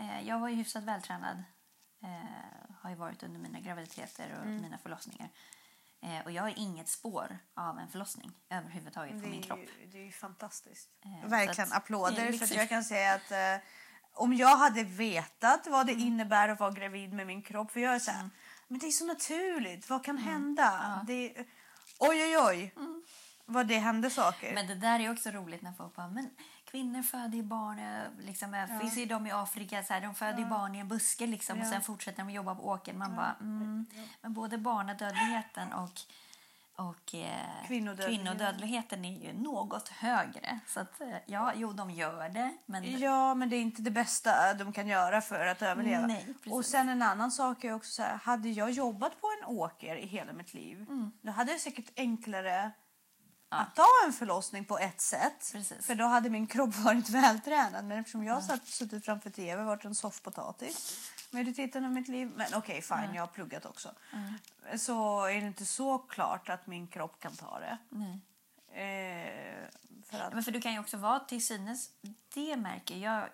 Eh, 0.00 0.28
jag 0.28 0.38
var 0.38 0.48
ju 0.48 0.54
hyfsat 0.54 0.84
vältränad. 0.84 1.42
Eh, 2.02 2.70
har 2.82 2.90
ju 2.90 2.96
varit 2.96 3.22
under 3.22 3.40
mina 3.40 3.60
graviditeter 3.60 4.30
och 4.38 4.42
Mm. 4.46 4.62
mina 4.62 4.78
förlossningar. 4.78 5.28
Eh, 6.02 6.24
och 6.24 6.30
jag 6.32 6.42
har 6.42 6.52
inget 6.56 6.88
spår 6.88 7.38
av 7.56 7.78
en 7.78 7.88
förlossning 7.88 8.32
överhuvudtaget 8.50 9.12
på 9.14 9.20
Det 9.20 9.28
min 9.30 9.42
kropp. 9.42 9.58
ju, 9.80 9.86
det 9.86 9.98
är 9.98 10.04
ju 10.04 10.12
fantastiskt. 10.12 10.90
Verkligen 11.24 11.70
att- 11.72 11.76
applåder. 11.76 12.16
För 12.16 12.30
liksom- 12.32 12.44
att 12.44 12.54
jag 12.56 12.68
kan 12.68 12.84
säga 12.84 13.14
att 13.14 13.60
om 14.14 14.34
jag 14.34 14.56
hade 14.56 14.84
vetat 14.84 15.66
vad 15.66 15.82
Mm. 15.88 15.94
det 15.98 16.02
innebär 16.06 16.48
att 16.48 16.60
vara 16.60 16.70
gravid 16.70 17.12
med 17.12 17.26
min 17.26 17.42
kropp. 17.42 17.70
För 17.70 17.80
jag 17.80 17.94
är 17.94 17.98
så 17.98 18.10
här, 18.10 18.30
men 18.68 18.78
det 18.78 18.86
är 18.86 18.90
så 18.90 19.06
naturligt. 19.06 19.90
Vad 19.90 20.04
kan 20.04 20.18
Mm. 20.18 20.28
hända? 20.28 21.00
Det, 21.06 21.34
oj, 21.98 22.24
oj, 22.24 22.38
oj. 22.38 22.74
Vad 23.46 23.66
det 23.66 23.78
hände 23.78 24.10
saker. 24.10 24.54
Men 24.54 24.66
det 24.66 24.74
där 24.74 25.00
är 25.00 25.10
också 25.12 25.30
roligt 25.30 25.62
när 25.62 25.72
folk 25.72 25.94
bara, 25.94 26.08
men 26.08 26.30
kvinnor 26.70 27.02
föder 27.02 27.36
ju 27.36 27.42
barn, 27.42 27.78
eh, 27.78 28.24
liksom, 28.26 28.54
ja. 28.54 28.80
finns 28.80 28.96
ju 28.98 29.06
de 29.06 29.26
i 29.26 29.30
Afrika, 29.30 29.82
så 29.82 29.92
här, 29.92 30.00
de 30.00 30.14
föder 30.14 30.38
ju 30.38 30.44
barn 30.46 30.74
i 30.74 30.78
en 30.78 30.88
buske 30.88 31.26
liksom, 31.26 31.58
och 31.60 31.66
Ja. 31.66 31.70
sen 31.70 31.82
fortsätter 31.82 32.18
de 32.24 32.30
jobba 32.30 32.54
på 32.54 32.68
åkern. 32.68 32.98
Man 32.98 33.16
bara, 33.16 33.36
mm. 33.40 33.86
Men 34.22 34.32
både 34.32 34.58
barnadödligheten 34.58 35.72
och, 35.72 35.90
och 36.76 37.14
eh, 37.14 37.66
Kvinnodödligheten. 37.66 38.24
kvinnodödligheten 38.26 39.04
är 39.04 39.26
ju 39.26 39.32
något 39.32 39.88
högre. 39.88 40.58
Så 40.66 40.80
att, 40.80 41.00
eh, 41.00 41.08
ja, 41.26 41.52
jo, 41.56 41.72
de 41.72 41.90
gör 41.90 42.28
det, 42.28 42.54
men 42.66 42.98
Ja, 43.00 43.34
men 43.34 43.48
det 43.50 43.56
är 43.56 43.60
inte 43.62 43.82
det 43.82 43.90
bästa 43.90 44.54
de 44.54 44.72
kan 44.72 44.86
göra 44.88 45.20
för 45.20 45.46
att 45.46 45.62
överleva. 45.62 46.06
Nej, 46.06 46.34
och 46.50 46.64
sen 46.64 46.88
en 46.88 47.02
annan 47.02 47.30
sak 47.30 47.64
är 47.64 47.72
också 47.74 47.90
så 47.92 48.02
här, 48.02 48.16
hade 48.16 48.48
jag 48.48 48.70
jobbat 48.70 49.20
på 49.20 49.26
en 49.40 49.48
åker 49.48 49.96
i 49.96 50.06
hela 50.06 50.32
mitt 50.32 50.54
liv, 50.54 50.86
Mm. 50.88 51.12
då 51.22 51.32
hade 51.32 51.52
det 51.52 51.58
säkert 51.58 51.92
enklare 51.96 52.70
att 53.52 53.76
ta 53.76 53.86
en 54.06 54.12
förlossning 54.12 54.64
på 54.64 54.78
ett 54.78 55.00
sätt. 55.00 55.50
Precis. 55.52 55.86
För 55.86 55.94
då 55.94 56.04
hade 56.04 56.30
min 56.30 56.46
kropp 56.46 56.74
varit 56.74 57.08
vältränad. 57.10 57.84
Men 57.84 57.98
eftersom 57.98 58.24
jag 58.24 58.42
satt, 58.42 58.66
suttit 58.66 59.04
framför 59.04 59.30
tv 59.30 59.60
och 59.60 59.66
varit 59.66 59.84
en 59.84 59.94
soffpotatis 59.94 61.10
majoriteten 61.30 61.84
av 61.84 61.92
mitt 61.92 62.08
liv. 62.08 62.32
Men 62.36 62.46
okej, 62.54 62.82
fine, 62.82 63.14
jag 63.14 63.22
har 63.22 63.26
pluggat 63.26 63.66
också. 63.66 63.94
Så 64.76 65.24
är 65.24 65.40
det 65.40 65.46
inte 65.46 65.66
så 65.66 65.98
klart 65.98 66.48
att 66.48 66.66
min 66.66 66.86
kropp 66.86 67.20
kan 67.20 67.36
ta 67.36 67.60
det. 67.60 67.78
nej. 67.88 68.20
Eh, 68.72 69.68
för 70.04 70.18
att, 70.18 70.34
Men 70.34 70.42
för 70.42 70.52
du 70.52 70.60
kan 70.60 70.72
ju 70.72 70.78
också 70.78 70.96
vara 70.96 71.20
till 71.20 71.46
synes, 71.46 71.90
det 72.34 72.56
märker 72.56 72.96
jag 72.96 73.28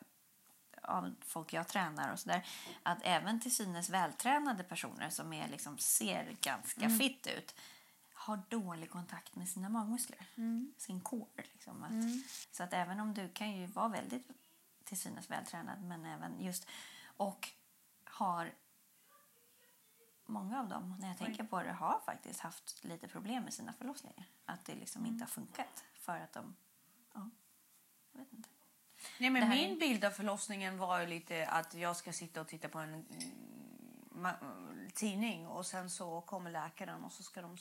av 0.82 1.14
folk 1.20 1.52
jag 1.52 1.68
tränar 1.68 2.12
och 2.12 2.18
sådär, 2.18 2.46
att 2.82 2.98
även 3.02 3.40
till 3.40 3.54
synes 3.54 3.90
vältränade 3.90 4.64
personer 4.64 5.10
som 5.10 5.32
är 5.32 5.48
liksom, 5.48 5.78
ser 5.78 6.36
ganska 6.40 6.90
fitt 6.90 7.26
ut 7.26 7.54
har 8.26 8.42
dålig 8.48 8.90
kontakt 8.90 9.36
med 9.36 9.48
sina 9.48 9.68
magmuskler, 9.68 10.26
sin 10.76 11.00
core. 11.00 11.44
Liksom. 11.52 11.82
Att, 11.82 12.26
Så 12.52 12.62
att 12.62 12.72
även 12.72 13.00
om 13.00 13.14
du 13.14 13.28
kan 13.28 13.52
ju 13.52 13.66
vara 13.66 13.88
väldigt 13.88 14.28
till 14.84 14.98
synes 14.98 15.30
vältränad 15.30 15.82
men 15.82 16.04
även 16.04 16.40
just 16.40 16.66
och 17.16 17.48
har 18.04 18.52
Många 20.26 20.60
av 20.60 20.68
dem, 20.68 20.96
när 21.00 21.08
jag 21.08 21.18
tänker 21.18 21.44
på 21.44 21.62
det, 21.62 21.72
har 21.72 22.00
faktiskt 22.06 22.40
haft 22.40 22.84
lite 22.84 23.08
problem 23.08 23.42
med 23.42 23.54
sina 23.54 23.72
förlossningar. 23.72 24.24
Att 24.44 24.64
det 24.64 24.74
liksom 24.74 25.06
inte 25.06 25.24
har 25.24 25.28
funkat 25.28 25.84
för 25.94 26.20
att 26.20 26.32
de... 26.32 26.56
Ja, 27.14 27.30
jag 28.12 28.18
vet 28.20 28.32
inte. 28.32 28.48
Nej, 29.20 29.30
men 29.30 29.42
här 29.42 29.56
min 29.56 29.78
bild 29.78 30.04
av 30.04 30.10
förlossningen 30.10 30.78
var 30.78 31.00
ju 31.00 31.06
lite 31.06 31.46
att 31.46 31.74
jag 31.74 31.96
ska 31.96 32.12
sitta 32.12 32.40
och 32.40 32.48
titta 32.48 32.68
på 32.68 32.78
en 32.78 33.06
mm, 34.14 34.36
tidning 34.94 35.46
och 35.46 35.66
sen 35.66 35.90
så 35.90 36.20
kommer 36.20 36.50
läkaren 36.50 37.04
och 37.04 37.12
så 37.12 37.22
ska 37.22 37.42
de 37.42 37.56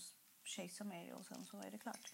kejsa 0.47 0.83
mig 0.83 1.13
och 1.13 1.25
sen 1.25 1.45
så 1.45 1.57
är 1.61 1.71
det 1.71 1.77
klart. 1.77 2.11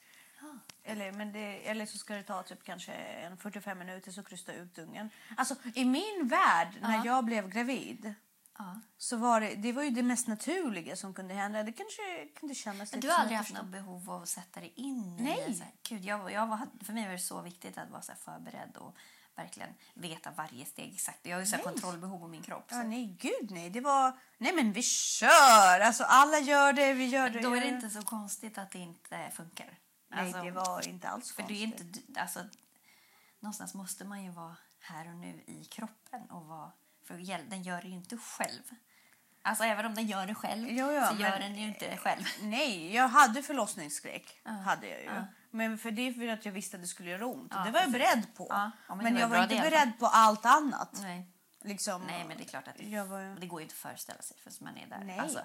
Eller, 0.84 1.12
men 1.12 1.32
det, 1.32 1.70
eller 1.70 1.86
så 1.86 1.98
ska 1.98 2.13
det 2.15 2.24
ta 2.24 2.44
typ 2.44 2.63
kanske 2.63 2.94
en 2.94 3.38
45 3.38 3.80
minuter 3.80 4.12
så 4.12 4.24
krysta 4.24 4.54
ut 4.54 4.78
ungen. 4.78 5.10
Alltså 5.38 5.56
i 5.76 5.86
min 5.86 6.28
värld 6.28 6.78
när 6.82 6.96
Ja. 6.96 7.06
jag 7.06 7.26
blev 7.26 7.50
gravid 7.50 8.13
Ja. 8.58 8.80
så 8.98 9.17
var 9.17 9.41
det, 9.41 9.56
det 9.56 9.72
var 9.72 9.84
ju 9.84 9.89
det 9.89 10.04
mest 10.04 10.28
naturliga 10.28 10.96
som 10.96 11.13
kunde 11.13 11.34
hända. 11.34 11.63
Det 11.63 11.72
kanske 11.72 12.28
kunde 12.36 12.56
kännas 12.56 12.91
Men 12.91 13.00
du 13.02 13.10
har 13.10 13.17
aldrig 13.20 13.38
haft 13.38 13.54
något 13.54 13.65
behov 13.65 14.10
av 14.12 14.22
att 14.22 14.30
sätta 14.30 14.60
dig 14.60 14.74
in 14.76 15.17
i 15.20 15.24
Nej. 15.24 15.44
det? 15.48 15.54
Så 15.54 15.63
här, 15.63 15.74
Gud, 15.89 16.06
jag, 16.06 16.32
jag 16.32 16.48
var, 16.48 16.60
för 16.84 16.94
mig 16.94 17.06
var 17.06 17.12
det 17.12 17.20
så 17.20 17.41
viktigt 17.41 17.78
att 17.78 17.89
vara 17.89 18.02
så 18.02 18.13
förberedd 18.15 18.78
och 18.78 18.96
verkligen 19.41 19.69
veta 19.93 20.32
varje 20.32 20.65
steg 20.65 20.93
exakt. 20.93 21.19
Jag 21.23 21.36
har 21.36 21.39
ju 21.41 21.45
så 21.45 21.58
kontrollbehov 21.58 22.19
på 22.19 22.27
min 22.27 22.41
kropp. 22.41 22.65
Ja, 22.69 22.75
Så. 22.75 22.84
nej, 22.84 23.06
gud 23.19 23.51
nej. 23.51 23.69
Det 23.69 23.82
var... 23.82 24.19
Nej, 24.38 24.54
men 24.56 24.73
vi 24.73 24.84
kör! 24.84 25.80
Alltså, 25.80 26.04
alla 26.04 26.39
gör 26.39 26.73
det, 26.73 26.93
vi 26.93 27.06
gör 27.06 27.30
det. 27.30 27.39
Då 27.39 27.56
är 27.56 27.62
det 27.62 27.67
inte 27.67 27.89
så 27.89 28.01
konstigt 28.01 28.58
att 28.58 28.71
det 28.71 28.80
inte 28.80 29.32
funkar. 29.34 29.77
Nej, 30.08 30.19
Alltså, 30.19 30.43
det 30.43 30.51
var 30.51 30.88
inte 30.88 31.10
alls 31.10 31.32
För 31.32 31.43
det 31.43 31.63
är 31.63 31.67
konstigt. 31.67 32.08
inte, 32.08 32.21
alltså, 32.21 32.39
någonstans 33.39 33.73
måste 33.73 34.06
man 34.06 34.23
ju 34.23 34.30
vara 34.32 34.56
här 34.80 35.08
och 35.08 35.15
nu 35.15 35.43
i 35.47 35.65
kroppen. 35.65 36.21
Och 36.30 36.45
vara, 36.45 36.71
för 37.04 37.13
den 37.49 37.63
gör 37.63 37.82
det 37.82 37.88
ju 37.88 37.93
inte 37.93 38.17
själv. 38.17 38.63
Alltså 39.43 39.63
även 39.63 39.86
om 39.86 39.95
den 39.95 40.08
gör 40.08 40.27
det 40.27 40.36
själv 40.36 40.67
Jo, 40.69 40.91
ja, 40.91 41.08
så 41.08 41.15
gör 41.21 41.39
den 41.39 41.56
ju 41.56 41.67
inte 41.67 41.89
det 41.89 41.97
själv. 41.97 42.23
Nej, 42.41 42.95
jag 42.95 43.08
hade 43.08 43.43
förlossningsskräck. 43.43 44.41
Hade 44.43 44.88
jag 44.88 44.99
ju. 44.99 45.06
Ja. 45.06 45.25
Men 45.51 45.77
för 45.77 45.91
det 45.91 46.01
är 46.07 46.13
för 46.13 46.27
att 46.27 46.45
jag 46.45 46.51
visste 46.51 46.77
att 46.77 46.81
det 46.83 46.87
skulle 46.87 47.09
göra 47.09 47.25
ont. 47.25 47.51
Ja, 47.55 47.63
det 47.63 47.71
var 47.71 47.79
jag 47.79 47.91
beredd 47.91 48.27
på. 48.35 48.47
Ja, 48.49 48.71
men 48.87 48.97
men 48.97 49.13
var 49.13 49.21
jag 49.21 49.27
var 49.27 49.43
inte 49.43 49.55
beredd 49.55 49.91
på 49.99 50.05
allt 50.05 50.45
annat. 50.45 50.99
Nej. 51.01 51.27
Liksom, 51.63 52.01
Nej, 52.07 52.25
men 52.27 52.37
det 52.37 52.43
är 52.43 52.47
klart 52.47 52.67
att 52.67 52.75
det, 52.77 53.03
var, 53.03 53.39
det 53.39 53.47
går 53.47 53.61
inte 53.61 53.71
att 53.73 53.77
föreställa 53.77 54.21
sig 54.21 54.37
förrän 54.37 54.55
man 54.59 54.77
är 54.77 54.87
där. 54.87 55.03
Nej. 55.03 55.19
Alltså, 55.19 55.39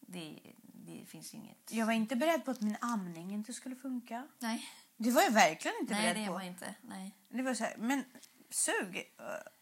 det, 0.00 0.40
det 0.62 1.04
finns 1.08 1.34
inget... 1.34 1.72
jag 1.72 1.86
var 1.86 1.92
inte 1.92 2.16
beredd 2.16 2.44
på 2.44 2.50
att 2.50 2.60
min 2.60 2.76
amning 2.80 3.32
inte 3.32 3.52
skulle 3.52 3.76
funka. 3.76 4.26
Nej, 4.38 4.68
Det 4.96 5.10
var 5.10 5.22
jag 5.22 5.30
verkligen 5.30 5.76
inte 5.80 5.94
Nej 5.94 6.02
beredd 6.02 6.22
det 6.24 6.26
på. 6.26 6.32
man 6.32 6.42
inte. 6.42 6.74
Nej. 6.82 7.16
Det 7.28 7.42
var 7.42 7.54
så 7.54 7.64
här, 7.64 7.74
men 7.78 8.04
sug. 8.50 9.04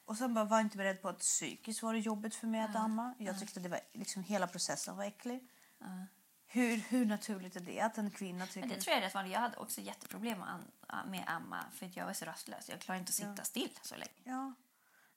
Och 0.04 0.16
sen 0.16 0.34
bara 0.34 0.44
var 0.44 0.56
jag 0.56 0.66
inte 0.66 0.76
beredd 0.76 1.02
på 1.02 1.08
att 1.08 1.18
psykiskt 1.18 1.82
var 1.82 1.92
det 1.92 1.98
jobbigt 1.98 2.34
för 2.34 2.46
mig 2.46 2.60
att 2.60 2.76
amma. 2.76 3.14
Jag 3.18 3.40
tyckte 3.40 3.60
det 3.60 3.68
var, 3.68 3.80
liksom, 3.94 4.22
hela 4.22 4.46
processen 4.46 4.96
var 4.96 5.04
äcklig. 5.04 5.48
Ja. 5.78 5.86
Hur, 6.50 6.76
hur 6.76 7.06
naturligt 7.06 7.56
är 7.56 7.60
det 7.60 7.80
att 7.80 7.98
en 7.98 8.10
kvinna 8.10 8.46
tycker... 8.46 8.60
Men 8.60 8.68
det 8.68 8.80
tror 8.80 8.92
jag 8.92 9.02
är 9.02 9.06
rätt 9.06 9.14
vanligt. 9.14 9.32
Jag 9.32 9.40
hade 9.40 9.56
också 9.56 9.80
jätteproblem 9.80 10.38
med, 10.38 10.58
med 11.06 11.24
amma 11.26 11.64
för 11.72 11.86
att 11.86 11.96
jag 11.96 12.06
var 12.06 12.12
så 12.12 12.24
rastlös. 12.24 12.68
Jag 12.68 12.80
klarar 12.80 12.98
inte 12.98 13.10
att 13.10 13.14
sitta 13.14 13.44
still 13.44 13.78
så 13.82 13.96
länge. 13.96 14.10
Ja. 14.24 14.54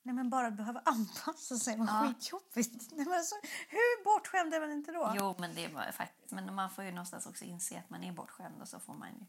Nej, 0.02 0.14
men 0.14 0.30
bara 0.30 0.46
att 0.46 0.54
behöva 0.54 0.82
anpassa 0.84 1.56
sig 1.56 1.76
var 1.76 1.86
Ja. 1.86 2.06
skitjobbigt. 2.08 2.90
Nej, 2.92 3.06
men 3.06 3.14
alltså, 3.14 3.34
hur 3.68 4.04
bortskämd 4.04 4.54
är 4.54 4.60
man 4.60 4.72
inte 4.72 4.92
då? 4.92 5.14
Jo, 5.18 5.34
men 5.38 5.54
det 5.54 5.68
var 5.68 5.92
faktiskt... 5.92 6.30
Men 6.30 6.54
man 6.54 6.70
får 6.70 6.84
ju 6.84 6.90
någonstans 6.90 7.26
också 7.26 7.44
inse 7.44 7.78
att 7.78 7.90
man 7.90 8.04
är 8.04 8.12
bortskämd 8.12 8.62
och 8.62 8.68
så 8.68 8.80
får 8.80 8.94
man 8.94 9.26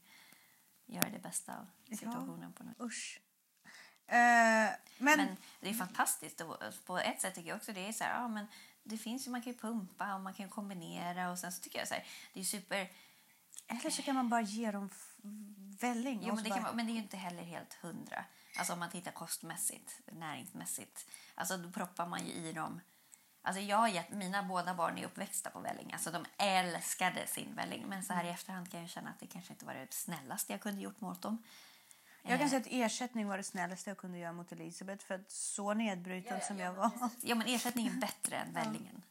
göra 0.85 1.09
det 1.09 1.19
bästa 1.19 1.53
av 1.59 1.67
situationen 1.97 2.53
på 2.53 2.63
något 2.63 2.81
Usch. 2.81 3.21
Eh, 4.07 4.15
men, 4.15 4.77
Men 4.97 5.37
det 5.59 5.69
är 5.69 5.73
fantastiskt. 5.73 6.41
På 6.85 6.97
ett 6.97 7.21
sätt 7.21 7.35
tycker 7.35 7.49
jag 7.49 7.57
också 7.57 7.73
det 7.73 7.87
är 7.87 7.93
så 7.93 8.03
här, 8.03 8.21
ja, 8.21 8.27
men 8.27 8.47
det 8.83 8.97
finns 8.97 9.27
ju, 9.27 9.31
man 9.31 9.41
kan 9.41 9.53
ju 9.53 9.59
pumpa 9.59 10.15
och 10.15 10.21
man 10.21 10.33
kan 10.33 10.49
kombinera 10.49 11.31
och 11.31 11.39
sen 11.39 11.51
så 11.51 11.61
tycker 11.61 11.79
jag 11.79 11.87
så 11.87 11.93
här, 11.93 12.05
det 12.33 12.39
är 12.39 12.43
super, 12.43 12.91
eller 13.67 13.89
så 13.89 14.01
kan 14.01 14.15
man 14.15 14.29
bara 14.29 14.41
ge 14.41 14.71
dem 14.71 14.89
välling. 15.79 16.19
jo 16.23 16.35
men 16.35 16.43
det, 16.43 16.49
bara, 16.49 16.61
vara- 16.61 16.73
men 16.73 16.85
det 16.85 16.91
är 16.91 16.93
ju 16.93 16.99
inte 17.01 17.17
heller 17.17 17.43
helt 17.43 17.73
hundra. 17.73 18.25
Alltså 18.57 18.73
om 18.73 18.79
man 18.79 18.89
tittar 18.89 19.11
kostmässigt, 19.11 19.99
näringsmässigt, 20.11 21.05
alltså 21.35 21.57
då 21.57 21.71
proppar 21.71 22.07
man 22.07 22.25
ju 22.25 22.31
i 22.33 22.53
dem 22.53 22.81
Alltså 23.45 23.61
jag 23.61 23.77
har 23.77 23.87
gett, 23.87 24.09
mina 24.09 24.43
båda 24.43 24.73
barn 24.73 24.97
är 24.97 25.05
uppväxta 25.05 25.49
på 25.49 25.59
välling. 25.59 25.93
Alltså 25.93 26.11
de 26.11 26.25
älskade 26.37 27.27
sin 27.27 27.55
välling. 27.55 27.85
Men 27.87 28.03
så 28.03 28.13
här 28.13 28.23
i 28.23 28.29
efterhand 28.29 28.71
kan 28.71 28.79
jag 28.81 28.89
känna 28.89 29.09
att 29.09 29.19
det 29.19 29.27
kanske 29.27 29.53
inte 29.53 29.65
var 29.65 29.73
det 29.73 29.93
snällaste 29.93 30.53
jag 30.53 30.61
kunde 30.61 30.81
gjort 30.81 31.01
mot 31.01 31.21
dem. 31.21 31.43
Jag 32.23 32.39
kan 32.39 32.45
Eh, 32.45 32.49
säga 32.49 32.61
att 32.61 32.67
ersättning 32.69 33.27
var 33.27 33.37
det 33.37 33.43
snällaste 33.43 33.89
jag 33.89 33.97
kunde 33.97 34.17
göra 34.17 34.33
mot 34.33 34.51
Elisabeth. 34.51 35.05
För 35.05 35.15
att 35.15 35.31
så 35.31 35.73
nedbruten 35.73 36.41
som 36.41 36.59
jag 36.59 36.73
var. 36.73 36.91
Ja, 37.21 37.35
men 37.35 37.47
ersättning 37.47 37.87
är 37.87 37.91
bättre 37.91 38.35
än 38.35 38.53
vällingen. 38.53 39.03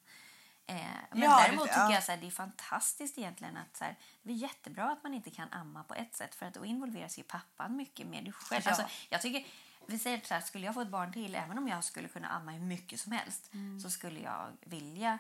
Eh, 0.67 0.77
men 1.11 1.23
Ja, 1.23 1.43
däremot 1.47 1.69
tycker 1.69 1.81
ja. 1.81 1.93
jag 1.93 2.03
så 2.03 2.13
här, 2.13 2.19
det 2.19 2.27
är 2.27 2.31
fantastiskt 2.31 3.19
egentligen 3.19 3.57
att 3.57 3.77
så 3.77 3.85
här, 3.85 3.97
det 4.23 4.33
är 4.33 4.37
jättebra 4.37 4.91
att 4.93 5.03
man 5.03 5.15
inte 5.15 5.31
kan 5.31 5.53
amma 5.53 5.85
på 5.85 5.95
ett 5.95 6.15
sätt 6.15 6.35
för 6.35 6.47
att 6.47 6.55
då 6.55 6.65
involveras 6.65 7.19
ju 7.19 7.23
pappan 7.23 7.77
mycket 7.77 8.07
mer. 8.07 8.23
Du 8.23 8.33
själv. 8.33 8.63
Ja. 8.65 8.71
Alltså, 8.71 8.87
jag 9.09 9.23
tycker 9.23 9.47
vi 9.87 9.99
säger 9.99 10.21
så 10.25 10.35
här, 10.35 10.41
skulle 10.41 10.67
jag 10.67 10.75
få 10.75 10.81
ett 10.81 10.89
barn 10.89 11.13
till, 11.13 11.35
även 11.35 11.59
om 11.59 11.69
jag 11.69 11.85
skulle 11.85 12.09
kunna 12.09 12.29
amma 12.29 12.53
hur 12.53 12.61
mycket 12.61 13.01
som 13.01 13.13
helst, 13.13 13.51
så 13.83 13.91
skulle 13.91 14.21
jag 14.21 14.53
vilja 14.61 15.19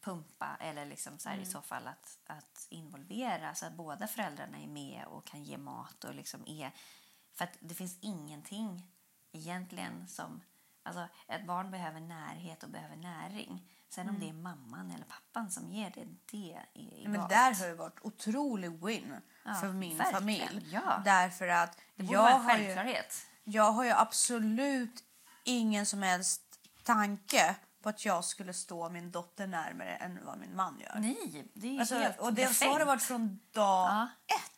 pumpa 0.00 0.56
eller 0.60 0.86
liksom 0.86 1.18
så 1.18 1.28
här, 1.28 1.38
i 1.38 1.46
så 1.46 1.62
fall 1.62 1.86
att, 1.86 2.18
att 2.26 2.66
involvera 2.68 3.54
så 3.54 3.66
att 3.66 3.72
båda 3.72 4.06
föräldrarna 4.06 4.58
är 4.58 4.66
med 4.66 5.04
och 5.06 5.26
kan 5.26 5.44
ge 5.44 5.58
mat 5.58 6.04
och 6.04 6.14
liksom 6.14 6.46
är... 6.46 6.72
För 7.34 7.44
att 7.44 7.56
det 7.60 7.74
finns 7.74 7.98
ingenting 8.00 8.86
egentligen 9.32 10.08
som... 10.08 10.40
Alltså 10.84 11.08
ett 11.28 11.46
barn 11.46 11.70
behöver 11.70 12.00
närhet 12.00 12.62
och 12.62 12.68
behöver 12.70 12.96
näring. 12.96 13.68
Sen 13.88 14.08
om 14.08 14.18
det 14.20 14.28
är 14.28 14.32
mamman 14.32 14.90
eller 14.90 15.04
pappan 15.04 15.50
som 15.50 15.72
ger 15.72 15.90
det, 15.94 16.06
det 16.30 16.52
är 16.52 16.66
Men 17.04 17.14
egalt. 17.14 17.28
där 17.30 17.54
har 17.54 17.66
det 17.68 17.74
varit 17.74 17.98
otrolig 18.02 18.84
win 18.84 19.16
Ja, 19.44 19.54
för 19.54 19.68
min 19.72 19.96
verkligen, 19.98 20.20
familj. 20.20 20.68
ja. 20.72 21.02
Därför 21.04 21.48
att 21.48 21.78
det 21.96 22.02
borde 22.02 22.14
jag 22.14 22.22
vara 22.22 22.34
en 22.34 22.40
har, 22.42 22.58
ju, 22.58 22.64
självklarhet. 22.64 23.26
jag 23.44 23.72
har 23.72 23.84
ju 23.84 23.90
absolut 23.90 25.04
ingen 25.44 25.86
som 25.86 26.02
helst 26.02 26.42
tanke 26.82 27.56
på 27.82 27.88
att 27.88 28.04
jag 28.04 28.24
skulle 28.24 28.52
stå 28.52 28.88
min 28.90 29.10
dotter 29.10 29.46
närmare 29.46 29.96
än 29.96 30.18
vad 30.24 30.38
min 30.38 30.56
man 30.56 30.80
gör. 30.80 30.98
Nej, 31.00 31.50
det 31.54 31.76
är 31.76 31.80
Alltså, 31.80 31.94
helt 31.98 32.18
och 32.20 32.32
det 32.34 32.54
så 32.54 32.64
har 32.64 32.78
det 32.78 32.84
varit 32.84 33.02
från 33.02 33.40
dag 33.52 33.88
Ja. 33.90 34.08
ett. 34.26 34.51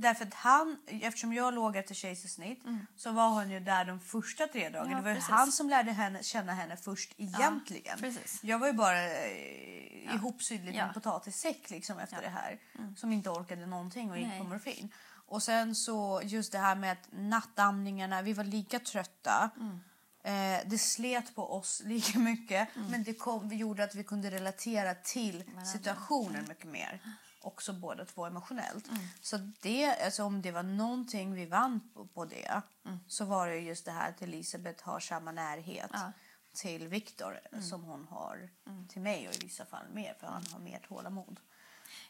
Därför 0.00 0.26
att 0.26 0.34
han, 0.34 0.78
eftersom 0.86 1.32
jag 1.32 1.54
låg 1.54 1.76
efter 1.76 1.94
kejsarsnitt 1.94 2.62
så 2.96 3.12
var 3.12 3.30
han 3.30 3.50
ju 3.50 3.60
där 3.60 3.84
de 3.84 4.00
första 4.00 4.46
tre 4.46 4.68
dagarna. 4.68 4.80
Mm. 4.80 4.90
Ja, 4.90 4.96
det 4.96 5.08
var 5.08 5.14
precis. 5.14 5.30
han 5.30 5.52
som 5.52 5.68
lärde 5.68 5.92
henne, 5.92 6.22
känna 6.22 6.52
henne 6.54 6.76
först 6.76 7.14
egentligen. 7.16 7.98
precis. 7.98 8.40
jag 8.42 8.58
var 8.58 8.66
ju 8.66 8.72
bara 8.72 9.04
eh, 9.04 10.14
ihopsydd 10.14 10.60
liten 10.60 10.74
Ja. 10.74 10.82
Mm. 10.82 10.94
potatissäck 10.94 11.70
liksom 11.70 11.98
efter 11.98 12.22
det 12.22 12.28
här. 12.28 12.58
Som 12.96 13.12
inte 13.12 13.30
orkade 13.30 13.66
någonting 13.66 14.10
och 14.10 14.18
gick 14.18 14.26
Nej. 14.26 14.38
på 14.38 14.44
morfin. 14.44 14.92
Och 15.26 15.42
sen 15.42 15.74
så 15.74 16.20
just 16.24 16.52
det 16.52 16.58
här 16.58 16.74
med 16.74 16.92
att 16.92 17.08
nattdamningarna, 17.10 18.22
vi 18.22 18.32
var 18.32 18.44
lika 18.44 18.78
trötta. 18.78 19.50
Mm. 19.56 19.80
Eh, 20.24 20.62
det 20.66 20.78
slet 20.78 21.34
på 21.34 21.52
oss 21.52 21.82
lika 21.84 22.18
mycket 22.18 22.68
men 22.90 23.04
det 23.04 23.14
kom, 23.14 23.48
vi 23.48 23.56
gjorde 23.56 23.84
att 23.84 23.94
vi 23.94 24.04
kunde 24.04 24.30
relatera 24.30 24.94
till 24.94 25.44
situationen 25.74 26.44
mycket 26.48 26.68
mer. 26.68 27.00
Också 27.48 27.72
båda 27.72 28.04
två 28.04 28.26
emotionellt. 28.26 28.88
Mm. 28.88 29.00
Så 29.20 29.36
det, 29.36 30.04
alltså 30.04 30.24
om 30.24 30.42
det 30.42 30.50
var 30.52 30.62
någonting 30.62 31.34
vi 31.34 31.46
vann 31.46 31.80
på, 31.94 32.06
på 32.06 32.24
det 32.24 32.62
Mm. 32.84 32.98
så 33.08 33.24
var 33.24 33.48
det 33.48 33.58
just 33.58 33.84
det 33.84 33.90
här 33.90 34.08
att 34.08 34.22
Elisabeth 34.22 34.84
har 34.88 35.00
samma 35.00 35.32
närhet 35.32 35.90
Ja. 35.92 35.98
Mm. 36.00 36.12
till 36.52 36.88
Viktor 36.88 37.40
som 37.62 37.84
hon 37.84 38.04
har 38.10 38.50
till 38.88 39.02
mig 39.02 39.28
och 39.28 39.34
i 39.34 39.38
vissa 39.38 39.64
fall 39.64 39.88
mer 39.92 40.14
för 40.20 40.26
han 40.26 40.44
har 40.52 40.58
mer 40.60 40.78
tålamod. 40.88 41.40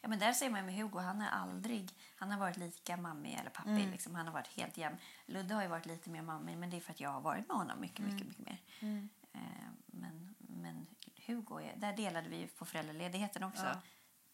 Ja, 0.01 0.09
men 0.09 0.19
där 0.19 0.33
ser 0.33 0.51
man 0.51 0.67
med 0.67 0.75
Hugo, 0.75 0.99
han 0.99 1.21
har 1.21 1.29
aldrig 1.29 1.91
han 2.17 2.31
har 2.31 2.39
varit 2.39 2.57
lika 2.57 2.97
mammig 2.97 3.39
eller 3.41 3.51
pappig. 3.51 3.71
Mm. 3.73 3.91
Liksom. 3.91 4.15
Han 4.15 4.27
har 4.27 4.33
varit 4.33 4.49
helt 4.49 4.77
jämn. 4.77 4.97
Ludde 5.27 5.55
har 5.55 5.67
varit 5.69 5.87
lite 5.87 6.11
mer 6.11 6.23
mammig, 6.23 6.59
men 6.59 6.71
det 6.71 6.77
är 6.77 6.81
för 6.81 6.93
att 6.93 7.01
jag 7.01 7.11
har 7.11 7.21
varit 7.21 7.49
med 7.49 7.57
honom 7.57 7.81
mycket, 7.81 7.99
Mm. 7.99 8.15
mycket, 8.15 8.29
mycket 8.29 8.47
mer. 8.47 9.09
Eh, 9.33 9.41
men, 9.87 10.35
men 10.39 10.87
Hugo, 11.27 11.61
är, 11.61 11.77
där 11.77 11.93
delade 11.93 12.29
vi 12.29 12.47
på 12.47 12.65
föräldraledigheten 12.65 13.43
också 13.45 13.63
Ja. 13.65 13.81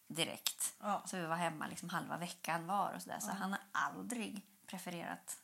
Direkt. 0.06 0.74
Ja. 0.80 1.02
Så 1.06 1.16
vi 1.16 1.26
var 1.26 1.36
hemma 1.36 1.66
liksom 1.66 1.88
halva 1.88 2.16
veckan 2.16 2.66
var 2.66 2.92
och 2.94 3.02
så 3.02 3.08
där. 3.08 3.18
Så 3.20 3.30
han 3.30 3.50
har 3.50 3.60
aldrig 3.72 4.46
prefererat 4.66 5.38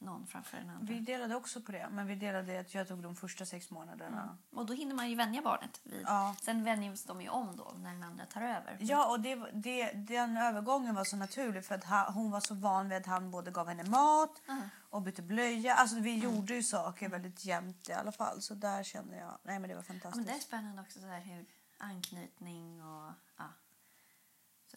någon 0.00 0.26
framför 0.26 0.56
den 0.56 0.70
andra. 0.70 0.86
Vi 0.94 1.00
delade 1.00 1.34
också 1.36 1.60
på 1.60 1.72
det, 1.72 1.88
men 1.90 2.06
vi 2.06 2.14
delade 2.14 2.60
att 2.60 2.74
jag 2.74 2.88
tog 2.88 3.02
de 3.02 3.16
första 3.16 3.46
sex 3.46 3.70
månaderna. 3.70 4.38
Och 4.52 4.66
då 4.66 4.72
hinner 4.74 4.94
man 4.94 5.10
ju 5.10 5.16
vänja 5.16 5.42
barnet. 5.42 5.80
Vid. 5.84 6.02
Ja. 6.06 6.36
Sen 6.42 6.64
vänjs 6.64 7.04
de 7.04 7.20
ju 7.22 7.28
om 7.28 7.56
då 7.56 7.72
när 7.76 7.92
den 7.92 8.02
andra 8.02 8.26
tar 8.26 8.40
över. 8.42 8.76
Ja, 8.80 9.10
och 9.10 9.20
det, 9.20 9.34
det, 9.52 9.92
den 9.92 10.36
övergången 10.36 10.94
var 10.94 11.04
så 11.04 11.16
naturlig 11.16 11.64
för 11.64 11.74
att 11.74 11.84
ha, 11.84 12.10
hon 12.10 12.30
var 12.30 12.40
så 12.40 12.54
van 12.54 12.88
vid 12.88 12.98
att 12.98 13.06
han 13.06 13.30
både 13.30 13.50
gav 13.50 13.68
henne 13.68 13.84
mat 13.84 14.42
och 14.90 15.02
bytte 15.02 15.22
blöja. 15.22 15.74
Alltså 15.74 15.96
vi 16.00 16.18
gjorde 16.18 16.54
ju 16.54 16.62
saker 16.62 17.08
väldigt 17.08 17.44
jämnt 17.44 17.88
i 17.88 17.92
alla 17.92 18.12
fall. 18.12 18.42
Så 18.42 18.54
där 18.54 18.82
kände 18.82 19.16
jag, 19.16 19.38
nej 19.42 19.58
men 19.58 19.68
det 19.70 19.74
var 19.76 19.82
Ja, 19.88 19.92
men 19.92 20.00
fantastiskt. 20.00 20.28
det 20.28 20.34
är 20.34 20.38
spännande 20.40 20.82
också 20.82 21.00
så 21.00 21.06
här 21.06 21.20
hur 21.20 21.46
anknytning 21.78 22.82
och 22.82 23.12
ja, 23.38 23.44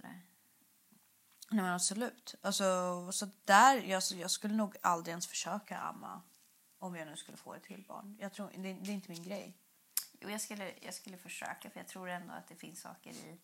sådär. 0.01 0.21
Nej 1.49 1.63
men 1.63 1.73
absolut. 1.73 2.35
Alltså, 2.41 3.11
så 3.11 3.29
där, 3.45 3.75
jag, 3.75 4.03
jag 4.11 4.31
skulle 4.31 4.53
nog 4.53 4.75
aldrig 4.81 5.11
ens 5.11 5.27
försöka 5.27 5.77
amma 5.77 6.21
om 6.79 6.95
jag 6.95 7.07
nu 7.07 7.15
skulle 7.15 7.37
få 7.37 7.53
ett 7.53 7.63
till 7.63 7.85
barn. 7.87 8.17
Jag 8.19 8.33
tror, 8.33 8.51
det, 8.55 8.73
det 8.73 8.91
är 8.91 8.93
inte 8.93 9.11
min 9.11 9.23
grej. 9.23 9.57
Jo, 10.19 10.29
jag 10.29 10.41
skulle, 10.41 10.73
jag 10.81 10.93
skulle 10.93 11.17
försöka 11.17 11.69
för 11.69 11.79
jag 11.79 11.87
tror 11.87 12.09
ändå 12.09 12.33
att 12.33 12.47
det 12.47 12.55
finns 12.55 12.81
saker 12.81 13.11
i 13.11 13.39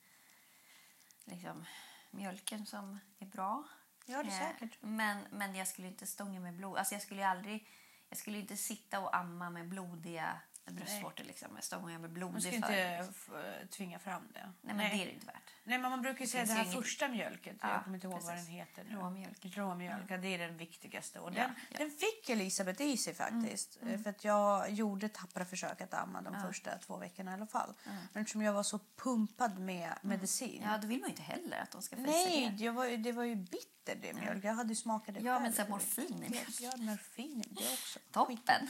liksom, 1.25 1.65
mjölken 2.11 2.65
som 2.65 2.99
är 3.19 3.25
bra. 3.25 3.63
Ja, 4.05 4.23
det 4.23 4.29
är 4.29 4.41
Eh, 4.41 4.51
säkert. 4.51 4.77
Men, 4.81 5.27
men 5.31 5.55
jag 5.55 5.67
skulle 5.67 5.87
inte 5.87 6.07
stånga 6.07 6.39
med 6.39 6.53
blod. 6.55 6.77
Alltså 6.77 6.95
jag 6.95 7.01
skulle 7.01 7.27
aldrig, 7.27 7.67
jag 8.09 8.17
skulle 8.17 8.37
inte 8.37 8.57
sitta 8.57 8.99
och 8.99 9.15
amma 9.15 9.49
med 9.49 9.67
blodiga 9.69 10.41
bröstvårtor 10.71 11.23
liksom. 11.23 11.53
Man 11.53 11.61
ska 11.61 11.79
blodig 12.07 12.53
inte 12.53 12.73
f- 13.09 13.29
tvinga 13.69 13.99
fram 13.99 14.23
det. 14.33 14.39
Nej, 14.61 14.75
men 14.75 14.77
det 14.77 14.83
är 15.03 15.05
det 15.05 15.11
inte 15.13 15.25
värt. 15.25 15.35
Nej, 15.63 15.77
men 15.77 15.91
man 15.91 16.01
brukar 16.01 16.21
ju 16.21 16.27
säga 16.27 16.41
det 16.43 16.47
finns 16.47 16.57
här 16.57 16.65
inget- 16.65 16.75
första 16.83 17.07
mjölket. 17.07 17.57
Ja, 17.61 17.71
jag 17.73 17.83
kommer 17.83 17.97
inte 17.97 18.07
ihåg 18.07 18.21
vad 18.21 18.35
den 18.35 18.45
heter 18.45 18.83
nu. 18.83 18.95
Råmjölk. 18.95 19.57
Råmjölk, 19.57 20.05
ja. 20.11 20.17
det 20.17 20.27
är 20.27 20.37
den 20.39 20.57
viktigaste. 20.57 21.19
Och 21.19 21.31
den, 21.31 21.37
ja. 21.39 21.77
Mm, 21.77 21.89
den 21.89 21.91
fick 21.91 22.29
Elisabeth 22.29 22.81
i 22.81 22.97
sig 22.97 23.13
faktiskt. 23.13 23.77
Eh, 23.81 23.99
För 24.01 24.09
att 24.09 24.23
jag 24.23 24.69
gjorde 24.71 25.09
tappra 25.09 25.45
försök 25.45 25.81
att 25.81 25.93
amma 25.93 26.21
de 26.21 26.41
första 26.41 26.77
två 26.77 26.97
veckorna 26.97 27.31
i 27.31 27.33
alla 27.33 27.47
fall. 27.47 27.73
Men 28.13 28.21
eftersom 28.23 28.41
jag 28.41 28.53
var 28.53 28.63
så 28.63 28.79
pumpad 29.03 29.59
med 29.59 29.93
medicin. 30.01 30.61
Ja, 30.65 30.77
då 30.77 30.87
vill 30.87 30.99
man 30.99 31.09
ju 31.09 31.11
inte 31.11 31.23
heller 31.23 31.57
att 31.61 31.71
de 31.71 31.81
ska 31.81 31.95
frysa 31.95 32.11
Nej, 32.11 32.55
jag 32.63 32.73
var, 32.73 32.97
det 32.97 33.11
var 33.11 33.23
ju 33.23 33.35
bitter 33.35 33.95
det 34.01 34.13
mjölk. 34.13 34.43
Jag 34.43 34.53
hade 34.53 34.75
smakat 34.75 35.15
det 35.15 35.21
Ja, 35.21 35.33
själv. 35.33 35.43
men 35.43 35.53
så 35.53 35.65
morfin 35.71 36.23
i 36.23 36.29
mjölk. 36.29 36.61
Ja, 36.61 36.71
morfin 36.77 37.41
i 37.41 37.53
det 37.53 37.73
också. 37.73 37.99
Toppen! 38.11 38.67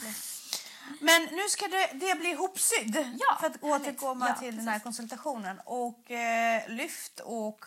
Men 1.02 1.24
nu 1.24 1.42
ska 1.50 1.68
det, 1.68 1.90
det 1.94 2.20
bli 2.20 2.30
ihopsydd 2.30 2.96
Ja, 3.20 3.38
för 3.40 3.48
att 3.48 3.64
återkomma 3.64 4.28
Ja, 4.30 4.36
till 4.36 4.56
den 4.56 4.68
här 4.68 4.80
konsultationen. 4.80 5.60
Och 5.66 6.12
eh, 6.12 6.70
lyft 6.70 7.20
och 7.20 7.66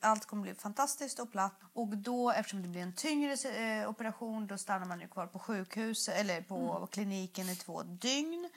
allt 0.00 0.26
kommer 0.26 0.42
bli 0.42 0.54
fantastiskt 0.54 1.18
och 1.18 1.32
platt. 1.32 1.60
Och 1.72 1.88
då, 1.88 2.30
eftersom 2.30 2.62
det 2.62 2.68
blir 2.68 2.82
en 2.82 2.92
tyngre 2.92 3.32
eh, 3.32 3.88
operation, 3.90 4.46
då 4.46 4.58
stannar 4.58 4.86
man 4.86 5.00
ju 5.00 5.08
kvar 5.08 5.26
på 5.26 5.38
sjukhus 5.38 6.08
eller 6.08 6.42
på 6.42 6.88
kliniken 6.92 7.48
i 7.48 7.56
två 7.56 7.82
dygn. 7.82 8.50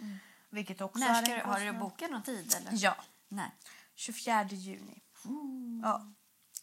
Vilket 0.50 0.82
också 0.82 1.04
Mm. 1.04 1.14
När 1.14 1.22
är 1.22 1.26
ska 1.26 1.36
du, 1.36 1.42
har 1.42 1.74
du 1.74 1.80
bokat 1.80 2.12
någon 2.12 2.24
tid? 2.24 2.56
Eller? 2.58 2.72
Ja, 2.74 2.96
Nej. 3.28 3.52
24 3.96 4.44
juni. 4.44 5.02
Ja. 5.84 6.14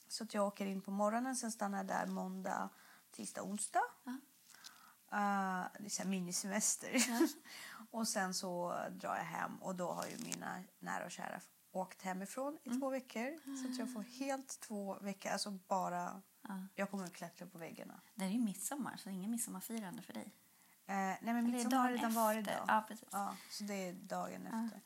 Så 0.08 0.24
att 0.24 0.34
jag 0.34 0.46
åker 0.46 0.66
in 0.66 0.80
på 0.82 0.90
morgonen, 0.90 1.36
sen 1.36 1.52
stannar 1.52 1.78
jag 1.78 1.86
där 1.86 2.06
måndag, 2.06 2.68
tisdag, 3.16 3.42
onsdag. 3.42 3.82
Uh, 5.16 5.66
det 5.78 5.86
är 5.86 5.88
så 5.88 6.02
här 6.02 6.10
minisemester. 6.10 6.90
och 7.90 8.08
sen 8.08 8.34
så 8.34 8.76
drar 8.90 9.16
jag 9.16 9.24
hem 9.24 9.56
och 9.56 9.74
då 9.74 9.92
har 9.92 10.06
ju 10.06 10.24
mina 10.24 10.62
nära 10.78 11.04
och 11.04 11.10
kära 11.10 11.40
åkt 11.72 12.02
hemifrån 12.02 12.58
i 12.64 12.70
två 12.70 12.90
veckor. 12.90 13.56
Så 13.56 13.70
att 13.70 13.78
jag 13.78 13.92
får 13.92 14.02
helt 14.02 14.60
två 14.60 14.98
veckor, 15.00 15.32
alltså 15.32 15.50
bara... 15.50 16.22
Jag 16.74 16.90
kommer 16.90 17.04
att 17.04 17.12
klättra 17.12 17.46
på 17.46 17.58
väggarna. 17.58 18.00
Det 18.14 18.24
är 18.24 18.28
ju 18.28 18.38
midsommar, 18.38 18.96
så 18.96 19.10
ingen 19.10 19.30
midsommarfirande 19.30 20.02
för 20.02 20.12
dig. 20.12 20.32
Eh, 20.86 20.94
nej 20.94 21.18
men 21.22 21.50
midsommar 21.50 21.76
har 21.76 21.90
redan 21.90 22.14
varit 22.14 22.44
då. 22.44 22.52
Ja, 22.66 22.84
precis. 22.88 23.08
Ja, 23.12 23.36
så 23.50 23.64
det 23.64 23.74
är 23.74 23.92
dagen 23.92 24.46
efter. 24.46 24.80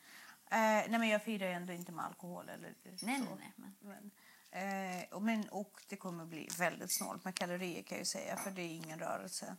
Eh, 0.51 0.89
nej 0.89 0.99
men 0.99 1.09
jag 1.09 1.23
firar 1.23 1.47
ju 1.47 1.53
ändå 1.53 1.73
inte 1.73 1.91
med 1.91 2.05
alkohol 2.05 2.49
eller 2.49 2.73
Nej, 2.83 2.95
så. 2.99 3.35
nej, 3.35 3.53
nej. 3.55 3.71
Men, 3.79 4.11
Men, 4.51 5.01
eh, 5.01 5.03
och, 5.11 5.21
men, 5.21 5.49
och 5.49 5.83
det 5.87 5.95
kommer 5.95 6.25
bli 6.25 6.49
väldigt 6.59 6.91
snålt 6.91 7.25
med 7.25 7.35
kalorier 7.35 7.83
kan 7.83 7.97
jag 7.97 8.07
säga 8.07 8.37
för 8.37 8.51
det 8.51 8.61
är 8.61 8.75
ingen 8.75 8.99
rörelse. 8.99 9.55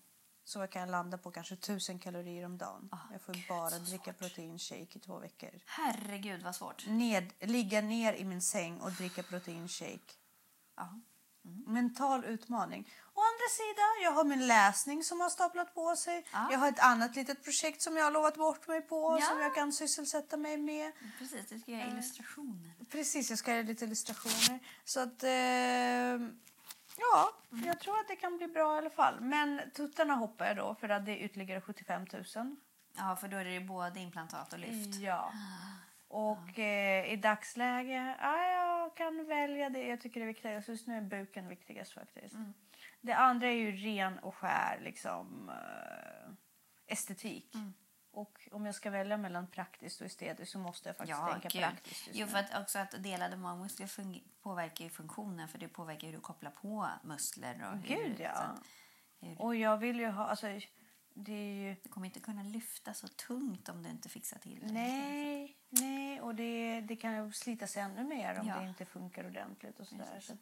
Så 0.53 0.59
jag 0.59 0.71
kan 0.71 0.91
landa 0.91 1.19
på 1.19 1.31
kanske 1.31 1.57
tusen 1.57 1.99
kalorier 1.99 2.45
om 2.47 2.59
dagen. 2.59 2.89
Ah, 2.93 2.97
jag 3.13 3.23
får 3.23 3.33
gud, 3.33 3.45
bara 3.49 3.79
dricka 3.79 4.13
proteinshake 4.13 4.87
i 4.99 4.99
två 4.99 5.19
veckor. 5.19 5.51
herregud 5.67 6.43
vad 6.43 6.55
svårt. 6.57 6.87
Ned, 6.87 7.33
ligga 7.41 7.81
ner 7.81 8.13
i 8.13 8.25
min 8.25 8.43
säng 8.43 8.81
och 8.81 8.93
dricka 8.93 9.23
proteinshake. 9.23 10.13
Ja. 10.77 11.01
Mental 11.67 12.25
utmaning. 12.25 12.89
Å 13.15 13.21
andra 13.21 13.49
sidan, 13.51 14.03
jag 14.05 14.13
har 14.13 14.25
min 14.25 14.47
läsning 14.47 15.05
som 15.05 15.21
har 15.21 15.31
staplat 15.31 15.75
på 15.75 15.97
sig. 15.97 16.27
Ja. 16.33 16.49
Jag 16.53 16.59
har 16.59 16.69
ett 16.69 16.79
annat 16.81 17.17
litet 17.17 17.45
projekt 17.45 17.83
som 17.83 17.97
jag 17.97 18.05
har 18.05 18.11
lovat 18.11 18.37
bort 18.37 18.69
mig 18.69 18.81
på 18.83 19.19
Ja. 19.21 19.27
som 19.27 19.41
jag 19.41 19.55
kan 19.55 19.73
sysselsätta 19.73 20.37
mig 20.37 20.57
med. 20.57 20.93
Precis, 21.19 21.49
du 21.49 21.59
ska 21.61 21.71
göra 21.73 21.89
illustrationer. 21.91 22.73
Precis, 22.91 23.31
jag 23.31 23.39
ska 23.39 23.51
göra 23.55 23.63
lite 23.63 23.85
illustrationer. 23.85 24.59
Så 24.85 25.01
att, 25.01 25.23
eh, 25.23 26.29
ja, 26.97 27.31
jag 27.67 27.81
tror 27.81 27.99
att 27.99 28.09
det 28.09 28.17
kan 28.17 28.37
bli 28.37 28.47
bra 28.49 28.75
i 28.75 28.79
alla 28.79 28.91
fall. 28.91 29.21
Men 29.21 29.61
tuttarna 29.75 30.15
hoppar 30.15 30.47
jag 30.47 30.57
då 30.57 30.75
för 30.75 30.89
att 30.89 31.07
det 31.07 31.13
är 31.13 31.25
ytterligare 31.25 31.61
75 31.61 32.07
000. 32.37 32.57
Ja, 32.97 33.17
för 33.17 33.29
då 33.29 33.37
är 33.37 33.45
det 33.45 33.53
ju 33.53 33.61
både 33.61 34.01
implantat 34.01 34.53
och 34.53 34.59
lyft. 34.59 35.01
Ja. 35.01 35.33
Och 36.09 36.59
eh, 36.59 37.13
i 37.13 37.17
dagsläge, 37.17 38.17
ja, 38.21 38.47
jag 38.47 38.97
kan 38.97 39.27
välja 39.27 39.71
det 39.71 39.87
jag 39.87 40.01
tycker 40.01 40.21
är 40.21 40.27
viktigast. 40.27 40.69
Just 40.69 40.87
nu 40.87 40.97
är 40.97 41.01
buken 41.01 41.49
viktigast 41.49 41.93
faktiskt. 41.93 42.35
Det 43.01 43.13
andra 43.13 43.47
är 43.47 43.57
ju 43.57 43.73
ren 43.73 44.19
och 44.19 44.35
skär 44.35 44.81
liksom 44.81 45.49
eh, 45.49 46.33
estetik. 46.87 47.55
Och 48.15 48.49
om 48.53 48.67
jag 48.67 48.75
ska 48.75 48.91
välja 48.91 49.17
mellan 49.17 49.47
praktiskt 49.47 50.01
och 50.01 50.07
estetiskt 50.07 50.53
så 50.53 50.59
måste 50.59 50.89
jag 50.89 50.97
faktiskt 50.97 51.19
Ja, 51.19 51.33
tänka 51.33 51.49
gud. 51.49 51.63
praktiskt 51.63 52.09
Jo, 52.13 52.27
för 52.27 52.39
att 52.39 52.61
också 52.63 52.79
att 52.79 53.03
delade 53.03 53.37
magmuskler 53.37 53.91
påverkar 54.43 54.85
ju 54.85 54.91
funktionen 54.91 55.49
för 55.49 55.59
det 55.59 55.69
påverkar 55.69 56.07
hur 56.09 56.15
du 56.15 56.21
kopplar 56.21 56.51
på 56.51 56.89
muskler. 57.03 57.71
Och 57.73 57.79
hur, 57.79 57.97
Gud, 58.09 58.21
ja. 58.21 58.31
att- 58.31 58.61
hur, 59.21 59.43
Och 59.43 59.57
jag 59.57 59.77
vill 59.79 60.01
ju 60.01 60.07
ha... 60.09 60.27
Alltså, 60.27 60.47
det 61.15 61.33
är 61.33 61.55
ju... 61.69 61.77
Du 61.83 61.89
kommer 61.89 62.07
inte 62.07 62.21
kunna 62.21 62.43
lyfta 62.43 62.95
så 62.95 63.09
tungt 63.09 63.69
om 63.69 63.83
du 63.83 63.89
inte 63.89 64.09
fixar 64.09 64.39
till 64.39 64.61
det. 64.61 64.73
Nej, 64.73 65.57
nej 65.69 66.21
och 66.21 66.35
det, 66.35 66.81
det 66.81 66.97
kan 66.97 67.27
ju 67.27 67.33
slitas 67.33 67.77
ännu 67.77 68.05
mer 68.05 68.41
om 68.41 68.47
Ja. 68.49 68.59
det 68.61 68.67
inte 68.69 68.85
funkar 68.85 69.27
ordentligt. 69.27 69.81
och 69.81 69.87
sådär. 69.87 70.21
Så, 70.21 70.33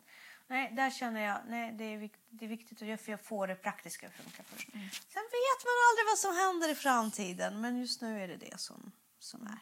nej, 0.50 0.72
där 0.76 0.90
känner 0.90 1.20
jag 1.20 1.38
nej, 1.48 1.72
det, 1.72 1.84
är 1.84 1.96
vikt, 1.98 2.20
det 2.28 2.44
är 2.44 2.48
viktigt 2.48 2.82
att 2.82 2.88
jag, 2.88 3.00
för 3.00 3.10
jag 3.12 3.20
får 3.20 3.46
det 3.46 3.54
praktiska 3.54 4.06
att 4.06 4.12
funka 4.12 4.42
först. 4.42 4.74
Mm. 4.74 4.88
Sen 4.90 5.22
vet 5.22 5.60
man 5.64 5.76
aldrig 5.90 6.06
vad 6.10 6.18
som 6.18 6.36
händer 6.36 6.68
i 6.72 6.74
framtiden, 6.74 7.60
men 7.60 7.78
just 7.80 8.00
nu 8.00 8.22
är 8.24 8.28
det 8.28 8.36
det 8.36 8.60
som, 8.60 8.92
som 9.18 9.46
är. 9.46 9.58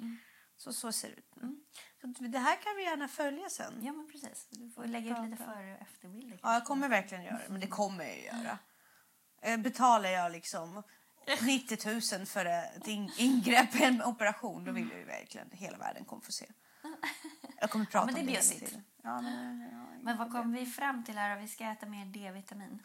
Mm. 0.00 0.18
Så, 0.56 0.72
så 0.72 0.92
ser 0.92 1.08
det 1.08 1.14
ut 1.16 1.36
nu. 1.36 1.56
Så 2.18 2.22
det 2.24 2.38
här 2.38 2.56
kan 2.56 2.76
vi 2.76 2.82
gärna 2.82 3.08
följa 3.08 3.48
sen. 3.48 3.74
Ja, 3.82 3.92
men 3.92 4.08
precis. 4.12 4.46
Du 4.50 4.70
får 4.70 4.84
lägga 4.84 5.18
ut 5.24 5.30
lite 5.30 5.44
före 5.44 5.74
och 5.74 5.80
efterbilder. 5.82 6.38
Ja, 6.42 6.52
jag 6.52 6.64
kommer 6.64 6.88
verkligen 6.88 7.24
göra 7.24 7.38
det, 7.38 7.48
men 7.48 7.60
det 7.60 7.66
kommer 7.66 8.04
jag 8.04 8.22
göra. 8.24 8.58
Eh, 9.42 9.56
Betalar 9.56 10.08
jag 10.08 10.32
liksom 10.32 10.82
90 11.42 12.16
000 12.18 12.26
för 12.26 12.46
ett 12.46 12.86
in- 12.86 13.12
ingrepp, 13.18 13.74
en 13.74 14.02
operation, 14.02 14.64
då 14.64 14.72
vill 14.72 14.90
jag 14.90 14.98
ju 14.98 15.04
verkligen 15.04 15.50
hela 15.50 15.78
världen 15.78 16.04
kommer 16.04 16.22
få 16.22 16.32
se. 16.32 16.46
Jag 17.60 17.70
kommer 17.70 17.84
prata 17.84 18.06
men 18.06 18.14
det 18.14 18.20
om 18.20 18.26
det 18.26 18.32
hela 18.32 18.42
tiden. 18.42 18.84
Ja, 19.06 19.20
men, 19.20 19.68
ja, 19.72 19.98
Men 20.02 20.16
vad 20.16 20.32
kom 20.32 20.52
vi 20.52 20.66
fram 20.66 21.04
till 21.04 21.18
här? 21.18 21.36
Vi 21.36 21.48
ska 21.48 21.64
äta 21.64 21.86
mer 21.86 22.06
D-vitamin. 22.06 22.82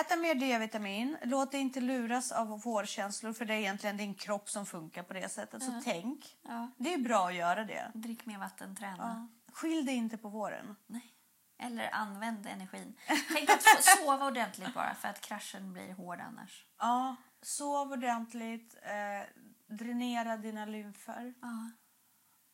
Äta 0.00 0.16
mer 0.16 0.34
D-vitamin. 0.34 1.16
Låt 1.22 1.52
dig 1.52 1.60
inte 1.60 1.80
luras 1.80 2.32
av 2.32 2.60
vårkänslor 2.62 3.32
för 3.32 3.44
det 3.44 3.54
är 3.54 3.58
egentligen 3.58 3.96
din 3.96 4.14
kropp 4.14 4.48
som 4.50 4.66
funkar 4.66 5.02
på 5.02 5.12
det 5.12 5.28
sättet. 5.28 5.62
Så 5.62 5.80
tänk. 5.84 6.36
Det 6.76 6.94
är 6.94 6.98
bra 6.98 7.28
att 7.28 7.34
göra 7.34 7.64
det. 7.64 7.90
Drick 7.94 8.26
mer 8.26 8.38
vatten, 8.38 8.76
träna. 8.76 9.28
Skilj 9.52 9.82
dig 9.82 9.94
inte 9.94 10.16
på 10.16 10.28
våren. 10.28 10.76
Nej. 10.86 11.14
Eller 11.58 11.94
använd 11.94 12.46
energin. 12.46 12.94
Tänk 13.32 13.50
att 13.50 13.62
sova 13.84 14.26
ordentligt 14.26 14.74
bara 14.74 14.94
för 14.94 15.08
att 15.08 15.20
kraschen 15.20 15.72
blir 15.72 15.92
hård 15.92 16.20
annars. 16.20 16.66
Ja, 16.78 17.16
sov 17.42 17.92
ordentligt. 17.92 18.74
Eh, 18.82 19.44
dränera 19.76 20.36
dina 20.36 20.66
lymfer. 20.66 21.34
Ja. 21.42 21.70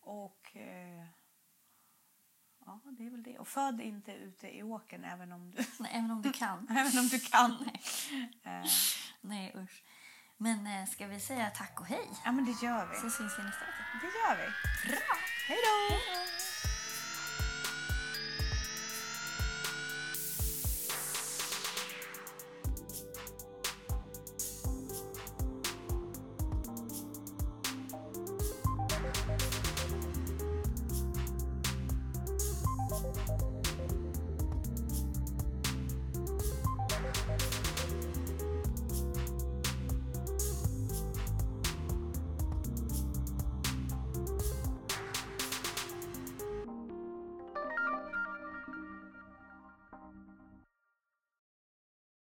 Och 0.00 0.56
eh, 0.56 1.06
ja, 2.84 2.90
det 2.98 3.06
är 3.06 3.10
väl 3.10 3.22
det. 3.22 3.38
Och 3.38 3.48
föd 3.48 3.80
inte 3.80 4.12
ute 4.12 4.56
i 4.56 4.62
åkern 4.62 5.04
även 5.04 5.32
om 5.32 5.50
du, 5.50 5.64
Nej, 5.78 5.90
även 5.94 6.10
om 6.10 6.22
du 6.22 6.32
kan. 6.32 6.66
även 6.70 6.98
om 6.98 7.08
du 7.08 7.20
kan. 7.20 7.50
Eh, 8.42 8.64
Nej, 9.20 9.52
usch. 9.56 9.84
Men 10.36 10.66
eh, 10.66 10.86
ska 10.86 11.06
vi 11.06 11.20
säga 11.20 11.50
tack 11.50 11.80
och 11.80 11.86
hej? 11.86 12.10
ja, 12.24 12.32
men 12.32 12.44
det 12.44 12.66
gör 12.66 12.86
vi. 12.86 12.94
Så 12.94 13.10
syns 13.10 13.38
vi 13.38 13.42
nästa 13.42 13.64
vecka. 13.64 13.84
Det 14.00 14.06
gör 14.06 14.36
vi. 14.36 14.88
Bra! 14.90 15.16
Hej 15.48 15.58
då! 15.66 16.49